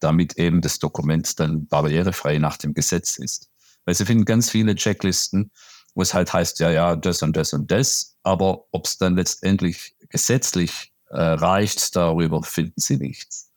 damit 0.01 0.37
eben 0.39 0.61
das 0.61 0.79
Dokument 0.79 1.39
dann 1.39 1.67
barrierefrei 1.67 2.39
nach 2.39 2.57
dem 2.57 2.75
Gesetz 2.75 3.19
ist. 3.19 3.49
Weil 3.85 3.95
Sie 3.95 4.05
finden 4.05 4.25
ganz 4.25 4.51
viele 4.51 4.75
Checklisten, 4.75 5.51
wo 5.95 6.03
es 6.03 6.15
halt 6.15 6.33
heißt, 6.33 6.59
ja, 6.61 6.71
ja, 6.71 6.97
das 6.97 7.23
und 7.23 7.37
das 7.37 7.53
und 7.53 7.71
das, 7.71 8.17
aber 8.23 8.65
ob 8.73 8.87
es 8.87 8.99
dann 8.99 9.17
letztendlich 9.17 9.95
gesetzlich 10.09 10.93
äh, 11.11 11.21
reicht, 11.21 11.95
darüber 11.97 12.43
finden 12.43 12.81
Sie 12.81 12.97
nichts. 12.97 13.51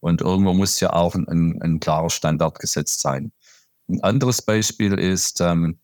Und 0.00 0.20
irgendwo 0.20 0.52
muss 0.52 0.80
ja 0.80 0.92
auch 0.92 1.14
ein, 1.14 1.60
ein, 1.60 1.80
klarer 1.80 2.10
Standard 2.10 2.58
gesetzt 2.60 3.00
sein. 3.00 3.32
Ein 3.88 4.02
anderes 4.02 4.42
Beispiel 4.42 4.94
ist, 4.98 5.40
ähm, 5.40 5.80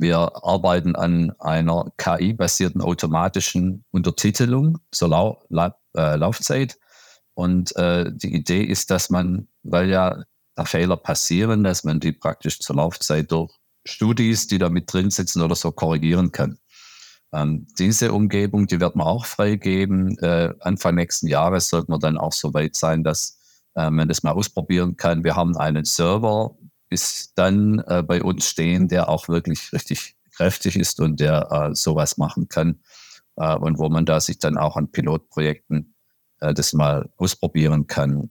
wir 0.00 0.44
arbeiten 0.44 0.96
an 0.96 1.32
einer 1.38 1.92
KI-basierten 1.96 2.80
automatischen 2.80 3.84
Untertitelung 3.90 4.78
zur 4.90 5.08
Lau 5.08 5.42
La 5.48 5.76
äh, 5.96 6.16
Laufzeit. 6.16 6.78
Und 7.34 7.74
äh, 7.76 8.10
die 8.12 8.34
Idee 8.34 8.62
ist, 8.62 8.90
dass 8.90 9.10
man, 9.10 9.48
weil 9.62 9.88
ja 9.88 10.24
da 10.54 10.64
Fehler 10.64 10.96
passieren, 10.96 11.64
dass 11.64 11.84
man 11.84 12.00
die 12.00 12.12
praktisch 12.12 12.60
zur 12.60 12.76
Laufzeit 12.76 13.30
durch 13.32 13.52
Studis, 13.84 14.46
die 14.46 14.58
da 14.58 14.68
mit 14.68 14.92
drin 14.92 15.10
sitzen 15.10 15.42
oder 15.42 15.54
so, 15.54 15.72
korrigieren 15.72 16.30
kann. 16.30 16.58
Ähm, 17.32 17.66
diese 17.78 18.12
Umgebung, 18.12 18.66
die 18.66 18.80
wird 18.80 18.94
man 18.94 19.06
auch 19.06 19.24
freigeben. 19.24 20.18
Äh, 20.18 20.52
Anfang 20.60 20.94
nächsten 20.94 21.26
Jahres 21.26 21.68
sollte 21.68 21.90
man 21.90 22.00
dann 22.00 22.18
auch 22.18 22.32
so 22.32 22.52
weit 22.52 22.76
sein, 22.76 23.02
dass 23.02 23.38
äh, 23.74 23.90
man 23.90 24.08
das 24.08 24.22
mal 24.22 24.32
ausprobieren 24.32 24.96
kann. 24.96 25.24
Wir 25.24 25.34
haben 25.34 25.56
einen 25.56 25.84
Server, 25.84 26.54
bis 26.92 27.32
dann 27.34 27.78
äh, 27.86 28.02
bei 28.02 28.22
uns 28.22 28.46
stehen, 28.46 28.86
der 28.86 29.08
auch 29.08 29.26
wirklich 29.26 29.72
richtig 29.72 30.14
kräftig 30.30 30.76
ist 30.76 31.00
und 31.00 31.20
der 31.20 31.50
äh, 31.50 31.74
sowas 31.74 32.18
machen 32.18 32.50
kann 32.50 32.80
äh, 33.36 33.56
und 33.56 33.78
wo 33.78 33.88
man 33.88 34.04
da 34.04 34.20
sich 34.20 34.38
dann 34.38 34.58
auch 34.58 34.76
an 34.76 34.92
Pilotprojekten 34.92 35.94
äh, 36.40 36.52
das 36.52 36.74
mal 36.74 37.08
ausprobieren 37.16 37.86
kann. 37.86 38.28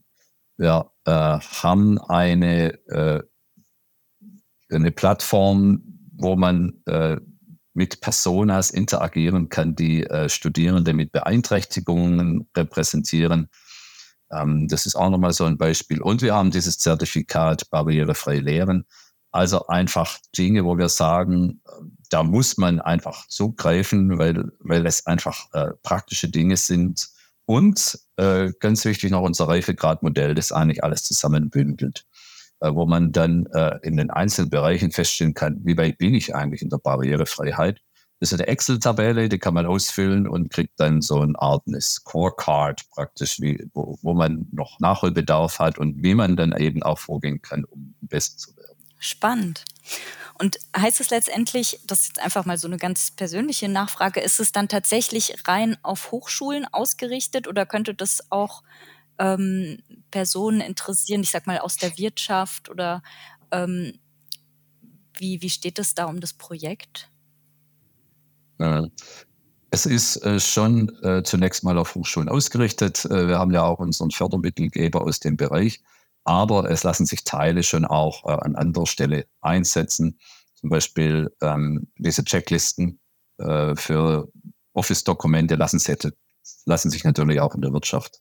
Wir 0.58 0.92
äh, 1.06 1.10
haben 1.10 1.98
eine, 2.02 2.74
äh, 2.86 3.20
eine 4.70 4.92
Plattform, 4.92 5.82
wo 6.12 6.36
man 6.36 6.84
äh, 6.86 7.16
mit 7.74 8.00
Personas 8.00 8.70
interagieren 8.70 9.48
kann, 9.48 9.74
die 9.74 10.06
Studierende 10.28 10.92
mit 10.92 11.10
Beeinträchtigungen 11.10 12.46
repräsentieren. 12.54 13.48
Ähm, 14.32 14.68
das 14.68 14.86
ist 14.86 14.96
auch 14.96 15.10
nochmal 15.10 15.32
so 15.32 15.44
ein 15.44 15.58
Beispiel. 15.58 16.00
Und 16.00 16.22
wir 16.22 16.34
haben 16.34 16.50
dieses 16.50 16.78
Zertifikat 16.78 17.70
barrierefrei 17.70 18.38
lehren. 18.38 18.84
Also 19.30 19.66
einfach 19.66 20.18
Dinge, 20.36 20.64
wo 20.64 20.76
wir 20.76 20.88
sagen, 20.88 21.62
da 22.10 22.22
muss 22.22 22.58
man 22.58 22.80
einfach 22.80 23.26
zugreifen, 23.28 24.18
weil, 24.18 24.52
weil 24.60 24.86
es 24.86 25.06
einfach 25.06 25.46
äh, 25.52 25.70
praktische 25.82 26.28
Dinge 26.28 26.56
sind. 26.56 27.08
Und 27.46 27.98
äh, 28.16 28.52
ganz 28.60 28.84
wichtig 28.84 29.10
noch 29.10 29.22
unser 29.22 29.48
Reifegradmodell, 29.48 30.34
das 30.34 30.52
eigentlich 30.52 30.84
alles 30.84 31.02
zusammenbündelt, 31.02 32.04
äh, 32.60 32.72
wo 32.72 32.86
man 32.86 33.12
dann 33.12 33.46
äh, 33.46 33.78
in 33.82 33.96
den 33.96 34.10
einzelnen 34.10 34.50
Bereichen 34.50 34.92
feststellen 34.92 35.34
kann, 35.34 35.60
wie 35.64 35.76
weit 35.76 35.98
bin 35.98 36.14
ich 36.14 36.34
eigentlich 36.34 36.62
in 36.62 36.68
der 36.68 36.78
Barrierefreiheit 36.78 37.80
das 38.22 38.30
ist 38.30 38.38
eine 38.38 38.46
Excel-Tabelle, 38.46 39.28
die 39.28 39.40
kann 39.40 39.52
man 39.52 39.66
ausfüllen 39.66 40.28
und 40.28 40.52
kriegt 40.52 40.78
dann 40.78 41.02
so 41.02 41.22
eine 41.22 41.36
Art 41.42 41.64
eine 41.66 41.80
Scorecard 41.80 42.88
praktisch, 42.90 43.40
wie, 43.40 43.68
wo, 43.74 43.98
wo 44.00 44.14
man 44.14 44.46
noch 44.52 44.78
Nachholbedarf 44.78 45.58
hat 45.58 45.76
und 45.76 46.04
wie 46.04 46.14
man 46.14 46.36
dann 46.36 46.56
eben 46.56 46.84
auch 46.84 47.00
vorgehen 47.00 47.42
kann, 47.42 47.64
um 47.64 47.96
besser 48.00 48.36
zu 48.36 48.56
werden. 48.56 48.78
Spannend. 49.00 49.64
Und 50.38 50.58
heißt 50.76 51.00
es 51.00 51.10
letztendlich, 51.10 51.80
das 51.84 52.02
ist 52.02 52.08
jetzt 52.10 52.20
einfach 52.20 52.44
mal 52.44 52.58
so 52.58 52.68
eine 52.68 52.76
ganz 52.76 53.10
persönliche 53.10 53.68
Nachfrage, 53.68 54.20
ist 54.20 54.38
es 54.38 54.52
dann 54.52 54.68
tatsächlich 54.68 55.34
rein 55.48 55.76
auf 55.82 56.12
Hochschulen 56.12 56.64
ausgerichtet 56.66 57.48
oder 57.48 57.66
könnte 57.66 57.92
das 57.92 58.30
auch 58.30 58.62
ähm, 59.18 59.82
Personen 60.12 60.60
interessieren, 60.60 61.22
ich 61.22 61.30
sag 61.32 61.48
mal 61.48 61.58
aus 61.58 61.76
der 61.76 61.98
Wirtschaft 61.98 62.68
oder 62.68 63.02
ähm, 63.50 63.98
wie, 65.18 65.42
wie 65.42 65.50
steht 65.50 65.80
es 65.80 65.96
da 65.96 66.04
um 66.04 66.20
das 66.20 66.34
Projekt? 66.34 67.08
Äh, 68.62 68.88
es 69.70 69.86
ist 69.86 70.16
äh, 70.18 70.38
schon 70.38 70.90
äh, 71.02 71.22
zunächst 71.22 71.64
mal 71.64 71.78
auf 71.78 71.94
Hochschulen 71.94 72.28
ausgerichtet. 72.28 73.04
wir 73.04 73.38
haben 73.38 73.52
ja 73.52 73.62
auch 73.62 73.78
unseren 73.78 74.10
Fördermittelgeber 74.10 75.00
aus 75.00 75.18
dem 75.18 75.36
Bereich, 75.36 75.82
aber 76.24 76.70
es 76.70 76.84
lassen 76.84 77.06
sich 77.06 77.24
Teile 77.24 77.62
schon 77.62 77.84
auch 77.84 78.24
an 78.24 78.54
anderer 78.54 78.86
Stelle 78.86 79.26
einsetzen. 79.40 80.18
Zum 80.54 80.68
Beispiel 80.68 81.34
ähm, 81.40 81.88
diese 81.96 82.24
Checklisten 82.24 83.00
für 83.38 84.28
Office-Dokumente 84.72 85.56
lassen, 85.56 85.80
lassen 86.66 86.90
sich 86.90 87.02
natürlich 87.02 87.40
auch 87.40 87.56
in 87.56 87.62
der 87.62 87.72
Wirtschaft 87.72 88.20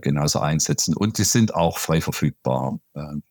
genauso 0.00 0.40
einsetzen. 0.40 0.96
Und 0.96 1.18
die 1.18 1.24
sind 1.24 1.54
auch 1.54 1.78
frei 1.78 2.00
verfügbar 2.00 2.80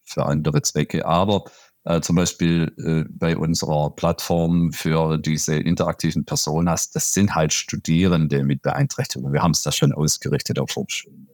für 0.05 0.25
andere 0.25 0.61
Zwecke. 0.61 1.05
Aber 1.05 1.43
äh, 1.83 2.01
zum 2.01 2.15
Beispiel 2.15 2.71
äh, 2.77 3.09
bei 3.09 3.35
unserer 3.35 3.89
Plattform 3.91 4.71
für 4.71 5.17
diese 5.17 5.55
interaktiven 5.55 6.25
Personas, 6.25 6.91
das 6.91 7.13
sind 7.13 7.33
halt 7.33 7.53
Studierende 7.53 8.43
mit 8.43 8.61
Beeinträchtigungen. 8.61 9.33
Wir 9.33 9.41
haben 9.41 9.51
es 9.51 9.63
da 9.63 9.71
schon 9.71 9.91
ausgerichtet 9.91 10.59
auf 10.59 10.75
Hochschulen. 10.75 11.27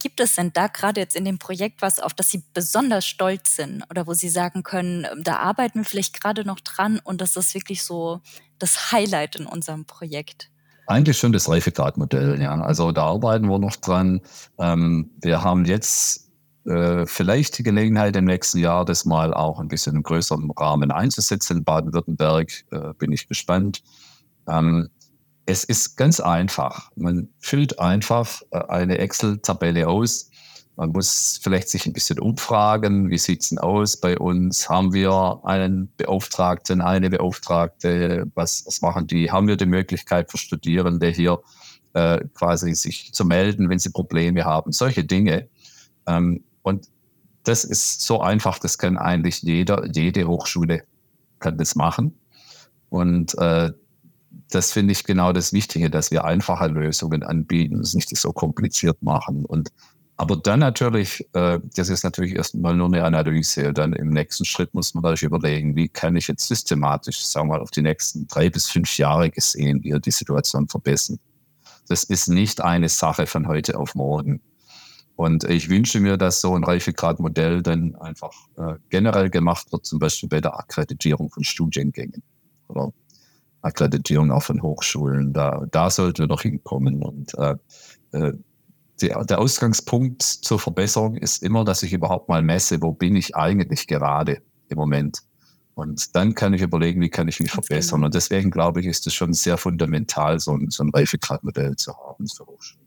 Gibt 0.00 0.18
es 0.18 0.34
denn 0.34 0.52
da 0.52 0.66
gerade 0.66 1.00
jetzt 1.00 1.14
in 1.14 1.24
dem 1.24 1.38
Projekt 1.38 1.80
was, 1.80 2.00
auf 2.00 2.12
das 2.12 2.30
Sie 2.30 2.42
besonders 2.54 3.06
stolz 3.06 3.54
sind 3.54 3.84
oder 3.88 4.06
wo 4.06 4.14
Sie 4.14 4.28
sagen 4.28 4.64
können, 4.64 5.06
ähm, 5.10 5.22
da 5.22 5.36
arbeiten 5.36 5.80
wir 5.80 5.84
vielleicht 5.84 6.20
gerade 6.20 6.44
noch 6.44 6.60
dran 6.60 7.00
und 7.02 7.20
das 7.20 7.36
ist 7.36 7.54
wirklich 7.54 7.84
so 7.84 8.20
das 8.58 8.92
Highlight 8.92 9.36
in 9.36 9.46
unserem 9.46 9.84
Projekt? 9.84 10.50
Eigentlich 10.86 11.18
schon 11.18 11.32
das 11.32 11.48
Reifegradmodell, 11.48 12.40
ja. 12.40 12.60
Also 12.60 12.90
da 12.90 13.04
arbeiten 13.04 13.46
wir 13.48 13.58
noch 13.58 13.76
dran. 13.76 14.20
Ähm, 14.58 15.10
wir 15.20 15.42
haben 15.42 15.64
jetzt 15.64 16.31
äh, 16.64 17.06
vielleicht 17.06 17.58
die 17.58 17.62
Gelegenheit 17.62 18.16
im 18.16 18.24
nächsten 18.24 18.58
Jahr, 18.58 18.84
das 18.84 19.04
mal 19.04 19.34
auch 19.34 19.58
ein 19.58 19.68
bisschen 19.68 19.96
im 19.96 20.02
größeren 20.02 20.50
Rahmen 20.52 20.90
einzusetzen. 20.90 21.58
In 21.58 21.64
Baden-Württemberg 21.64 22.52
äh, 22.70 22.94
bin 22.98 23.12
ich 23.12 23.28
gespannt. 23.28 23.82
Ähm, 24.48 24.88
es 25.46 25.64
ist 25.64 25.96
ganz 25.96 26.20
einfach. 26.20 26.90
Man 26.94 27.28
füllt 27.40 27.78
einfach 27.80 28.42
äh, 28.50 28.58
eine 28.58 28.98
Excel-Tabelle 28.98 29.88
aus. 29.88 30.30
Man 30.76 30.90
muss 30.90 31.38
vielleicht 31.42 31.68
sich 31.68 31.84
ein 31.86 31.92
bisschen 31.92 32.18
umfragen, 32.18 33.10
wie 33.10 33.18
sieht's 33.18 33.50
denn 33.50 33.58
aus 33.58 33.98
bei 33.98 34.16
uns? 34.16 34.68
Haben 34.70 34.94
wir 34.94 35.40
einen 35.44 35.92
Beauftragten, 35.96 36.80
eine 36.80 37.10
Beauftragte? 37.10 38.30
Was, 38.34 38.64
was 38.66 38.80
machen 38.80 39.06
die? 39.06 39.30
Haben 39.30 39.48
wir 39.48 39.56
die 39.56 39.66
Möglichkeit 39.66 40.30
für 40.30 40.38
Studierende 40.38 41.08
hier 41.08 41.40
äh, 41.92 42.24
quasi 42.34 42.74
sich 42.74 43.12
zu 43.12 43.24
melden, 43.24 43.68
wenn 43.68 43.78
sie 43.78 43.90
Probleme 43.90 44.44
haben? 44.44 44.72
Solche 44.72 45.04
Dinge. 45.04 45.48
Ähm, 46.06 46.42
und 46.62 46.88
das 47.44 47.64
ist 47.64 48.02
so 48.02 48.20
einfach, 48.20 48.58
das 48.58 48.78
kann 48.78 48.96
eigentlich 48.96 49.42
jeder, 49.42 49.86
jede 49.92 50.26
Hochschule 50.28 50.84
kann 51.40 51.58
das 51.58 51.74
machen. 51.74 52.16
Und 52.88 53.36
äh, 53.38 53.72
das 54.50 54.72
finde 54.72 54.92
ich 54.92 55.04
genau 55.04 55.32
das 55.32 55.52
Wichtige, 55.52 55.90
dass 55.90 56.10
wir 56.10 56.24
einfache 56.24 56.68
Lösungen 56.68 57.22
anbieten, 57.22 57.80
es 57.80 57.94
nicht 57.94 58.14
so 58.16 58.32
kompliziert 58.32 59.02
machen. 59.02 59.44
Und 59.44 59.70
aber 60.16 60.36
dann 60.36 60.60
natürlich, 60.60 61.26
äh, 61.32 61.58
das 61.74 61.88
ist 61.88 62.04
natürlich 62.04 62.36
erstmal 62.36 62.76
nur 62.76 62.86
eine 62.86 63.02
Analyse. 63.04 63.72
Dann 63.72 63.92
im 63.92 64.10
nächsten 64.10 64.44
Schritt 64.44 64.72
muss 64.72 64.94
man 64.94 65.16
sich 65.16 65.24
überlegen, 65.24 65.74
wie 65.74 65.88
kann 65.88 66.14
ich 66.16 66.28
jetzt 66.28 66.46
systematisch, 66.46 67.24
sagen 67.24 67.48
wir 67.48 67.56
mal, 67.56 67.62
auf 67.62 67.70
die 67.70 67.82
nächsten 67.82 68.28
drei 68.28 68.48
bis 68.48 68.68
fünf 68.70 68.98
Jahre 68.98 69.30
gesehen, 69.30 69.80
hier 69.82 69.98
die 69.98 70.10
Situation 70.10 70.68
verbessern. 70.68 71.18
Das 71.88 72.04
ist 72.04 72.28
nicht 72.28 72.60
eine 72.60 72.88
Sache 72.88 73.26
von 73.26 73.48
heute 73.48 73.76
auf 73.76 73.94
morgen. 73.94 74.40
Und 75.22 75.44
ich 75.44 75.70
wünsche 75.70 76.00
mir, 76.00 76.16
dass 76.16 76.40
so 76.40 76.56
ein 76.56 76.64
Reifegradmodell 76.64 77.62
dann 77.62 77.94
einfach 77.94 78.32
äh, 78.56 78.74
generell 78.90 79.30
gemacht 79.30 79.70
wird, 79.70 79.86
zum 79.86 80.00
Beispiel 80.00 80.28
bei 80.28 80.40
der 80.40 80.58
Akkreditierung 80.58 81.30
von 81.30 81.44
Studiengängen 81.44 82.24
oder 82.66 82.92
Akkreditierung 83.60 84.32
auch 84.32 84.42
von 84.42 84.60
Hochschulen. 84.62 85.32
Da, 85.32 85.64
da 85.70 85.90
sollten 85.90 86.18
wir 86.18 86.26
noch 86.26 86.42
hinkommen. 86.42 87.04
Und 87.04 87.38
äh, 87.38 87.54
äh, 88.10 88.32
die, 89.00 89.14
der 89.28 89.38
Ausgangspunkt 89.38 90.22
zur 90.22 90.58
Verbesserung 90.58 91.14
ist 91.14 91.44
immer, 91.44 91.64
dass 91.64 91.84
ich 91.84 91.92
überhaupt 91.92 92.28
mal 92.28 92.42
messe, 92.42 92.82
wo 92.82 92.90
bin 92.90 93.14
ich 93.14 93.36
eigentlich 93.36 93.86
gerade 93.86 94.42
im 94.70 94.76
Moment. 94.76 95.20
Und 95.74 96.16
dann 96.16 96.34
kann 96.34 96.52
ich 96.52 96.62
überlegen, 96.62 97.00
wie 97.00 97.10
kann 97.10 97.28
ich 97.28 97.38
mich 97.38 97.52
verbessern. 97.52 97.98
Genau. 97.98 98.06
Und 98.06 98.14
deswegen 98.16 98.50
glaube 98.50 98.80
ich, 98.80 98.86
ist 98.86 99.06
es 99.06 99.14
schon 99.14 99.34
sehr 99.34 99.56
fundamental, 99.56 100.40
so 100.40 100.56
ein, 100.56 100.68
so 100.70 100.82
ein 100.82 100.90
Reifegradmodell 100.90 101.76
zu 101.76 101.94
haben 101.96 102.26
für 102.26 102.44
Hochschulen. 102.44 102.81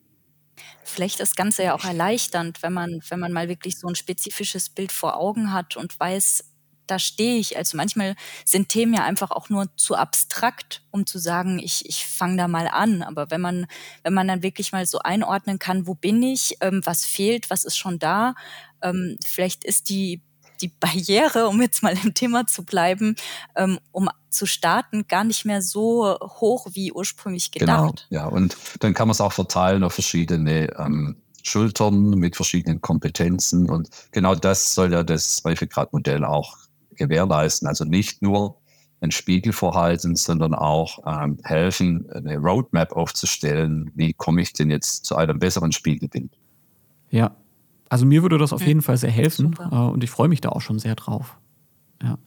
Vielleicht 0.84 1.20
das 1.20 1.36
Ganze 1.36 1.64
ja 1.64 1.76
auch 1.76 1.84
erleichternd, 1.86 2.64
wenn 2.64 2.74
man, 2.74 3.00
wenn 3.10 3.20
man 3.20 3.34
mal 3.34 3.50
wirklich 3.50 3.78
so 3.80 3.88
ein 3.88 3.96
spezifisches 3.96 4.70
Bild 4.70 4.92
vor 4.92 5.18
Augen 5.18 5.52
hat 5.52 5.78
und 5.78 6.00
weiß, 6.00 6.44
da 6.88 7.00
stehe 7.00 7.38
ich. 7.38 7.58
Also 7.58 7.78
manchmal 7.78 8.16
sind 8.46 8.70
Themen 8.70 8.94
ja 8.94 9.04
einfach 9.04 9.32
auch 9.32 9.50
nur 9.50 9.76
zu 9.76 9.96
abstrakt, 9.96 10.84
um 10.92 11.06
zu 11.06 11.18
sagen, 11.20 11.60
ich, 11.60 11.88
ich 11.88 12.06
fange 12.06 12.38
da 12.38 12.48
mal 12.48 12.68
an. 12.68 13.02
Aber 13.02 13.32
wenn 13.32 13.42
man, 13.42 13.66
wenn 14.04 14.14
man 14.14 14.28
dann 14.28 14.44
wirklich 14.44 14.72
mal 14.72 14.86
so 14.86 15.00
einordnen 15.00 15.60
kann, 15.60 15.88
wo 15.88 15.96
bin 15.96 16.22
ich, 16.22 16.58
ähm, 16.62 16.82
was 16.84 17.06
fehlt, 17.06 17.50
was 17.50 17.66
ist 17.66 17.78
schon 17.78 18.00
da, 18.00 18.36
ähm, 18.82 19.18
vielleicht 19.26 19.64
ist 19.64 19.90
die 19.90 20.22
die 20.62 20.70
Barriere, 20.80 21.48
um 21.48 21.62
jetzt 21.62 21.84
mal 21.84 21.96
im 22.04 22.14
Thema 22.14 22.48
zu 22.48 22.64
bleiben, 22.64 23.16
ähm, 23.56 23.80
um 23.92 24.10
zu 24.30 24.46
starten, 24.46 25.08
gar 25.08 25.24
nicht 25.24 25.46
mehr 25.46 25.62
so 25.62 26.18
hoch 26.20 26.68
wie 26.74 26.92
ursprünglich 26.92 27.52
genau, 27.52 27.88
gedacht. 27.88 28.08
Genau, 28.10 28.22
ja, 28.22 28.28
und 28.28 28.56
dann 28.80 28.94
kann 28.94 29.08
man 29.08 29.14
es 29.14 29.22
auch 29.22 29.34
verteilen 29.34 29.84
auf 29.84 29.94
verschiedene 29.94 30.78
ähm, 30.78 31.18
Schultern 31.44 32.12
mit 32.12 32.36
verschiedenen 32.36 32.82
Kompetenzen 32.82 33.70
und 33.70 33.90
genau 34.12 34.36
das 34.36 34.74
soll 34.74 34.92
ja 34.92 35.04
das 35.04 35.44
Reifegradmodell 35.46 36.26
auch 36.26 36.58
gewährleisten. 36.96 37.68
Also 37.68 37.86
nicht 37.86 38.22
nur 38.22 38.58
ein 39.02 39.12
Spiegel 39.12 39.54
vorhalten, 39.54 40.16
sondern 40.16 40.54
auch 40.54 41.00
ähm, 41.06 41.38
helfen, 41.44 42.10
eine 42.12 42.38
Roadmap 42.38 42.94
aufzustellen. 42.94 43.92
Wie 43.94 44.14
komme 44.14 44.42
ich 44.42 44.54
denn 44.54 44.70
jetzt 44.70 45.06
zu 45.06 45.16
einem 45.16 45.38
besseren 45.40 45.72
Spiegelbild? 45.72 46.32
Ja, 47.10 47.36
also 47.90 48.06
mir 48.06 48.22
würde 48.22 48.38
das 48.38 48.54
auf 48.54 48.66
jeden 48.66 48.82
Fall 48.82 48.98
sehr 48.98 49.12
helfen 49.12 49.48
Super. 49.48 49.70
Äh, 49.72 49.94
und 49.94 50.04
ich 50.04 50.10
freue 50.10 50.28
mich 50.28 50.42
da 50.42 50.50
auch 50.50 50.62
schon 50.62 50.80
sehr 50.80 50.96
drauf. 50.96 51.38
Ja. 52.04 52.18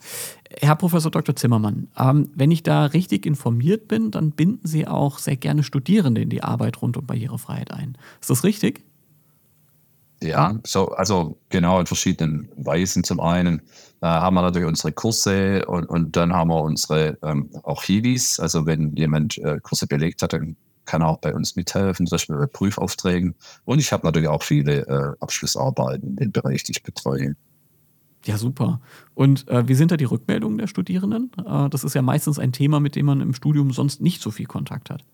Herr 0.61 0.77
Professor 0.77 1.11
Dr. 1.11 1.37
Zimmermann, 1.37 1.89
ähm, 1.99 2.31
wenn 2.35 2.51
ich 2.51 2.63
da 2.63 2.87
richtig 2.87 3.27
informiert 3.27 3.87
bin, 3.87 4.11
dann 4.11 4.31
binden 4.31 4.67
Sie 4.67 4.87
auch 4.87 5.19
sehr 5.19 5.37
gerne 5.37 5.63
Studierende 5.63 6.23
in 6.23 6.31
die 6.31 6.43
Arbeit 6.43 6.81
rund 6.81 6.97
um 6.97 7.07
Barrierefreiheit 7.07 7.71
ein. 7.73 7.99
Ist 8.21 8.31
das 8.31 8.45
richtig? 8.45 8.85
Ja, 10.23 10.59
so, 10.65 10.89
also 10.89 11.39
genau 11.49 11.79
in 11.79 11.87
verschiedenen 11.87 12.49
Weisen. 12.57 13.05
Zum 13.05 13.21
einen 13.21 13.61
äh, 14.01 14.07
haben 14.07 14.35
wir 14.35 14.43
natürlich 14.43 14.67
unsere 14.67 14.93
Kurse 14.93 15.65
und, 15.67 15.85
und 15.85 16.17
dann 16.17 16.33
haben 16.33 16.49
wir 16.49 16.61
unsere 16.61 17.19
ähm, 17.23 17.51
auch 17.63 17.85
Hiwis. 17.85 18.41
Also 18.41 18.67
wenn 18.67 18.97
jemand 18.97 19.39
äh, 19.39 19.61
Kurse 19.63 19.87
belegt 19.87 20.23
hat, 20.23 20.33
dann 20.33 20.57
kann 20.89 21.03
auch 21.03 21.19
bei 21.19 21.35
uns 21.35 21.55
mithelfen, 21.55 22.07
zum 22.07 22.15
Beispiel 22.15 22.37
bei 22.37 22.47
Prüfaufträgen. 22.47 23.35
Und 23.67 23.79
ich 23.79 23.93
habe 23.93 24.07
natürlich 24.07 24.29
auch 24.29 24.43
viele 24.43 24.87
äh, 24.87 25.15
Abschlussarbeiten 25.21 26.09
in 26.09 26.17
dem 26.17 26.33
Bereich, 26.33 26.63
die 26.63 26.73
ich 26.73 26.83
betreue. 26.83 27.37
Ja, 28.25 28.39
super. 28.39 28.81
Und 29.15 29.47
äh, 29.49 29.69
wie 29.69 29.75
sind 29.75 29.91
da 29.91 29.99
die 29.99 30.07
Rückmeldungen 30.07 30.57
der 30.57 30.67
Studierenden? 30.67 31.31
Äh, 31.47 31.69
das 31.69 31.85
ist 31.85 31.95
ja 31.95 32.01
meistens 32.01 32.39
ein 32.39 32.53
Thema, 32.53 32.81
mit 32.81 32.97
dem 32.97 33.07
man 33.07 33.21
im 33.21 33.35
Studium 33.35 33.71
sonst 33.71 34.01
nicht 34.01 34.23
so 34.23 34.31
viel 34.31 34.47
Kontakt 34.47 34.89
hat. 34.89 35.05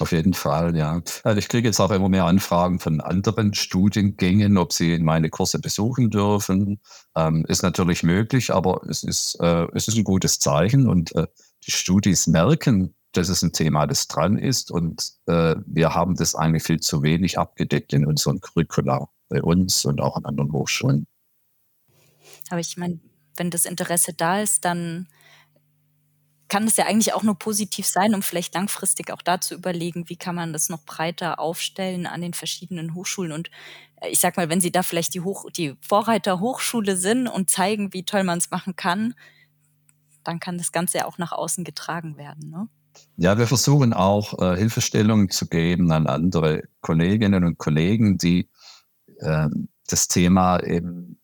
Auf 0.00 0.12
jeden 0.12 0.34
Fall, 0.34 0.76
ja. 0.76 1.00
Also 1.24 1.38
ich 1.38 1.48
kriege 1.48 1.68
jetzt 1.68 1.80
auch 1.80 1.90
immer 1.90 2.08
mehr 2.08 2.24
Anfragen 2.24 2.78
von 2.78 3.00
anderen 3.00 3.54
Studiengängen, 3.54 4.56
ob 4.56 4.72
sie 4.72 4.98
meine 4.98 5.30
Kurse 5.30 5.60
besuchen 5.60 6.10
dürfen. 6.10 6.80
Ähm, 7.16 7.44
ist 7.48 7.62
natürlich 7.62 8.02
möglich, 8.02 8.52
aber 8.52 8.80
es 8.88 9.02
ist, 9.02 9.36
äh, 9.40 9.66
es 9.74 9.88
ist 9.88 9.96
ein 9.96 10.04
gutes 10.04 10.38
Zeichen 10.38 10.88
und 10.88 11.14
äh, 11.16 11.26
die 11.66 11.72
Studis 11.72 12.26
merken, 12.26 12.94
dass 13.18 13.28
es 13.28 13.42
ein 13.42 13.52
Thema, 13.52 13.86
das 13.86 14.06
dran 14.06 14.38
ist 14.38 14.70
und 14.70 15.12
äh, 15.26 15.56
wir 15.66 15.94
haben 15.94 16.14
das 16.14 16.34
eigentlich 16.34 16.62
viel 16.62 16.80
zu 16.80 17.02
wenig 17.02 17.38
abgedeckt 17.38 17.92
in 17.92 18.06
unseren 18.06 18.40
Curricula 18.40 19.08
bei 19.28 19.42
uns 19.42 19.84
und 19.84 20.00
auch 20.00 20.16
an 20.16 20.24
anderen 20.24 20.52
Hochschulen. 20.52 21.06
Aber 22.48 22.60
ich 22.60 22.76
meine, 22.76 23.00
wenn 23.36 23.50
das 23.50 23.64
Interesse 23.64 24.14
da 24.14 24.40
ist, 24.40 24.64
dann 24.64 25.08
kann 26.48 26.66
es 26.66 26.76
ja 26.76 26.86
eigentlich 26.86 27.12
auch 27.12 27.24
nur 27.24 27.38
positiv 27.38 27.86
sein, 27.86 28.14
um 28.14 28.22
vielleicht 28.22 28.54
langfristig 28.54 29.12
auch 29.12 29.20
da 29.20 29.40
zu 29.40 29.54
überlegen, 29.54 30.08
wie 30.08 30.16
kann 30.16 30.34
man 30.34 30.52
das 30.52 30.68
noch 30.68 30.84
breiter 30.84 31.40
aufstellen 31.40 32.06
an 32.06 32.22
den 32.22 32.32
verschiedenen 32.34 32.94
Hochschulen. 32.94 33.32
Und 33.32 33.50
äh, 34.00 34.08
ich 34.08 34.20
sag 34.20 34.36
mal, 34.36 34.48
wenn 34.48 34.60
Sie 34.60 34.72
da 34.72 34.82
vielleicht 34.82 35.12
die, 35.14 35.20
Hoch 35.20 35.50
die 35.50 35.74
Vorreiter 35.80 36.40
Hochschule 36.40 36.96
sind 36.96 37.26
und 37.26 37.50
zeigen, 37.50 37.92
wie 37.92 38.04
toll 38.04 38.22
man 38.22 38.38
es 38.38 38.50
machen 38.50 38.76
kann, 38.76 39.14
dann 40.22 40.40
kann 40.40 40.56
das 40.56 40.72
Ganze 40.72 40.98
ja 40.98 41.06
auch 41.06 41.18
nach 41.18 41.32
außen 41.32 41.64
getragen 41.64 42.16
werden. 42.16 42.50
Ne? 42.50 42.68
Ja, 43.16 43.38
wir 43.38 43.46
versuchen 43.46 43.92
auch 43.92 44.40
äh, 44.40 44.56
Hilfestellungen 44.56 45.30
zu 45.30 45.48
geben 45.48 45.90
an 45.90 46.06
andere 46.06 46.64
Kolleginnen 46.80 47.44
und 47.44 47.58
Kollegen, 47.58 48.18
die 48.18 48.48
äh, 49.20 49.48
das 49.88 50.08
Thema 50.08 50.60
eben 50.62 51.18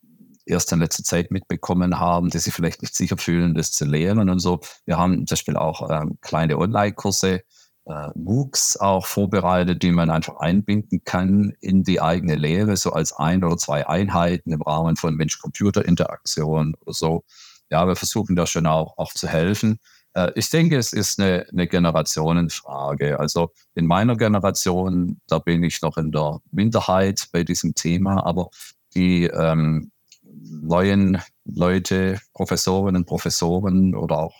erst 0.47 0.73
in 0.73 0.81
letzter 0.81 1.05
Zeit 1.05 1.31
mitbekommen 1.31 1.99
haben, 1.99 2.31
die 2.31 2.39
sich 2.39 2.53
vielleicht 2.53 2.83
nicht 2.83 2.95
sicher 2.95 3.17
fühlen, 3.17 3.55
das 3.55 3.73
zu 3.73 3.85
lernen 3.85 4.29
und 4.29 4.41
so. 4.41 4.61
Wir 4.85 4.99
haben 4.99 5.27
zum 5.27 5.35
Beispiel 5.35 5.57
auch 5.57 5.89
ähm, 5.91 6.19
kleine 6.21 6.59
Online-Kurse, 6.59 7.43
äh, 7.87 8.09
MOOCs 8.15 8.77
auch 8.79 9.07
vorbereitet, 9.07 9.83
die 9.83 9.93
man 9.93 10.11
einfach 10.11 10.37
einbinden 10.37 11.03
kann 11.05 11.55
in 11.61 11.85
die 11.85 12.01
eigene 12.01 12.35
Lehre, 12.35 12.77
so 12.77 12.93
als 12.93 13.13
ein 13.13 13.45
oder 13.45 13.57
zwei 13.57 13.87
Einheiten 13.87 14.53
im 14.53 14.63
Rahmen 14.63 14.97
von 14.97 15.15
Mensch-Computer-Interaktion 15.15 16.75
oder 16.81 16.93
so. 16.93 17.25
Ja, 17.71 17.87
wir 17.87 17.97
versuchen 17.97 18.37
da 18.37 18.47
schon 18.47 18.67
auch, 18.67 18.99
auch 18.99 19.13
zu 19.13 19.29
helfen. 19.29 19.79
Äh, 20.15 20.33
ich 20.35 20.49
denke, 20.51 20.77
es 20.77 20.93
ist 20.93 21.21
eine, 21.21 21.47
eine 21.53 21.67
Generationenfrage. 21.67 23.19
Also 23.19 23.51
in 23.75 23.87
meiner 23.87 24.17
Generation, 24.17 25.21
da 25.27 25.39
bin 25.39 25.63
ich 25.63 25.83
noch 25.83 25.97
in 25.99 26.13
der 26.13 26.41
Minderheit 26.51 27.29
bei 27.33 27.45
diesem 27.45 27.75
Thema, 27.75 28.25
aber 28.25 28.49
die 28.95 29.25
ähm, 29.25 29.91
neuen 30.23 31.21
Leute, 31.45 32.21
Professorinnen, 32.33 33.05
Professoren 33.05 33.95
oder 33.95 34.19
auch 34.19 34.35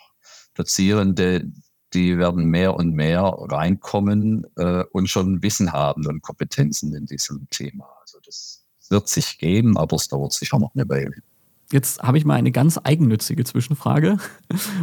Dozierende, 0.55 1.45
die 1.93 2.19
werden 2.19 2.47
mehr 2.47 2.75
und 2.75 2.93
mehr 2.93 3.23
reinkommen 3.23 4.47
äh, 4.57 4.85
und 4.93 5.09
schon 5.09 5.43
Wissen 5.43 5.73
haben 5.73 6.07
und 6.07 6.23
Kompetenzen 6.23 6.95
in 6.95 7.07
diesem 7.07 7.49
Thema. 7.51 7.89
Also 8.01 8.19
das 8.25 8.65
wird 8.89 9.09
sich 9.09 9.39
geben, 9.39 9.77
aber 9.77 9.97
es 9.97 10.09
dauert 10.09 10.33
sicher 10.33 10.59
noch 10.59 10.75
eine 10.75 10.89
Weile. 10.89 11.15
Jetzt 11.75 12.05
habe 12.05 12.19
ich 12.19 12.25
mal 12.25 12.37
eine 12.37 12.53
ganz 12.53 12.79
eigennützige 12.85 13.43
Zwischenfrage. 13.43 14.19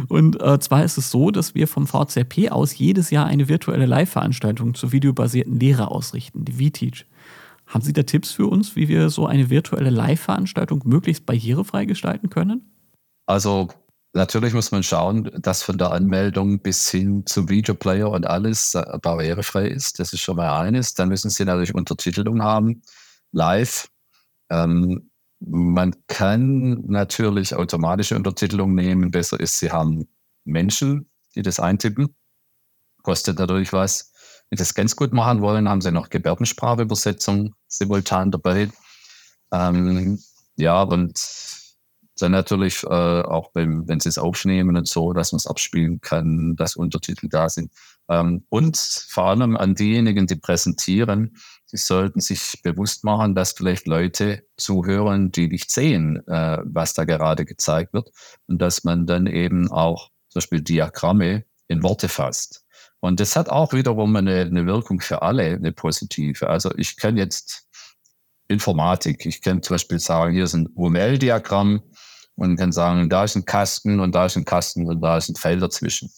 Und 0.08 0.38
äh, 0.42 0.58
zwar 0.60 0.84
ist 0.84 0.98
es 0.98 1.10
so, 1.10 1.30
dass 1.30 1.54
wir 1.54 1.66
vom 1.66 1.86
VCRP 1.86 2.50
aus 2.50 2.76
jedes 2.76 3.08
Jahr 3.10 3.24
eine 3.24 3.48
virtuelle 3.48 3.86
Live-Veranstaltung 3.86 4.74
zur 4.74 4.92
videobasierten 4.92 5.58
Lehre 5.58 5.90
ausrichten, 5.90 6.44
die 6.44 6.52
VTeach. 6.52 7.06
Haben 7.66 7.82
Sie 7.82 7.94
da 7.94 8.02
Tipps 8.02 8.32
für 8.32 8.46
uns, 8.46 8.76
wie 8.76 8.88
wir 8.88 9.08
so 9.08 9.24
eine 9.26 9.48
virtuelle 9.48 9.88
Live-Veranstaltung 9.88 10.82
möglichst 10.84 11.24
barrierefrei 11.24 11.86
gestalten 11.86 12.28
können? 12.28 12.70
Also 13.24 13.68
natürlich 14.12 14.52
muss 14.52 14.70
man 14.70 14.82
schauen, 14.82 15.30
dass 15.40 15.62
von 15.62 15.78
der 15.78 15.92
Anmeldung 15.92 16.58
bis 16.58 16.90
hin 16.90 17.22
zum 17.24 17.48
Videoplayer 17.48 18.10
und 18.10 18.26
alles 18.26 18.74
äh, 18.74 18.84
barrierefrei 19.00 19.66
ist. 19.68 19.98
Das 19.98 20.12
ist 20.12 20.20
schon 20.20 20.36
mal 20.36 20.60
eines. 20.60 20.92
Dann 20.92 21.08
müssen 21.08 21.30
Sie 21.30 21.46
natürlich 21.46 21.74
Untertitelung 21.74 22.42
haben, 22.42 22.82
live. 23.32 23.88
Ähm, 24.50 25.08
man 25.46 25.94
kann 26.06 26.82
natürlich 26.86 27.54
automatische 27.54 28.16
Untertitelung 28.16 28.74
nehmen. 28.74 29.10
Besser 29.10 29.40
ist, 29.40 29.58
Sie 29.58 29.70
haben 29.70 30.08
Menschen, 30.44 31.10
die 31.34 31.42
das 31.42 31.60
eintippen. 31.60 32.14
Kostet 33.02 33.38
natürlich 33.38 33.72
was. 33.72 34.12
Wenn 34.48 34.58
Sie 34.58 34.62
das 34.62 34.74
ganz 34.74 34.96
gut 34.96 35.12
machen 35.12 35.40
wollen, 35.40 35.68
haben 35.68 35.80
Sie 35.80 35.90
noch 35.90 36.10
Gebärdensprachübersetzung 36.10 37.54
simultan 37.66 38.30
dabei. 38.30 38.70
Ähm, 39.52 40.18
ja, 40.56 40.82
und 40.82 41.18
dann 42.22 42.32
natürlich 42.32 42.82
äh, 42.84 42.86
auch 42.86 43.50
beim, 43.52 43.88
wenn 43.88 44.00
Sie 44.00 44.08
es 44.08 44.18
aufnehmen 44.18 44.76
und 44.76 44.88
so, 44.88 45.12
dass 45.12 45.32
man 45.32 45.38
es 45.38 45.46
abspielen 45.46 46.00
kann, 46.00 46.56
dass 46.56 46.76
Untertitel 46.76 47.28
da 47.28 47.48
sind. 47.48 47.72
Ähm, 48.08 48.44
und 48.48 48.76
vor 48.76 49.24
allem 49.24 49.56
an 49.56 49.74
diejenigen, 49.74 50.26
die 50.26 50.36
präsentieren, 50.36 51.36
Sie 51.66 51.76
sollten 51.78 52.20
sich 52.20 52.60
bewusst 52.62 53.02
machen, 53.02 53.34
dass 53.34 53.52
vielleicht 53.52 53.86
Leute 53.86 54.46
zuhören, 54.56 55.32
die 55.32 55.48
nicht 55.48 55.70
sehen, 55.70 56.22
äh, 56.28 56.58
was 56.64 56.94
da 56.94 57.04
gerade 57.04 57.44
gezeigt 57.44 57.92
wird 57.92 58.10
und 58.46 58.60
dass 58.60 58.84
man 58.84 59.06
dann 59.06 59.26
eben 59.26 59.70
auch 59.70 60.10
zum 60.28 60.40
Beispiel 60.40 60.62
Diagramme 60.62 61.44
in 61.68 61.82
Worte 61.82 62.08
fasst. 62.08 62.64
Und 63.00 63.18
das 63.18 63.34
hat 63.34 63.48
auch 63.48 63.72
wiederum 63.72 64.14
eine, 64.14 64.42
eine 64.42 64.66
Wirkung 64.66 65.00
für 65.00 65.22
alle, 65.22 65.54
eine 65.54 65.72
positive. 65.72 66.48
Also 66.48 66.70
ich 66.76 66.96
kann 66.96 67.16
jetzt 67.16 67.66
Informatik, 68.48 69.26
ich 69.26 69.40
kann 69.40 69.62
zum 69.62 69.74
Beispiel 69.74 69.98
sagen, 69.98 70.34
hier 70.34 70.44
ist 70.44 70.54
ein 70.54 70.68
UML-Diagramm 70.74 71.82
und 72.36 72.56
kann 72.56 72.72
sagen, 72.72 73.08
da 73.08 73.24
ist 73.24 73.36
ein 73.36 73.44
Kasten 73.44 74.00
und 74.00 74.14
da 74.14 74.26
ist 74.26 74.36
ein 74.36 74.44
Kasten 74.44 74.88
und 74.88 75.00
da 75.00 75.16
ist 75.16 75.28
ein 75.28 75.36
Feld 75.36 75.62
dazwischen. 75.62 76.10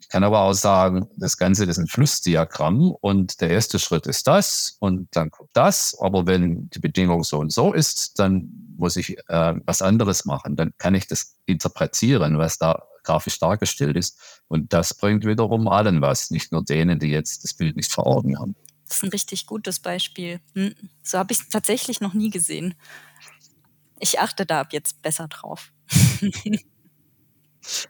Ich 0.00 0.08
kann 0.08 0.24
aber 0.24 0.40
auch 0.40 0.54
sagen, 0.54 1.08
das 1.16 1.36
Ganze 1.36 1.64
ist 1.64 1.78
ein 1.78 1.86
Flussdiagramm 1.86 2.90
und 3.00 3.40
der 3.40 3.50
erste 3.50 3.78
Schritt 3.78 4.06
ist 4.06 4.26
das 4.26 4.76
und 4.80 5.08
dann 5.12 5.30
kommt 5.30 5.50
das. 5.52 5.96
Aber 6.00 6.26
wenn 6.26 6.70
die 6.70 6.78
Bedingung 6.78 7.22
so 7.22 7.38
und 7.38 7.52
so 7.52 7.72
ist, 7.72 8.18
dann 8.18 8.50
muss 8.76 8.96
ich 8.96 9.18
äh, 9.28 9.54
was 9.66 9.82
anderes 9.82 10.24
machen. 10.24 10.56
Dann 10.56 10.72
kann 10.78 10.94
ich 10.94 11.06
das 11.06 11.36
interpretieren, 11.46 12.38
was 12.38 12.58
da 12.58 12.82
grafisch 13.02 13.38
dargestellt 13.38 13.96
ist. 13.96 14.18
Und 14.48 14.72
das 14.72 14.94
bringt 14.94 15.24
wiederum 15.24 15.68
allen 15.68 16.00
was, 16.00 16.30
nicht 16.30 16.52
nur 16.52 16.64
denen, 16.64 16.98
die 16.98 17.08
jetzt 17.08 17.44
das 17.44 17.54
Bild 17.54 17.76
nicht 17.76 17.92
vor 17.92 18.06
Augen 18.06 18.38
haben. 18.38 18.54
Das 18.88 18.98
ist 18.98 19.02
ein 19.02 19.10
richtig 19.10 19.46
gutes 19.46 19.80
Beispiel. 19.80 20.40
Hm, 20.54 20.74
so 21.02 21.18
habe 21.18 21.32
ich 21.32 21.40
es 21.40 21.48
tatsächlich 21.48 22.00
noch 22.00 22.14
nie 22.14 22.30
gesehen. 22.30 22.74
Ich 24.00 24.20
achte 24.20 24.46
da 24.46 24.60
ab 24.60 24.68
jetzt 24.72 25.02
besser 25.02 25.28
drauf. 25.28 25.72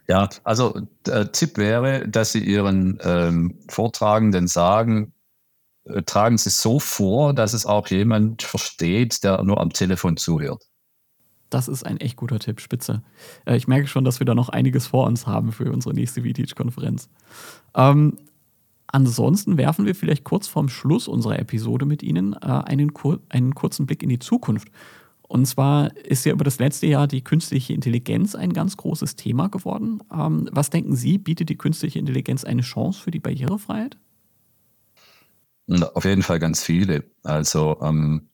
ja, 0.07 0.29
also 0.43 0.81
der 1.05 1.15
äh, 1.15 1.31
Tipp 1.31 1.57
wäre, 1.57 2.07
dass 2.07 2.31
Sie 2.31 2.43
Ihren 2.43 2.99
ähm, 3.03 3.59
Vortragenden 3.69 4.47
sagen, 4.47 5.13
äh, 5.85 6.03
tragen 6.03 6.37
Sie 6.37 6.49
es 6.49 6.61
so 6.61 6.79
vor, 6.79 7.33
dass 7.33 7.53
es 7.53 7.65
auch 7.65 7.87
jemand 7.87 8.43
versteht, 8.43 9.23
der 9.23 9.43
nur 9.43 9.59
am 9.59 9.71
Telefon 9.71 10.17
zuhört. 10.17 10.69
Das 11.49 11.67
ist 11.67 11.83
ein 11.83 11.97
echt 11.97 12.15
guter 12.15 12.39
Tipp, 12.39 12.61
spitze. 12.61 13.01
Äh, 13.45 13.57
ich 13.57 13.67
merke 13.67 13.87
schon, 13.87 14.03
dass 14.03 14.19
wir 14.19 14.25
da 14.25 14.35
noch 14.35 14.49
einiges 14.49 14.87
vor 14.87 15.07
uns 15.07 15.25
haben 15.25 15.51
für 15.51 15.71
unsere 15.71 15.93
nächste 15.93 16.21
VTeach-Konferenz. 16.21 17.09
Ähm, 17.75 18.17
ansonsten 18.87 19.57
werfen 19.57 19.85
wir 19.85 19.95
vielleicht 19.95 20.23
kurz 20.23 20.47
vorm 20.47 20.69
Schluss 20.69 21.07
unserer 21.07 21.39
Episode 21.39 21.85
mit 21.85 22.03
Ihnen 22.03 22.33
äh, 22.33 22.45
einen, 22.45 22.93
kur 22.93 23.19
einen 23.29 23.55
kurzen 23.55 23.87
Blick 23.87 24.03
in 24.03 24.09
die 24.09 24.19
Zukunft. 24.19 24.69
Und 25.29 25.45
zwar 25.45 25.95
ist 25.95 26.25
ja 26.25 26.33
über 26.33 26.43
das 26.43 26.57
letzte 26.57 26.87
Jahr 26.87 27.07
die 27.07 27.23
künstliche 27.23 27.73
Intelligenz 27.73 28.33
ein 28.33 28.51
ganz 28.51 28.77
großes 28.77 29.15
Thema 29.15 29.47
geworden. 29.47 30.01
Ähm, 30.11 30.49
was 30.51 30.71
denken 30.71 30.95
Sie, 30.95 31.19
bietet 31.19 31.49
die 31.49 31.57
künstliche 31.57 31.99
Intelligenz 31.99 32.43
eine 32.43 32.63
Chance 32.63 32.99
für 32.99 33.11
die 33.11 33.19
Barrierefreiheit? 33.19 33.95
Auf 35.93 36.03
jeden 36.03 36.23
Fall 36.23 36.39
ganz 36.39 36.63
viele. 36.63 37.03
Also 37.21 37.77
ähm, 37.79 38.29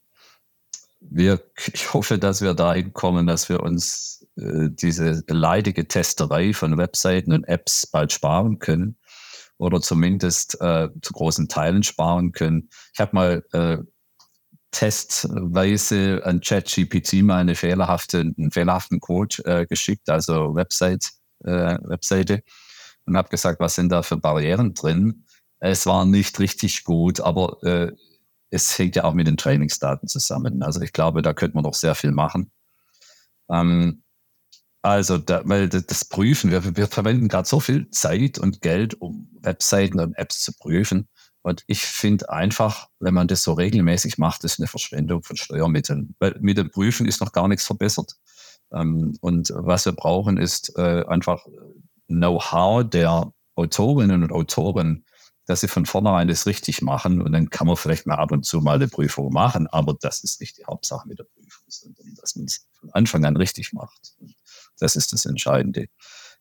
wir, 1.01 1.43
ich 1.73 1.93
hoffe, 1.93 2.17
dass 2.17 2.41
wir 2.41 2.53
dahin 2.53 2.93
kommen, 2.93 3.27
dass 3.27 3.49
wir 3.49 3.61
uns 3.61 4.25
äh, 4.37 4.69
diese 4.69 5.21
leidige 5.27 5.89
Testerei 5.89 6.53
von 6.53 6.77
Webseiten 6.77 7.33
und 7.33 7.43
Apps 7.43 7.87
bald 7.87 8.13
sparen 8.13 8.59
können 8.59 8.95
oder 9.57 9.81
zumindest 9.81 10.61
äh, 10.61 10.87
zu 11.01 11.11
großen 11.11 11.49
Teilen 11.49 11.83
sparen 11.83 12.31
können. 12.31 12.69
Ich 12.93 13.01
habe 13.01 13.13
mal 13.13 13.43
äh, 13.51 13.79
testweise 14.75 16.21
an 16.25 16.41
ChatGPT 16.41 17.23
mal 17.23 17.37
eine 17.37 17.55
fehlerhafte, 17.55 18.19
einen 18.19 18.51
fehlerhaften 18.51 18.99
Code 18.99 19.37
äh, 19.45 19.65
geschickt, 19.65 20.09
also 20.09 20.53
Website, 20.53 21.11
äh, 21.45 21.77
Webseite, 21.83 22.43
und 23.05 23.15
habe 23.15 23.29
gesagt, 23.29 23.61
was 23.61 23.75
sind 23.75 23.89
da 23.89 24.03
für 24.03 24.17
Barrieren 24.17 24.73
drin? 24.73 25.23
Es 25.59 25.85
war 25.85 26.05
nicht 26.05 26.39
richtig 26.39 26.83
gut, 26.83 27.21
aber 27.21 27.63
äh, 27.63 27.91
es 28.49 28.77
hängt 28.77 28.97
ja 28.97 29.05
auch 29.05 29.13
mit 29.13 29.27
den 29.27 29.37
Trainingsdaten 29.37 30.09
zusammen. 30.09 30.61
Also 30.61 30.81
ich 30.81 30.91
glaube, 30.91 31.21
da 31.21 31.33
könnte 31.33 31.55
man 31.55 31.63
noch 31.63 31.73
sehr 31.73 31.95
viel 31.95 32.11
machen. 32.11 32.51
Ähm, 33.49 34.03
also, 34.81 35.17
da, 35.17 35.41
weil 35.45 35.69
das 35.69 36.03
Prüfen, 36.03 36.51
wir, 36.51 36.75
wir 36.75 36.87
verwenden 36.87 37.29
gerade 37.29 37.47
so 37.47 37.61
viel 37.61 37.89
Zeit 37.91 38.37
und 38.37 38.61
Geld, 38.61 38.93
um 38.95 39.29
Webseiten 39.41 40.01
und 40.01 40.17
Apps 40.17 40.41
zu 40.41 40.51
prüfen. 40.51 41.07
Und 41.45 41.63
ich 41.67 41.85
finde 41.85 42.29
einfach, 42.29 42.87
wenn 42.99 43.13
man 43.13 43.27
das 43.27 43.43
so 43.43 43.53
regelmäßig 43.53 44.17
macht, 44.17 44.43
ist 44.43 44.59
eine 44.59 44.67
Verschwendung 44.67 45.21
von 45.21 45.37
Steuermitteln. 45.37 46.15
Weil 46.17 46.35
mit 46.39 46.57
dem 46.57 46.71
Prüfen 46.71 47.05
ist 47.05 47.21
noch 47.21 47.33
gar 47.33 47.47
nichts 47.47 47.67
verbessert. 47.67 48.15
Ähm, 48.73 49.15
und 49.21 49.53
was 49.55 49.85
wir 49.85 49.93
brauchen, 49.93 50.37
ist 50.37 50.75
äh, 50.75 51.05
einfach 51.07 51.45
Know-how 52.07 52.89
der 52.89 53.31
Autorinnen 53.55 54.23
und 54.23 54.31
Autoren 54.31 55.05
dass 55.45 55.61
sie 55.61 55.67
von 55.67 55.85
vornherein 55.85 56.27
das 56.27 56.47
richtig 56.47 56.81
machen 56.81 57.21
und 57.21 57.31
dann 57.31 57.51
kann 57.51 57.67
man 57.67 57.75
vielleicht 57.75 58.07
mal 58.07 58.15
ab 58.15 58.31
und 58.31 58.45
zu 58.45 58.61
mal 58.61 58.77
eine 58.77 58.87
Prüfung 58.87 59.31
machen, 59.31 59.67
aber 59.67 59.95
das 60.01 60.23
ist 60.23 60.41
nicht 60.41 60.57
die 60.57 60.65
Hauptsache 60.65 61.07
mit 61.07 61.19
der 61.19 61.25
Prüfung, 61.25 61.65
sondern 61.67 62.15
dass 62.15 62.35
man 62.35 62.45
es 62.45 62.67
von 62.79 62.89
Anfang 62.93 63.25
an 63.25 63.37
richtig 63.37 63.71
macht. 63.71 64.15
Das 64.79 64.95
ist 64.95 65.13
das 65.13 65.27
Entscheidende. 65.27 65.85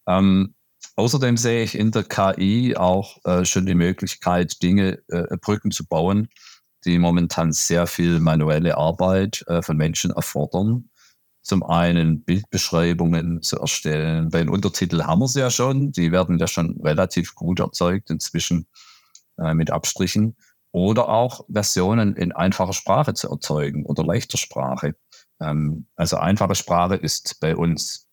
Ähm, 0.06 0.54
außerdem 0.96 1.36
sehe 1.36 1.62
ich 1.62 1.76
in 1.76 1.90
der 1.90 2.04
KI 2.04 2.76
auch 2.76 3.18
äh, 3.24 3.44
schon 3.44 3.66
die 3.66 3.74
Möglichkeit, 3.74 4.62
Dinge, 4.62 5.02
äh, 5.08 5.36
Brücken 5.40 5.70
zu 5.70 5.86
bauen, 5.86 6.28
die 6.84 6.98
momentan 6.98 7.52
sehr 7.52 7.86
viel 7.86 8.20
manuelle 8.20 8.76
Arbeit 8.76 9.44
äh, 9.48 9.62
von 9.62 9.76
Menschen 9.76 10.10
erfordern. 10.10 10.90
Zum 11.42 11.62
einen 11.62 12.24
Bildbeschreibungen 12.24 13.42
zu 13.42 13.58
erstellen. 13.58 14.30
Bei 14.30 14.38
den 14.38 14.48
Untertiteln 14.48 15.06
haben 15.06 15.20
wir 15.20 15.26
es 15.26 15.34
ja 15.34 15.50
schon. 15.50 15.92
Die 15.92 16.10
werden 16.10 16.38
ja 16.38 16.46
schon 16.46 16.80
relativ 16.82 17.34
gut 17.34 17.60
erzeugt 17.60 18.08
inzwischen 18.08 18.66
äh, 19.38 19.52
mit 19.52 19.70
Abstrichen 19.70 20.36
oder 20.72 21.08
auch 21.08 21.44
Versionen 21.52 22.16
in 22.16 22.32
einfacher 22.32 22.72
Sprache 22.72 23.14
zu 23.14 23.28
erzeugen 23.28 23.86
oder 23.86 24.04
leichter 24.04 24.38
Sprache. 24.38 24.96
Ähm, 25.40 25.86
also 25.96 26.16
einfache 26.16 26.54
Sprache 26.54 26.96
ist 26.96 27.38
bei 27.40 27.54
uns 27.54 28.03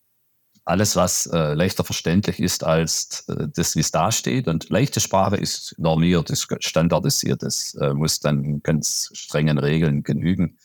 alles, 0.64 0.96
was 0.96 1.26
äh, 1.26 1.54
leichter 1.54 1.84
verständlich 1.84 2.38
ist 2.38 2.64
als 2.64 3.24
äh, 3.28 3.48
das, 3.54 3.74
wie 3.74 3.80
es 3.80 3.90
da 3.90 4.12
steht. 4.12 4.48
Und 4.48 4.70
leichte 4.70 5.00
Sprache 5.00 5.36
ist 5.36 5.74
normiert, 5.78 6.30
ist 6.30 6.48
standardisiert, 6.60 7.42
das 7.42 7.74
äh, 7.80 7.92
muss 7.92 8.20
dann 8.20 8.62
ganz 8.62 9.10
strengen 9.12 9.58
Regeln 9.58 10.02
genügen. 10.02 10.58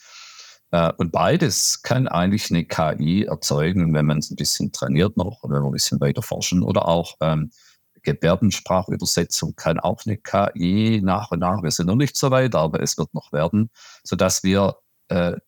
Äh, 0.71 0.91
und 0.97 1.11
beides 1.11 1.81
kann 1.81 2.07
eigentlich 2.07 2.51
eine 2.51 2.65
KI 2.65 3.23
erzeugen, 3.23 3.93
wenn 3.93 4.05
man 4.05 4.19
es 4.19 4.29
ein 4.29 4.35
bisschen 4.35 4.71
trainiert 4.71 5.17
noch, 5.17 5.43
wenn 5.43 5.61
wir 5.61 5.69
ein 5.69 5.71
bisschen 5.71 5.99
weiter 5.99 6.21
forschen 6.21 6.61
oder 6.61 6.87
auch 6.87 7.15
ähm, 7.21 7.51
Gebärdensprachübersetzung 8.03 9.55
kann 9.55 9.79
auch 9.79 10.05
eine 10.05 10.17
KI 10.17 11.01
nach 11.03 11.31
und 11.31 11.39
nach. 11.39 11.61
Wir 11.63 11.71
sind 11.71 11.87
noch 11.87 11.95
nicht 11.95 12.15
so 12.15 12.31
weit, 12.31 12.55
aber 12.55 12.81
es 12.81 12.97
wird 12.97 13.13
noch 13.13 13.33
werden, 13.33 13.69
sodass 14.03 14.43
wir 14.43 14.77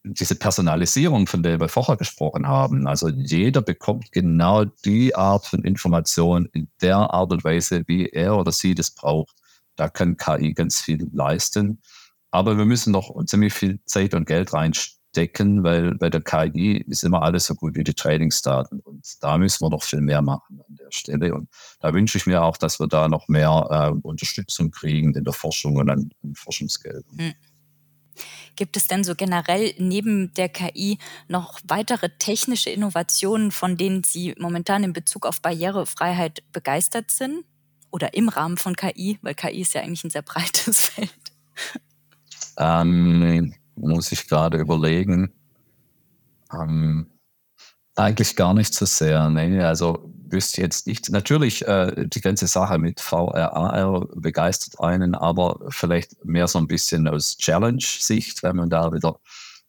diese 0.04 0.36
Personalisierung, 0.36 1.28
von 1.28 1.44
der 1.44 1.60
wir 1.60 1.68
vorher 1.68 1.98
gesprochen 1.98 2.48
haben, 2.48 2.88
also 2.88 3.10
jeder 3.10 3.62
bekommt 3.62 4.12
genau 4.12 4.64
die 4.64 5.14
Art 5.16 5.46
von 5.46 5.64
Information 5.64 6.48
in 6.54 6.70
der 6.82 6.98
Art 6.98 7.32
und 7.32 7.44
Weise, 7.44 7.84
wie 7.88 8.08
er 8.08 8.38
oder 8.38 8.54
sie 8.54 8.74
das 8.74 8.92
braucht. 8.92 9.36
Da 9.76 9.90
kann 9.90 10.18
KI 10.18 10.54
ganz 10.54 10.82
viel 10.82 11.10
leisten. 11.14 11.82
Aber 12.32 12.58
wir 12.58 12.66
müssen 12.66 12.92
noch 12.92 13.14
ziemlich 13.26 13.54
viel 13.54 13.80
Zeit 13.86 14.14
und 14.14 14.28
Geld 14.28 14.54
reinstecken 14.54 15.64
weil 15.64 15.96
bei 15.96 16.10
der 16.10 16.22
KI 16.22 16.84
ist 16.88 17.04
immer 17.04 17.24
alles 17.24 17.46
so 17.46 17.56
gut 17.56 17.76
wie 17.76 17.84
die 17.84 17.94
Trainingsdaten. 17.94 18.80
Und 18.82 19.06
da 19.22 19.38
müssen 19.38 19.66
wir 19.66 19.70
noch 19.70 19.84
viel 19.84 20.02
mehr 20.02 20.22
machen 20.22 20.62
an 20.68 20.76
der 20.76 20.92
Stelle. 20.92 21.34
Und 21.34 21.50
da 21.80 21.94
wünsche 21.94 22.18
ich 22.18 22.28
mir 22.28 22.44
auch, 22.44 22.58
dass 22.58 22.80
wir 22.80 22.88
da 22.88 23.08
noch 23.08 23.28
mehr 23.28 23.68
äh, 23.70 24.08
Unterstützung 24.08 24.72
kriegen 24.72 25.16
in 25.16 25.24
der 25.24 25.34
Forschung 25.34 25.78
und 25.78 25.90
an, 25.90 26.12
an 26.24 26.36
Forschungsgeldern. 26.36 27.18
Hm. 27.18 27.34
Gibt 28.56 28.78
es 28.78 28.88
denn 28.88 29.04
so 29.04 29.16
generell 29.16 29.74
neben 29.78 30.34
der 30.34 30.50
KI 30.50 30.98
noch 31.28 31.60
weitere 31.68 32.10
technische 32.20 32.70
Innovationen, 32.70 33.52
von 33.52 33.78
denen 33.78 34.04
Sie 34.04 34.36
momentan 34.38 34.84
in 34.84 34.94
Bezug 34.94 35.26
auf 35.26 35.42
Barrierefreiheit 35.42 36.44
begeistert 36.52 37.12
sind? 37.12 37.46
Oder 37.92 38.14
im 38.14 38.30
Rahmen 38.30 38.58
von 38.58 38.76
KI, 38.76 39.18
weil 39.22 39.34
KI 39.34 39.62
ist 39.62 39.74
ja 39.74 39.82
eigentlich 39.82 40.04
ein 40.04 40.12
sehr 40.12 40.22
breites 40.22 40.80
Feld. 40.90 41.12
Ähm, 42.58 43.56
muss 43.76 44.12
ich 44.12 44.28
gerade 44.28 44.58
überlegen. 44.58 45.34
Ähm, 46.54 47.08
eigentlich 47.96 48.36
gar 48.36 48.54
nicht 48.54 48.74
so 48.74 48.86
sehr. 48.86 49.30
Nee, 49.30 49.62
also 49.62 50.14
wüsste 50.32 50.62
jetzt 50.62 50.88
nicht. 50.88 51.10
Natürlich, 51.10 51.68
äh, 51.68 52.08
die 52.08 52.22
ganze 52.22 52.48
Sache 52.48 52.78
mit 52.78 53.00
VR, 53.00 53.54
AR 53.54 54.08
begeistert 54.16 54.80
einen, 54.80 55.16
aber 55.16 55.60
vielleicht 55.70 56.24
mehr 56.26 56.48
so 56.48 56.60
ein 56.60 56.68
bisschen 56.68 57.08
aus 57.08 57.38
Challenge-Sicht, 57.38 58.44
wenn 58.44 58.56
man 58.56 58.70
da 58.70 58.92
wieder 58.92 59.20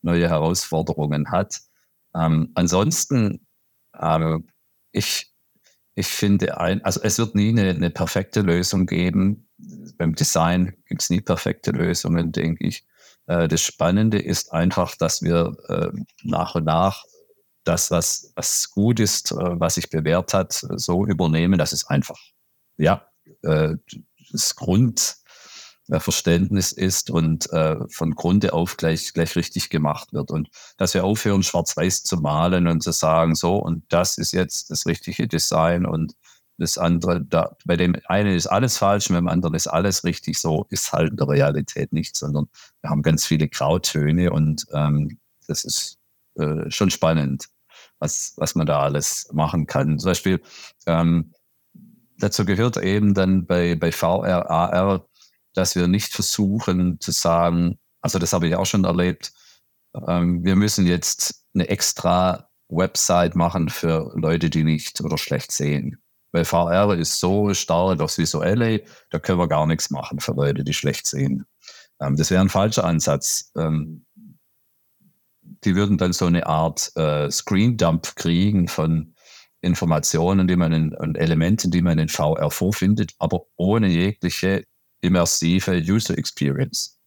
neue 0.03 0.29
Herausforderungen 0.29 1.31
hat. 1.31 1.61
Ähm, 2.15 2.51
ansonsten, 2.55 3.47
äh, 3.99 4.39
ich, 4.93 5.33
ich 5.95 6.07
finde, 6.07 6.59
ein, 6.59 6.85
also 6.85 7.01
es 7.03 7.19
wird 7.19 7.35
nie 7.35 7.51
eine, 7.51 7.71
eine 7.71 7.91
perfekte 7.91 8.41
Lösung 8.41 8.87
geben. 8.87 9.49
Beim 9.99 10.15
Design 10.15 10.77
gibt 10.87 11.03
es 11.03 11.11
nie 11.11 11.21
perfekte 11.21 11.71
Lösungen, 11.73 12.33
denke 12.33 12.67
ich. 12.67 12.87
Äh, 13.27 13.49
das 13.49 13.63
Spannende 13.63 14.19
ist 14.19 14.53
einfach, 14.53 14.97
dass 14.97 15.23
wir 15.23 15.57
äh, 15.69 15.91
nach 16.23 16.55
und 16.55 16.65
nach 16.65 17.05
das, 17.65 17.91
was, 17.91 18.33
was 18.37 18.71
gut 18.71 19.01
ist, 19.01 19.33
äh, 19.33 19.37
was 19.37 19.75
sich 19.75 19.91
bewährt 19.91 20.33
hat, 20.35 20.53
so 20.53 21.07
übernehmen, 21.07 21.59
dass 21.59 21.73
es 21.73 21.87
einfach, 21.87 22.19
ja, 22.79 23.07
das 23.43 24.57
Grundverständnis 24.57 26.73
ist 26.73 27.11
und 27.11 27.49
von 27.91 28.15
Grunde 28.15 28.53
auf 28.53 28.77
gleich, 28.77 29.13
gleich 29.13 29.37
richtig 29.37 29.71
gemacht 29.71 30.13
wird. 30.13 30.31
Und 30.31 30.49
dass 30.79 30.95
wir 30.95 31.05
aufhören, 31.05 31.43
schwarz-weiß 31.43 32.03
zu 32.03 32.17
malen 32.17 32.67
und 32.67 32.83
zu 32.83 32.93
sagen, 32.93 33.35
so, 33.35 33.57
und 33.57 33.85
das 33.89 34.19
ist 34.19 34.33
jetzt 34.33 34.71
das 34.71 34.87
richtige 34.87 35.29
Design 35.29 35.87
und 35.87 36.15
das 36.61 36.77
andere, 36.77 37.23
da, 37.23 37.57
bei 37.65 37.77
dem 37.77 37.97
einen 38.07 38.37
ist 38.37 38.47
alles 38.47 38.77
falsch, 38.77 39.09
beim 39.09 39.29
anderen 39.29 39.55
ist 39.55 39.67
alles 39.67 40.05
richtig. 40.05 40.39
So 40.39 40.67
ist 40.69 40.93
halt 40.93 41.13
in 41.13 41.17
der 41.17 41.29
Realität 41.29 41.93
nicht, 41.93 42.17
sondern 42.17 42.49
wir 42.83 42.91
haben 42.91 43.03
ganz 43.03 43.27
viele 43.27 43.49
Grautöne 43.49 44.31
und 44.31 44.67
ähm, 44.73 45.19
das 45.47 45.65
ist 45.65 45.99
äh, 46.41 46.71
schon 46.71 46.91
spannend, 46.91 47.49
was, 47.99 48.35
was 48.37 48.55
man 48.55 48.67
da 48.67 48.81
alles 48.81 49.29
machen 49.33 49.67
kann. 49.67 49.99
Zum 49.99 50.11
Beispiel, 50.11 50.41
ähm, 50.87 51.33
dazu 52.19 52.45
gehört 52.45 52.77
eben 52.77 53.15
dann 53.15 53.47
bei, 53.47 53.77
bei 53.77 53.93
VR, 53.93 54.51
AR, 54.51 55.07
dass 55.55 55.75
wir 55.75 55.89
nicht 55.89 56.13
versuchen 56.13 57.01
zu 57.01 57.13
sagen, 57.13 57.79
also 58.01 58.19
das 58.19 58.33
habe 58.33 58.49
ich 58.49 58.57
auch 58.57 58.67
schon 58.67 58.85
erlebt, 58.85 59.33
ähm, 60.07 60.45
wir 60.45 60.57
müssen 60.57 60.87
jetzt 60.87 61.45
eine 61.55 61.69
extra 61.69 62.49
Website 62.69 63.35
machen 63.35 63.69
für 63.69 64.13
Leute, 64.15 64.49
die 64.49 64.65
nicht 64.65 65.01
oder 65.01 65.19
schlecht 65.19 65.53
sehen. 65.53 66.01
Weil 66.33 66.45
VR 66.45 66.95
ist 66.95 67.19
so 67.19 67.53
starr 67.55 67.97
das 67.97 68.17
Visuelle, 68.17 68.85
da 69.11 69.19
können 69.19 69.41
wir 69.41 69.49
gar 69.49 69.67
nichts 69.67 69.91
machen 69.91 70.21
für 70.21 70.33
Leute, 70.33 70.63
die 70.63 70.73
schlecht 70.73 71.07
sehen. 71.07 71.45
Ähm, 72.01 72.17
das 72.17 72.31
wäre 72.31 72.41
ein 72.41 72.49
falscher 72.49 72.85
Ansatz. 72.85 73.51
Ähm, 73.57 74.07
die 75.65 75.75
würden 75.77 75.99
dann 75.99 76.13
so 76.13 76.27
eine 76.27 76.47
Art 76.47 76.93
äh, 76.97 77.31
Screen 77.31 77.77
Dump 77.77 78.17
kriegen 78.17 78.69
von 78.69 79.15
Informationen, 79.61 80.49
die 80.49 80.57
man 80.57 80.73
in, 80.73 80.95
und 80.95 81.17
Elementen, 81.17 81.71
die 81.71 81.83
man 81.83 81.99
in 81.99 82.09
VR 82.09 82.51
vorfindet, 82.51 83.13
aber 83.19 83.43
ohne 83.57 83.89
jegliche 83.89 84.65
immersive 85.03 85.83
User 85.87 86.17
Experience. 86.17 86.99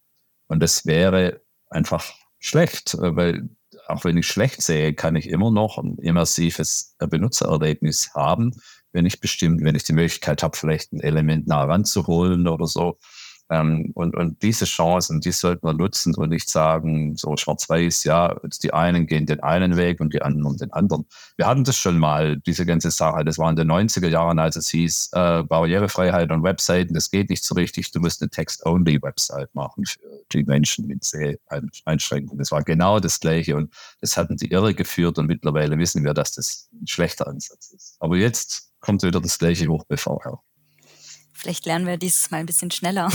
Und 0.46 0.60
das 0.60 0.86
wäre 0.86 1.42
einfach 1.68 2.12
schlecht, 2.38 2.94
äh, 2.94 3.16
weil 3.16 3.48
auch 3.86 4.04
wenn 4.04 4.16
ich 4.16 4.26
schlecht 4.26 4.62
sehe, 4.62 4.94
kann 4.94 5.16
ich 5.16 5.28
immer 5.28 5.50
noch 5.50 5.78
ein 5.78 5.98
immersives 5.98 6.96
Benutzererlebnis 6.98 8.14
haben, 8.14 8.52
wenn 8.92 9.06
ich 9.06 9.20
bestimmt, 9.20 9.62
wenn 9.62 9.74
ich 9.74 9.82
die 9.82 9.92
Möglichkeit 9.92 10.42
habe, 10.42 10.56
vielleicht 10.56 10.92
ein 10.92 11.00
Element 11.00 11.46
nah 11.46 11.64
ranzuholen 11.64 12.46
oder 12.46 12.66
so. 12.66 12.98
Ähm, 13.50 13.90
und, 13.94 14.16
und 14.16 14.42
diese 14.42 14.64
Chancen, 14.64 15.20
die 15.20 15.32
sollten 15.32 15.66
wir 15.66 15.74
nutzen 15.74 16.14
und 16.14 16.30
nicht 16.30 16.48
sagen, 16.48 17.16
so 17.16 17.36
schwarz-weiß, 17.36 18.04
ja, 18.04 18.36
die 18.62 18.72
einen 18.72 19.06
gehen 19.06 19.26
den 19.26 19.40
einen 19.40 19.76
Weg 19.76 20.00
und 20.00 20.14
die 20.14 20.22
anderen 20.22 20.56
den 20.56 20.72
anderen. 20.72 21.06
Wir 21.36 21.46
hatten 21.46 21.64
das 21.64 21.76
schon 21.76 21.98
mal, 21.98 22.38
diese 22.38 22.64
ganze 22.64 22.90
Sache. 22.90 23.24
Das 23.24 23.38
war 23.38 23.50
in 23.50 23.56
den 23.56 23.70
90er 23.70 24.08
Jahren, 24.08 24.38
als 24.38 24.56
es 24.56 24.68
hieß, 24.68 25.10
äh, 25.12 25.42
Barrierefreiheit 25.42 26.30
und 26.30 26.42
Webseiten, 26.42 26.94
das 26.94 27.10
geht 27.10 27.28
nicht 27.30 27.44
so 27.44 27.54
richtig. 27.54 27.90
Du 27.92 28.00
musst 28.00 28.22
eine 28.22 28.30
Text-Only-Website 28.30 29.54
machen 29.54 29.84
für 29.84 30.00
die 30.32 30.44
Menschen 30.44 30.86
mit 30.86 31.04
Seheinschränkungen. 31.04 32.38
Das 32.38 32.50
war 32.50 32.62
genau 32.62 32.98
das 32.98 33.20
Gleiche 33.20 33.56
und 33.56 33.72
das 34.00 34.16
hatten 34.16 34.36
die 34.36 34.50
irre 34.50 34.74
geführt 34.74 35.18
und 35.18 35.26
mittlerweile 35.26 35.78
wissen 35.78 36.02
wir, 36.02 36.14
dass 36.14 36.32
das 36.32 36.68
ein 36.72 36.86
schlechter 36.86 37.26
Ansatz 37.26 37.70
ist. 37.72 37.96
Aber 38.00 38.16
jetzt 38.16 38.72
kommt 38.80 39.02
wieder 39.02 39.20
das 39.20 39.38
Gleiche 39.38 39.66
hoch 39.68 39.84
wie 39.88 39.96
vorher. 39.96 40.40
Vielleicht 41.44 41.66
lernen 41.66 41.86
wir 41.86 41.98
dieses 41.98 42.30
Mal 42.30 42.38
ein 42.38 42.46
bisschen 42.46 42.70
schneller, 42.70 43.10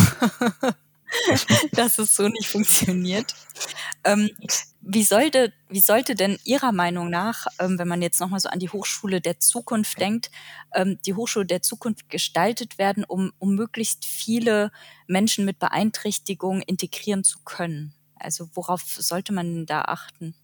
dass 1.71 1.97
es 1.97 2.15
so 2.15 2.27
nicht 2.27 2.47
funktioniert. 2.47 3.33
Ähm, 4.03 4.29
wie, 4.81 5.01
sollte, 5.01 5.51
wie 5.67 5.79
sollte 5.79 6.13
denn 6.13 6.37
Ihrer 6.43 6.71
Meinung 6.71 7.09
nach, 7.09 7.47
ähm, 7.57 7.79
wenn 7.79 7.87
man 7.87 8.03
jetzt 8.03 8.19
nochmal 8.19 8.39
so 8.39 8.49
an 8.49 8.59
die 8.59 8.69
Hochschule 8.69 9.19
der 9.19 9.39
Zukunft 9.39 9.99
denkt, 9.99 10.29
ähm, 10.75 10.99
die 11.07 11.15
Hochschule 11.15 11.47
der 11.47 11.63
Zukunft 11.63 12.07
gestaltet 12.07 12.77
werden, 12.77 13.03
um, 13.03 13.33
um 13.39 13.55
möglichst 13.55 14.05
viele 14.05 14.71
Menschen 15.07 15.43
mit 15.43 15.57
Beeinträchtigung 15.57 16.61
integrieren 16.61 17.23
zu 17.23 17.39
können? 17.43 17.95
Also 18.13 18.47
worauf 18.53 18.83
sollte 18.83 19.33
man 19.33 19.65
da 19.65 19.81
achten? 19.81 20.35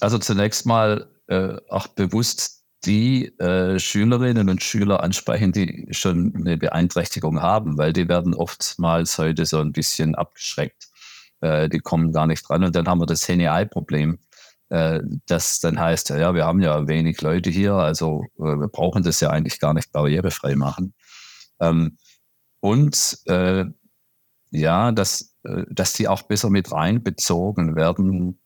Also 0.00 0.16
zunächst 0.16 0.64
mal 0.64 1.10
äh, 1.26 1.58
auch 1.68 1.88
bewusst 1.88 2.61
die 2.84 3.38
äh, 3.38 3.78
Schülerinnen 3.78 4.48
und 4.48 4.62
Schüler 4.62 5.02
ansprechen, 5.02 5.52
die 5.52 5.86
schon 5.90 6.34
eine 6.34 6.56
Beeinträchtigung 6.56 7.40
haben, 7.40 7.78
weil 7.78 7.92
die 7.92 8.08
werden 8.08 8.34
oftmals 8.34 9.18
heute 9.18 9.46
so 9.46 9.58
ein 9.60 9.72
bisschen 9.72 10.14
abgeschreckt. 10.14 10.88
Äh, 11.40 11.68
die 11.68 11.78
kommen 11.78 12.12
gar 12.12 12.26
nicht 12.26 12.48
dran. 12.48 12.64
Und 12.64 12.74
dann 12.74 12.88
haben 12.88 13.00
wir 13.00 13.06
das 13.06 13.26
Henne-Ei-Problem, 13.28 14.18
äh, 14.70 15.00
das 15.26 15.60
dann 15.60 15.78
heißt, 15.78 16.10
ja, 16.10 16.34
wir 16.34 16.44
haben 16.44 16.60
ja 16.60 16.88
wenig 16.88 17.20
Leute 17.20 17.50
hier, 17.50 17.74
also 17.74 18.24
äh, 18.38 18.56
wir 18.58 18.68
brauchen 18.68 19.02
das 19.02 19.20
ja 19.20 19.30
eigentlich 19.30 19.60
gar 19.60 19.74
nicht 19.74 19.92
barrierefrei 19.92 20.56
machen. 20.56 20.94
Ähm, 21.60 21.98
und 22.60 23.18
äh, 23.26 23.66
ja, 24.50 24.92
dass, 24.92 25.36
äh, 25.44 25.64
dass 25.70 25.92
die 25.92 26.08
auch 26.08 26.22
besser 26.22 26.50
mit 26.50 26.72
reinbezogen 26.72 27.76
werden 27.76 28.40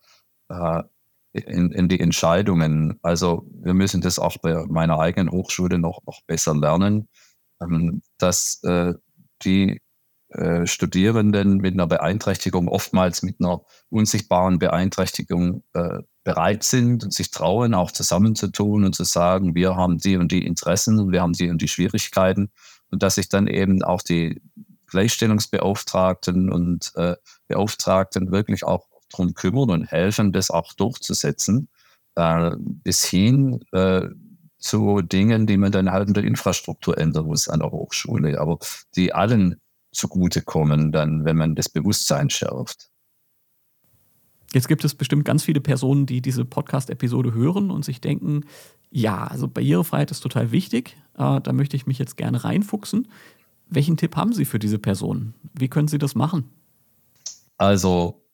in, 1.39 1.73
in 1.73 1.89
die 1.89 2.01
Entscheidungen. 2.01 2.99
Also 3.03 3.47
wir 3.63 3.75
müssen 3.75 4.01
das 4.01 4.19
auch 4.19 4.37
bei 4.39 4.65
meiner 4.69 4.99
eigenen 4.99 5.31
Hochschule 5.31 5.79
noch, 5.79 6.01
noch 6.07 6.23
besser 6.27 6.55
lernen, 6.55 7.09
ähm, 7.61 8.03
dass 8.19 8.63
äh, 8.65 8.95
die 9.43 9.81
äh, 10.31 10.67
Studierenden 10.67 11.59
mit 11.59 11.75
einer 11.75 11.87
Beeinträchtigung 11.87 12.69
oftmals 12.69 13.23
mit 13.23 13.37
einer 13.41 13.63
unsichtbaren 13.91 14.59
Beeinträchtigung 14.59 15.63
äh, 15.73 16.01
bereit 16.25 16.65
sind 16.65 17.05
und 17.05 17.15
sich 17.15 17.31
trauen, 17.31 17.75
auch 17.75 17.93
zusammenzutun 17.93 18.85
und 18.85 18.95
zu 18.95 19.05
sagen, 19.05 19.55
wir 19.55 19.77
haben 19.77 19.99
die 19.99 20.17
und 20.17 20.33
die 20.33 20.45
Interessen 20.45 20.99
und 20.99 21.13
wir 21.13 21.23
haben 21.23 21.35
die 21.35 21.49
und 21.49 21.63
die 21.63 21.69
Schwierigkeiten 21.69 22.51
und 22.91 23.03
dass 23.03 23.15
sich 23.15 23.29
dann 23.29 23.47
eben 23.47 23.85
auch 23.85 24.03
die 24.03 24.43
Gleichstellungsbeauftragten 24.89 26.51
und 26.51 26.93
äh, 26.97 27.15
Beauftragten 27.47 28.33
wirklich 28.33 28.65
auch 28.65 28.89
darum 29.17 29.35
kümmern 29.35 29.71
und 29.71 29.87
helfen, 29.87 30.33
das 30.33 30.51
auch 30.51 30.73
durchzusetzen, 30.75 31.69
äh, 32.15 32.51
bis 32.59 33.05
hin 33.05 33.61
äh, 33.73 34.09
zu 34.59 35.03
Dingen, 35.03 35.47
die 35.47 35.57
man 35.57 35.73
dann 35.73 35.91
halt 35.91 36.09
in 36.09 36.15
der 36.15 36.25
Infrastruktur 36.25 36.99
ändern 36.99 37.27
muss 37.27 37.49
an 37.49 37.61
der 37.61 37.71
Hochschule, 37.71 38.41
aber 38.41 38.59
die 38.97 39.13
allen 39.13 39.61
zugutekommen, 39.93 40.93
dann, 40.93 41.25
wenn 41.25 41.37
man 41.37 41.55
das 41.55 41.69
Bewusstsein 41.69 42.31
schärft. 42.31 42.91
Jetzt 44.53 44.69
gibt 44.69 44.85
es 44.85 44.95
bestimmt 44.95 45.25
ganz 45.25 45.43
viele 45.43 45.61
Personen, 45.61 46.07
die 46.07 46.23
diese 46.23 46.45
Podcast-Episode 46.45 47.35
hören 47.35 47.71
und 47.71 47.85
sich 47.85 48.01
denken, 48.01 48.45
ja, 48.91 49.27
also 49.27 49.49
Barrierefreiheit 49.49 50.11
ist 50.11 50.21
total 50.21 50.53
wichtig, 50.53 50.97
äh, 51.19 51.41
da 51.41 51.53
möchte 51.53 51.77
ich 51.77 51.87
mich 51.87 51.99
jetzt 51.99 52.17
gerne 52.17 52.45
reinfuchsen. 52.45 53.09
Welchen 53.69 53.97
Tipp 53.97 54.17
haben 54.17 54.33
Sie 54.33 54.45
für 54.45 54.59
diese 54.59 54.79
Personen? 54.79 55.35
Wie 55.53 55.69
können 55.69 55.89
Sie 55.89 55.99
das 55.99 56.15
machen? 56.15 56.45
Also 57.59 58.26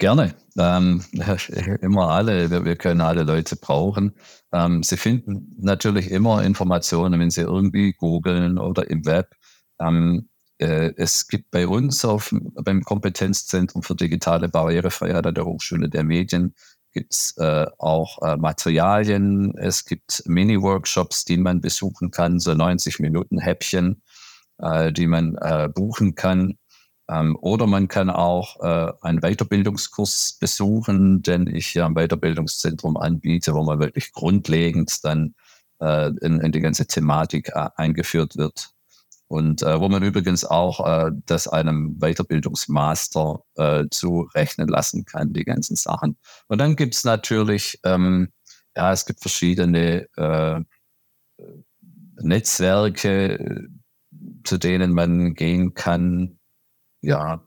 Gerne. 0.00 0.34
Ähm, 0.58 1.04
immer 1.82 2.08
alle, 2.08 2.50
wir, 2.50 2.64
wir, 2.64 2.76
können 2.76 3.02
alle 3.02 3.22
Leute 3.22 3.54
brauchen. 3.54 4.14
Ähm, 4.50 4.82
Sie 4.82 4.96
finden 4.96 5.54
natürlich 5.60 6.10
immer 6.10 6.42
Informationen, 6.42 7.20
wenn 7.20 7.30
Sie 7.30 7.42
irgendwie 7.42 7.92
googeln 7.92 8.58
oder 8.58 8.90
im 8.90 9.04
Web. 9.04 9.34
Ähm, 9.78 10.30
äh, 10.56 10.94
es 10.96 11.28
gibt 11.28 11.50
bei 11.50 11.68
uns 11.68 12.02
auf, 12.06 12.34
beim 12.64 12.82
Kompetenzzentrum 12.82 13.82
für 13.82 13.94
digitale 13.94 14.48
Barrierefreiheit 14.48 15.26
an 15.26 15.34
der 15.34 15.44
Hochschule 15.44 15.90
der 15.90 16.02
Medien 16.02 16.54
gibt 16.92 17.34
äh, 17.36 17.66
auch 17.78 18.20
äh, 18.22 18.36
Materialien. 18.36 19.54
Es 19.56 19.84
gibt 19.84 20.22
Mini-Workshops, 20.26 21.24
die 21.24 21.36
man 21.36 21.60
besuchen 21.60 22.10
kann, 22.10 22.40
so 22.40 22.54
90 22.54 23.00
Minuten 23.00 23.38
Häppchen, 23.38 24.02
äh, 24.58 24.92
die 24.92 25.06
man 25.06 25.36
äh, 25.36 25.68
buchen 25.68 26.14
kann. 26.14 26.56
Ähm, 27.10 27.36
oder 27.40 27.66
man 27.66 27.88
kann 27.88 28.08
auch 28.08 28.60
äh, 28.60 28.92
einen 29.00 29.20
Weiterbildungskurs 29.20 30.36
besuchen, 30.38 31.22
den 31.22 31.48
ich 31.48 31.66
hier 31.66 31.84
am 31.84 31.94
Weiterbildungszentrum 31.94 32.96
anbiete, 32.96 33.52
wo 33.54 33.64
man 33.64 33.80
wirklich 33.80 34.12
grundlegend 34.12 35.04
dann 35.04 35.34
äh, 35.80 36.10
in, 36.20 36.40
in, 36.40 36.52
die 36.52 36.60
ganze 36.60 36.86
Thematik 36.86 37.48
äh, 37.48 37.68
eingeführt 37.74 38.36
wird. 38.36 38.70
Und 39.26 39.62
äh, 39.62 39.80
wo 39.80 39.88
man 39.88 40.02
übrigens 40.02 40.44
auch 40.44 40.86
äh, 40.86 41.10
das 41.26 41.48
einem 41.48 41.98
Weiterbildungsmaster 41.98 43.42
äh, 43.56 43.84
zurechnen 43.90 44.68
lassen 44.68 45.04
kann, 45.04 45.32
die 45.32 45.44
ganzen 45.44 45.76
Sachen. 45.76 46.16
Und 46.46 46.58
dann 46.58 46.76
gibt 46.76 46.94
es 46.94 47.04
natürlich, 47.04 47.80
ähm, 47.84 48.28
ja, 48.76 48.92
es 48.92 49.04
gibt 49.04 49.20
verschiedene 49.20 50.06
äh, 50.16 50.60
Netzwerke, 52.20 53.68
zu 54.44 54.58
denen 54.58 54.92
man 54.92 55.34
gehen 55.34 55.74
kann, 55.74 56.39
ja, 57.00 57.46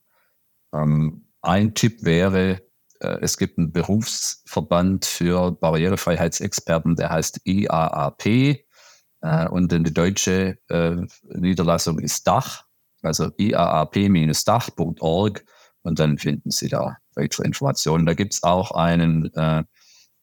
ähm, 0.74 1.28
ein 1.42 1.74
Tipp 1.74 2.04
wäre, 2.04 2.62
äh, 3.00 3.18
es 3.22 3.38
gibt 3.38 3.58
einen 3.58 3.72
Berufsverband 3.72 5.06
für 5.06 5.52
Barrierefreiheitsexperten, 5.52 6.96
der 6.96 7.10
heißt 7.10 7.42
IAAP 7.46 8.26
äh, 8.26 9.48
und 9.50 9.72
die 9.72 9.94
deutsche 9.94 10.58
äh, 10.70 10.96
Niederlassung 11.24 12.00
ist 12.00 12.28
Dach, 12.28 12.66
also 13.02 13.32
iaap-dach.org 13.38 14.76
und 15.82 16.00
dann 16.00 16.18
finden 16.18 16.52
Sie 16.52 16.70
da 16.70 16.98
weitere 17.16 17.46
Informationen. 17.46 18.06
Da 18.06 18.14
gibt 18.14 18.34
es 18.34 18.44
auch 18.44 18.72
einen 18.72 19.34
äh, 19.34 19.64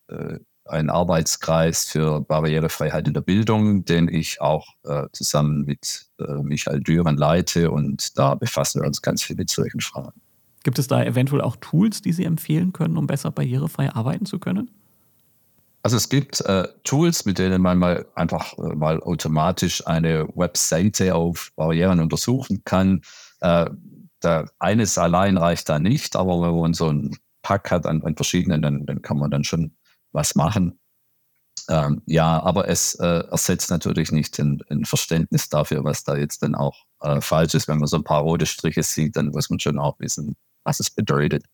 äh, 0.09 0.39
einen 0.65 0.91
Arbeitskreis 0.91 1.87
für 1.87 2.21
Barrierefreiheit 2.21 3.09
in 3.09 3.15
der 3.15 3.23
Bildung, 3.23 3.85
den 3.85 4.09
ich 4.09 4.41
auch 4.41 4.69
äh, 4.85 5.07
zusammen 5.13 5.65
mit 5.65 6.10
Michael 6.43 6.81
Düren 6.81 7.17
leite 7.17 7.71
und 7.71 8.19
da 8.19 8.35
befassen 8.35 8.81
wir 8.81 8.87
uns 8.87 9.03
ganz 9.03 9.23
viel 9.23 9.37
mit 9.37 9.51
solchen 9.51 9.81
Fragen. 9.81 10.21
Gibt 10.63 10.79
es 10.79 10.89
da 10.89 11.03
eventuell 11.03 11.41
auch 11.41 11.57
Tools, 11.57 12.03
die 12.03 12.13
Sie 12.13 12.25
empfehlen 12.25 12.73
können, 12.73 12.97
um 12.97 13.07
besser 13.07 13.31
barrierefrei 13.31 13.93
arbeiten 13.93 14.27
zu 14.27 14.39
können? 14.39 14.71
Also 15.83 15.97
es 15.97 16.11
gibt 16.11 16.41
äh, 16.43 16.69
Tools, 16.85 17.25
mit 17.25 17.39
denen 17.39 17.63
man 17.63 17.79
mal 17.79 18.07
einfach 18.15 18.59
äh, 18.59 18.75
mal 18.75 19.01
automatisch 19.01 19.87
eine 19.87 20.29
Webseite 20.35 21.15
auf 21.15 21.53
Barrieren 21.57 22.01
untersuchen 22.01 22.63
kann. 22.65 23.01
Äh, 23.41 23.71
da, 24.21 24.45
eines 24.59 24.99
allein 24.99 25.39
reicht 25.39 25.71
da 25.71 25.79
nicht, 25.79 26.17
aber 26.17 26.43
wenn 26.43 26.61
man 26.61 26.75
so 26.75 26.89
ein 26.89 27.17
Pack 27.43 27.71
hat 27.71 27.87
an, 27.87 28.03
an 28.03 28.17
verschiedenen, 28.17 28.61
dann, 28.61 28.85
dann 28.85 29.01
kann 29.01 29.19
man 29.19 29.31
dann 29.31 29.45
schon 29.45 29.73
was 30.13 30.35
machen. 30.35 30.79
Ähm, 31.71 32.03
ja, 32.07 32.43
aber 32.43 32.69
es 32.69 32.97
äh, 32.97 33.23
ersetzt 33.31 33.71
natürlich 33.71 34.11
nicht 34.11 34.39
ein, 34.41 34.61
ein, 34.71 34.85
Verständnis 34.85 35.49
dafür, 35.49 35.85
was 35.85 36.03
da 36.03 36.17
jetzt 36.17 36.43
dann 36.43 36.57
auch 36.57 36.85
äh, 37.01 37.21
falsch 37.21 37.55
ist. 37.55 37.69
Wenn 37.69 37.79
man 37.79 37.87
so 37.87 37.97
ein 37.97 38.03
paar 38.03 38.23
rote 38.23 38.45
Striche 38.45 38.83
sieht, 38.83 39.17
dann 39.17 39.29
muss 39.29 39.51
man 39.51 39.61
schon 39.61 39.79
auch 39.79 40.01
wissen, 40.01 40.35
was 40.65 40.81
es 40.81 40.91
bedeutet. 40.91 41.45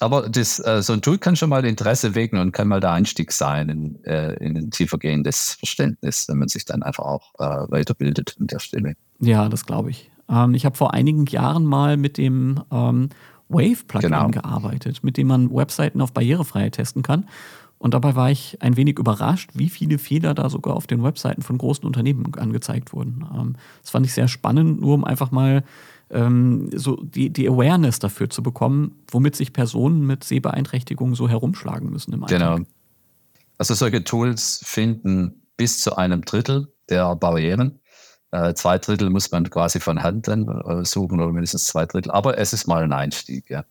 Aber 0.00 0.30
das, 0.30 0.58
äh, 0.60 0.80
so 0.80 0.94
ein 0.94 1.02
Tool 1.02 1.18
kann 1.18 1.36
schon 1.36 1.50
mal 1.50 1.66
Interesse 1.66 2.14
wecken 2.14 2.38
und 2.38 2.52
kann 2.52 2.68
mal 2.68 2.80
der 2.80 2.92
Einstieg 2.92 3.30
sein 3.30 3.68
in, 3.68 4.04
äh, 4.04 4.34
in 4.34 4.56
ein 4.56 4.70
tiefergehendes 4.70 5.54
Verständnis, 5.58 6.26
wenn 6.28 6.38
man 6.38 6.48
sich 6.48 6.64
dann 6.64 6.82
einfach 6.82 7.04
auch 7.04 7.34
äh, 7.38 7.70
weiterbildet 7.70 8.36
an 8.40 8.46
der 8.46 8.60
Stelle. 8.60 8.94
Ja, 9.20 9.50
das 9.50 9.66
glaube 9.66 9.90
ich. 9.90 10.10
Ähm, 10.30 10.54
ich 10.54 10.64
habe 10.64 10.76
vor 10.76 10.94
einigen 10.94 11.26
Jahren 11.26 11.66
mal 11.66 11.98
mit 11.98 12.16
dem 12.16 12.62
ähm, 12.70 13.10
Wave-Plugin 13.48 14.10
genau. 14.10 14.28
gearbeitet, 14.28 15.04
mit 15.04 15.18
dem 15.18 15.26
man 15.26 15.54
Webseiten 15.54 16.00
auf 16.00 16.12
Barrierefreiheit 16.12 16.74
testen 16.74 17.02
kann. 17.02 17.26
Und 17.78 17.94
dabei 17.94 18.16
war 18.16 18.30
ich 18.30 18.60
ein 18.60 18.76
wenig 18.76 18.98
überrascht, 18.98 19.50
wie 19.54 19.68
viele 19.68 19.98
Fehler 19.98 20.34
da 20.34 20.50
sogar 20.50 20.74
auf 20.74 20.86
den 20.86 21.02
Webseiten 21.02 21.42
von 21.42 21.58
großen 21.58 21.84
Unternehmen 21.84 22.34
angezeigt 22.36 22.92
wurden. 22.92 23.24
Ähm, 23.34 23.56
das 23.82 23.90
fand 23.90 24.04
ich 24.04 24.12
sehr 24.12 24.28
spannend, 24.28 24.80
nur 24.80 24.94
um 24.94 25.04
einfach 25.04 25.30
mal 25.30 25.62
ähm, 26.10 26.70
so 26.74 26.96
die, 26.96 27.30
die 27.30 27.48
Awareness 27.48 27.98
dafür 27.98 28.30
zu 28.30 28.42
bekommen, 28.42 28.98
womit 29.10 29.36
sich 29.36 29.52
Personen 29.52 30.06
mit 30.06 30.24
Sehbeeinträchtigungen 30.24 31.14
so 31.14 31.28
herumschlagen 31.28 31.90
müssen 31.90 32.12
im 32.12 32.24
Alltag. 32.24 32.38
Genau. 32.38 32.68
Also 33.58 33.74
solche 33.74 34.04
Tools 34.04 34.60
finden 34.64 35.42
bis 35.56 35.80
zu 35.80 35.96
einem 35.96 36.22
Drittel 36.22 36.68
der 36.88 37.14
Barrieren. 37.16 37.80
Äh, 38.30 38.54
zwei 38.54 38.78
Drittel 38.78 39.10
muss 39.10 39.30
man 39.30 39.48
quasi 39.50 39.80
von 39.80 40.02
Hand 40.02 40.28
dann 40.28 40.48
äh, 40.48 40.84
suchen 40.84 41.20
oder 41.20 41.32
mindestens 41.32 41.66
zwei 41.66 41.86
Drittel. 41.86 42.10
Aber 42.10 42.38
es 42.38 42.52
ist 42.52 42.66
mal 42.66 42.82
ein 42.82 42.92
Einstieg, 42.92 43.48
ja. 43.50 43.64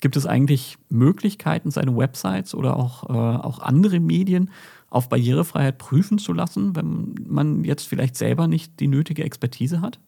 Gibt 0.00 0.16
es 0.16 0.26
eigentlich 0.26 0.78
Möglichkeiten, 0.88 1.70
seine 1.70 1.96
Websites 1.96 2.54
oder 2.54 2.76
auch, 2.76 3.08
äh, 3.08 3.12
auch 3.12 3.60
andere 3.60 4.00
Medien 4.00 4.50
auf 4.88 5.08
Barrierefreiheit 5.08 5.78
prüfen 5.78 6.18
zu 6.18 6.32
lassen, 6.32 6.74
wenn 6.74 7.14
man 7.26 7.64
jetzt 7.64 7.86
vielleicht 7.86 8.16
selber 8.16 8.48
nicht 8.48 8.80
die 8.80 8.88
nötige 8.88 9.24
Expertise 9.24 9.80
hat? 9.80 10.00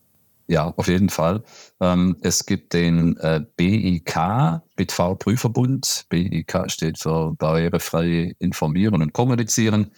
Ja, 0.49 0.73
auf 0.77 0.89
jeden 0.89 1.09
Fall. 1.09 1.43
Ähm, 1.81 2.17
es 2.21 2.45
gibt 2.47 2.73
den 2.73 3.17
äh, 3.19 3.43
BIK, 3.57 4.61
BITV 4.77 5.15
Prüferbund. 5.19 6.07
BIK 6.09 6.65
steht 6.67 6.99
für 6.99 7.35
barrierefrei 7.35 8.35
informieren 8.39 9.01
und 9.03 9.13
kommunizieren. 9.13 9.93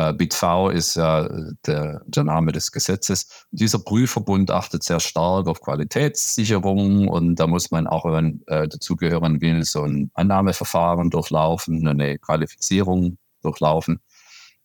Äh, 0.00 0.14
BITV 0.14 0.70
ist 0.70 0.94
ja 0.94 1.28
der, 1.66 2.00
der 2.06 2.24
Name 2.24 2.52
des 2.52 2.72
Gesetzes. 2.72 3.46
Dieser 3.50 3.80
Prüferbund 3.80 4.50
achtet 4.50 4.82
sehr 4.82 5.00
stark 5.00 5.46
auf 5.46 5.60
Qualitätssicherung 5.60 7.08
und 7.08 7.36
da 7.36 7.46
muss 7.46 7.70
man 7.70 7.86
auch, 7.86 8.06
wenn 8.06 8.42
äh, 8.46 8.66
dazugehören 8.66 9.42
will, 9.42 9.62
so 9.64 9.82
ein 9.82 10.10
Annahmeverfahren 10.14 11.10
durchlaufen, 11.10 11.86
eine 11.86 12.18
Qualifizierung 12.18 13.18
durchlaufen. 13.42 14.00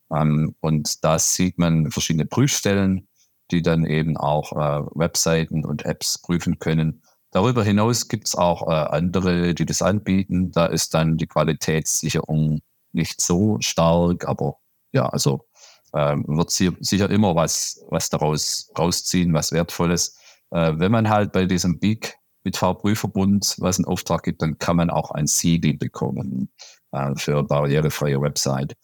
Ähm, 0.10 0.56
und 0.62 1.04
da 1.04 1.20
sieht 1.20 1.58
man 1.58 1.92
verschiedene 1.92 2.26
Prüfstellen, 2.26 3.08
die 3.52 3.62
dann 3.62 3.86
eben 3.86 4.16
auch 4.16 4.54
äh, 4.54 4.86
Webseiten 4.96 5.66
und 5.66 5.84
Apps 5.86 6.18
prüfen 6.18 6.60
können. 6.60 7.02
Darüber 7.32 7.64
hinaus 7.64 8.08
gibt 8.08 8.28
es 8.28 8.36
auch 8.36 8.68
äh, 8.70 8.72
andere, 8.72 9.54
die 9.54 9.66
das 9.66 9.82
anbieten. 9.82 10.52
Da 10.52 10.68
ist 10.68 10.94
dann 10.94 11.18
die 11.18 11.28
Qualitätssicherung 11.28 12.62
nicht 12.94 13.20
so 13.20 13.58
stark, 13.60 14.26
aber 14.26 14.60
ja, 14.96 15.08
also 15.08 15.46
äh, 15.94 16.16
wird 16.26 16.50
sicher 16.52 17.10
immer 17.10 17.36
was, 17.36 17.86
was 17.90 18.10
daraus 18.10 18.72
rausziehen, 18.78 19.34
was 19.34 19.52
Wertvolles. 19.52 20.18
Äh, 20.52 20.74
wenn 20.78 20.92
man 20.92 21.10
halt 21.10 21.32
bei 21.34 21.46
diesem 21.46 21.80
Big 21.80 22.16
mit 22.44 22.58
V-Prüferbund 22.58 23.56
was 23.60 23.78
einen 23.78 23.86
Auftrag 23.86 24.24
gibt, 24.24 24.42
dann 24.42 24.58
kann 24.58 24.78
man 24.78 24.90
auch 24.90 25.12
ein 25.12 25.28
Siegel 25.28 25.78
bekommen 25.78 26.50
äh, 26.92 27.14
für 27.16 27.44
barrierefreie 27.44 28.22
Website. 28.22 28.76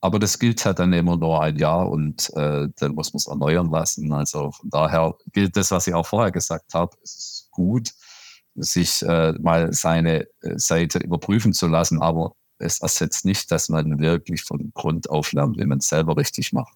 Aber 0.00 0.18
das 0.18 0.38
gilt 0.38 0.64
halt 0.66 0.80
dann 0.80 0.92
immer 0.92 1.16
nur 1.16 1.40
ein 1.42 1.56
Jahr 1.56 1.88
und 1.88 2.30
äh, 2.36 2.68
dann 2.78 2.94
muss 2.94 3.14
man 3.14 3.18
es 3.18 3.26
erneuern 3.26 3.70
lassen. 3.70 4.12
Also 4.12 4.50
von 4.50 4.68
daher 4.68 5.14
gilt 5.32 5.56
das, 5.56 5.70
was 5.70 5.86
ich 5.86 5.94
auch 5.94 6.06
vorher 6.06 6.30
gesagt 6.30 6.74
habe, 6.74 6.94
es 7.02 7.14
ist 7.14 7.48
gut, 7.50 7.90
sich 8.54 9.02
äh, 9.02 9.32
mal 9.40 9.72
seine 9.72 10.26
äh, 10.42 10.58
Seite 10.58 10.98
überprüfen 10.98 11.54
zu 11.54 11.68
lassen, 11.68 12.02
aber 12.02 12.34
es 12.64 12.80
ersetzt 12.80 13.24
nicht, 13.24 13.50
dass 13.50 13.68
man 13.68 13.98
wirklich 13.98 14.42
von 14.42 14.72
Grund 14.74 15.10
auf 15.10 15.32
lernt, 15.32 15.58
wie 15.58 15.66
man 15.66 15.78
es 15.78 15.88
selber 15.88 16.16
richtig 16.16 16.52
macht. 16.52 16.74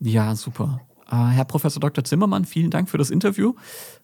Ja, 0.00 0.34
super. 0.34 0.80
Äh, 1.10 1.16
Herr 1.16 1.44
Professor 1.44 1.80
Dr. 1.80 2.04
Zimmermann, 2.04 2.44
vielen 2.44 2.70
Dank 2.70 2.88
für 2.88 2.98
das 2.98 3.10
Interview. 3.10 3.54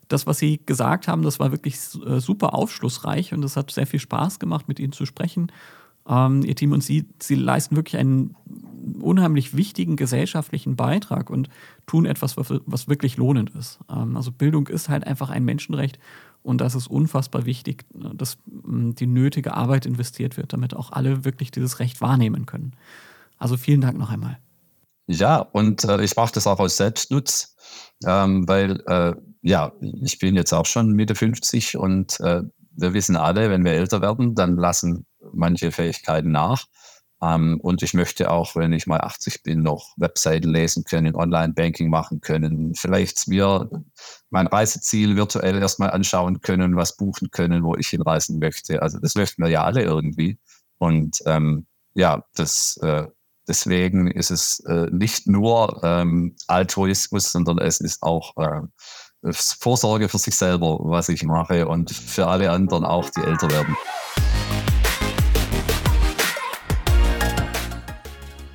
Das, 0.09 0.27
was 0.27 0.39
Sie 0.39 0.61
gesagt 0.65 1.09
haben, 1.09 1.23
das 1.23 1.41
war 1.41 1.51
wirklich 1.51 1.77
äh, 2.07 2.21
super 2.21 2.55
aufschlussreich 2.55 3.33
und 3.33 3.45
es 3.45 3.57
hat 3.57 3.71
sehr 3.71 3.87
viel 3.87 4.01
Spaß 4.01 4.39
gemacht, 4.39 4.69
mit 4.69 4.79
Ihnen 4.79 4.93
zu 4.93 5.07
sprechen. 5.07 5.51
Ähm, 6.09 6.43
ihr 6.43 6.55
Team 6.55 6.73
und 6.73 6.83
Sie, 6.83 7.07
Sie 7.21 7.35
leisten 7.35 7.77
wirklich 7.77 7.99
einen 7.99 8.35
unheimlich 9.01 9.57
wichtigen 9.57 9.97
gesellschaftlichen 9.97 10.77
Beitrag 10.77 11.29
und 11.29 11.49
tun 11.87 12.07
etwas, 12.07 12.37
was, 12.37 12.89
wirklich 12.89 13.17
lohnend 13.17 13.51
ist. 13.51 13.79
Ähm, 13.91 14.17
also 14.17 14.33
Bildung 14.33 14.69
ist 14.69 14.89
halt 14.89 15.07
einfach 15.07 15.31
ein 15.31 15.45
Menschenrecht 15.45 15.99
und 16.49 16.63
das 16.63 16.75
ist 16.75 16.87
unfassbar 16.89 17.45
wichtig, 17.45 17.85
dass 17.93 18.39
ähm, 18.49 18.95
die 18.95 19.07
nötige 19.07 19.53
Arbeit 19.53 19.85
investiert 19.85 20.39
wird, 20.39 20.55
damit 20.55 20.75
auch 20.75 20.91
alle 20.91 21.25
wirklich 21.25 21.51
dieses 21.51 21.79
Recht 21.79 22.01
wahrnehmen 22.01 22.47
können. 22.47 22.73
Also 23.37 23.59
vielen 23.59 23.83
Dank 23.83 23.99
noch 23.99 24.11
einmal. 24.11 24.39
Ja, 25.07 25.41
und 25.41 25.85
äh, 25.85 26.03
ich 26.03 26.17
mache 26.17 26.33
das 26.33 26.47
auch 26.47 26.59
aus 26.59 26.79
Selbstnutz, 26.79 27.55
ähm, 28.05 28.49
weil 28.49 28.83
äh, 28.87 29.15
ja, 29.43 29.73
ich 29.81 30.19
bin 30.19 30.35
jetzt 30.35 30.55
auch 30.55 30.67
schon 30.67 30.93
Mitte 30.93 31.15
50 31.15 31.77
und 31.77 32.19
äh, 32.21 32.43
wir 32.73 32.95
wissen 32.95 33.17
alle, 33.17 33.51
wenn 33.51 33.65
wir 33.65 33.73
älter 33.73 34.01
werden, 34.01 34.35
dann 34.35 34.57
lassen 34.57 35.07
manche 35.33 35.71
Fähigkeiten 35.71 36.31
nach. 36.31 36.65
Ähm, 37.21 37.59
und 37.61 37.83
ich 37.83 37.95
möchte 37.95 38.31
auch, 38.31 38.55
wenn 38.55 38.73
ich 38.73 38.87
mal 38.87 39.01
80 39.01 39.43
bin, 39.43 39.63
noch 39.63 39.95
Webseiten 39.97 40.51
lesen 40.51 40.85
können, 40.85 41.15
Online-Banking 41.15 41.91
machen 41.91 42.21
können, 42.21 42.75
vielleicht 42.75 43.27
mir 43.29 43.69
mein 44.31 44.47
Reiseziel 44.47 45.17
virtuell 45.17 45.59
erstmal 45.59 45.91
anschauen 45.91 46.41
können, 46.41 46.77
was 46.77 46.97
buchen 46.97 47.31
können, 47.31 47.65
wo 47.65 47.75
ich 47.75 47.89
hinreisen 47.89 48.39
möchte. 48.39 48.83
Also 48.83 48.99
das 48.99 49.15
möchten 49.15 49.43
wir 49.43 49.51
ja 49.51 49.65
alle 49.65 49.83
irgendwie. 49.83 50.39
Und 50.79 51.19
ähm, 51.27 51.67
ja, 51.95 52.25
das 52.35 52.77
äh, 52.83 53.07
deswegen 53.49 54.11
ist 54.11 54.31
es 54.31 54.61
äh, 54.61 54.87
nicht 54.91 55.27
nur 55.27 55.81
ähm, 55.83 56.37
Altruismus, 56.47 57.33
sondern 57.33 57.59
es 57.59 57.81
ist 57.81 58.03
auch 58.03 58.37
äh, 58.37 59.33
Vorsorge 59.33 60.09
für 60.09 60.19
sich 60.19 60.37
selber, 60.37 60.79
was 60.83 61.09
ich 61.09 61.25
mache 61.25 61.67
und 61.67 61.91
für 61.91 62.29
alle 62.29 62.51
anderen 62.53 62.85
auch, 62.85 63.11
die 63.11 63.23
älter 63.23 63.51
werden. 63.51 63.77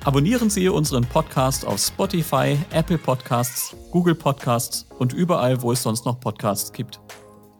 Abonnieren 0.04 0.50
Sie 0.50 0.68
unseren 0.68 1.06
Podcast 1.06 1.66
auf 1.66 1.80
Spotify, 1.80 2.58
Apple 2.72 2.98
Podcasts, 2.98 3.74
Google 3.90 4.14
Podcasts 4.14 4.86
und 4.98 5.14
überall, 5.14 5.62
wo 5.62 5.72
es 5.72 5.82
sonst 5.82 6.04
noch 6.04 6.20
Podcasts 6.20 6.70
gibt. 6.74 7.00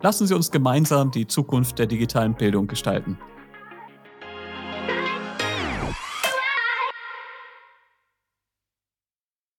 Lassen 0.02 0.26
Sie 0.26 0.34
uns 0.34 0.50
gemeinsam 0.50 1.10
die 1.10 1.26
Zukunft 1.26 1.78
der 1.78 1.86
digitalen 1.86 2.34
Bildung 2.34 2.66
gestalten. 2.66 3.18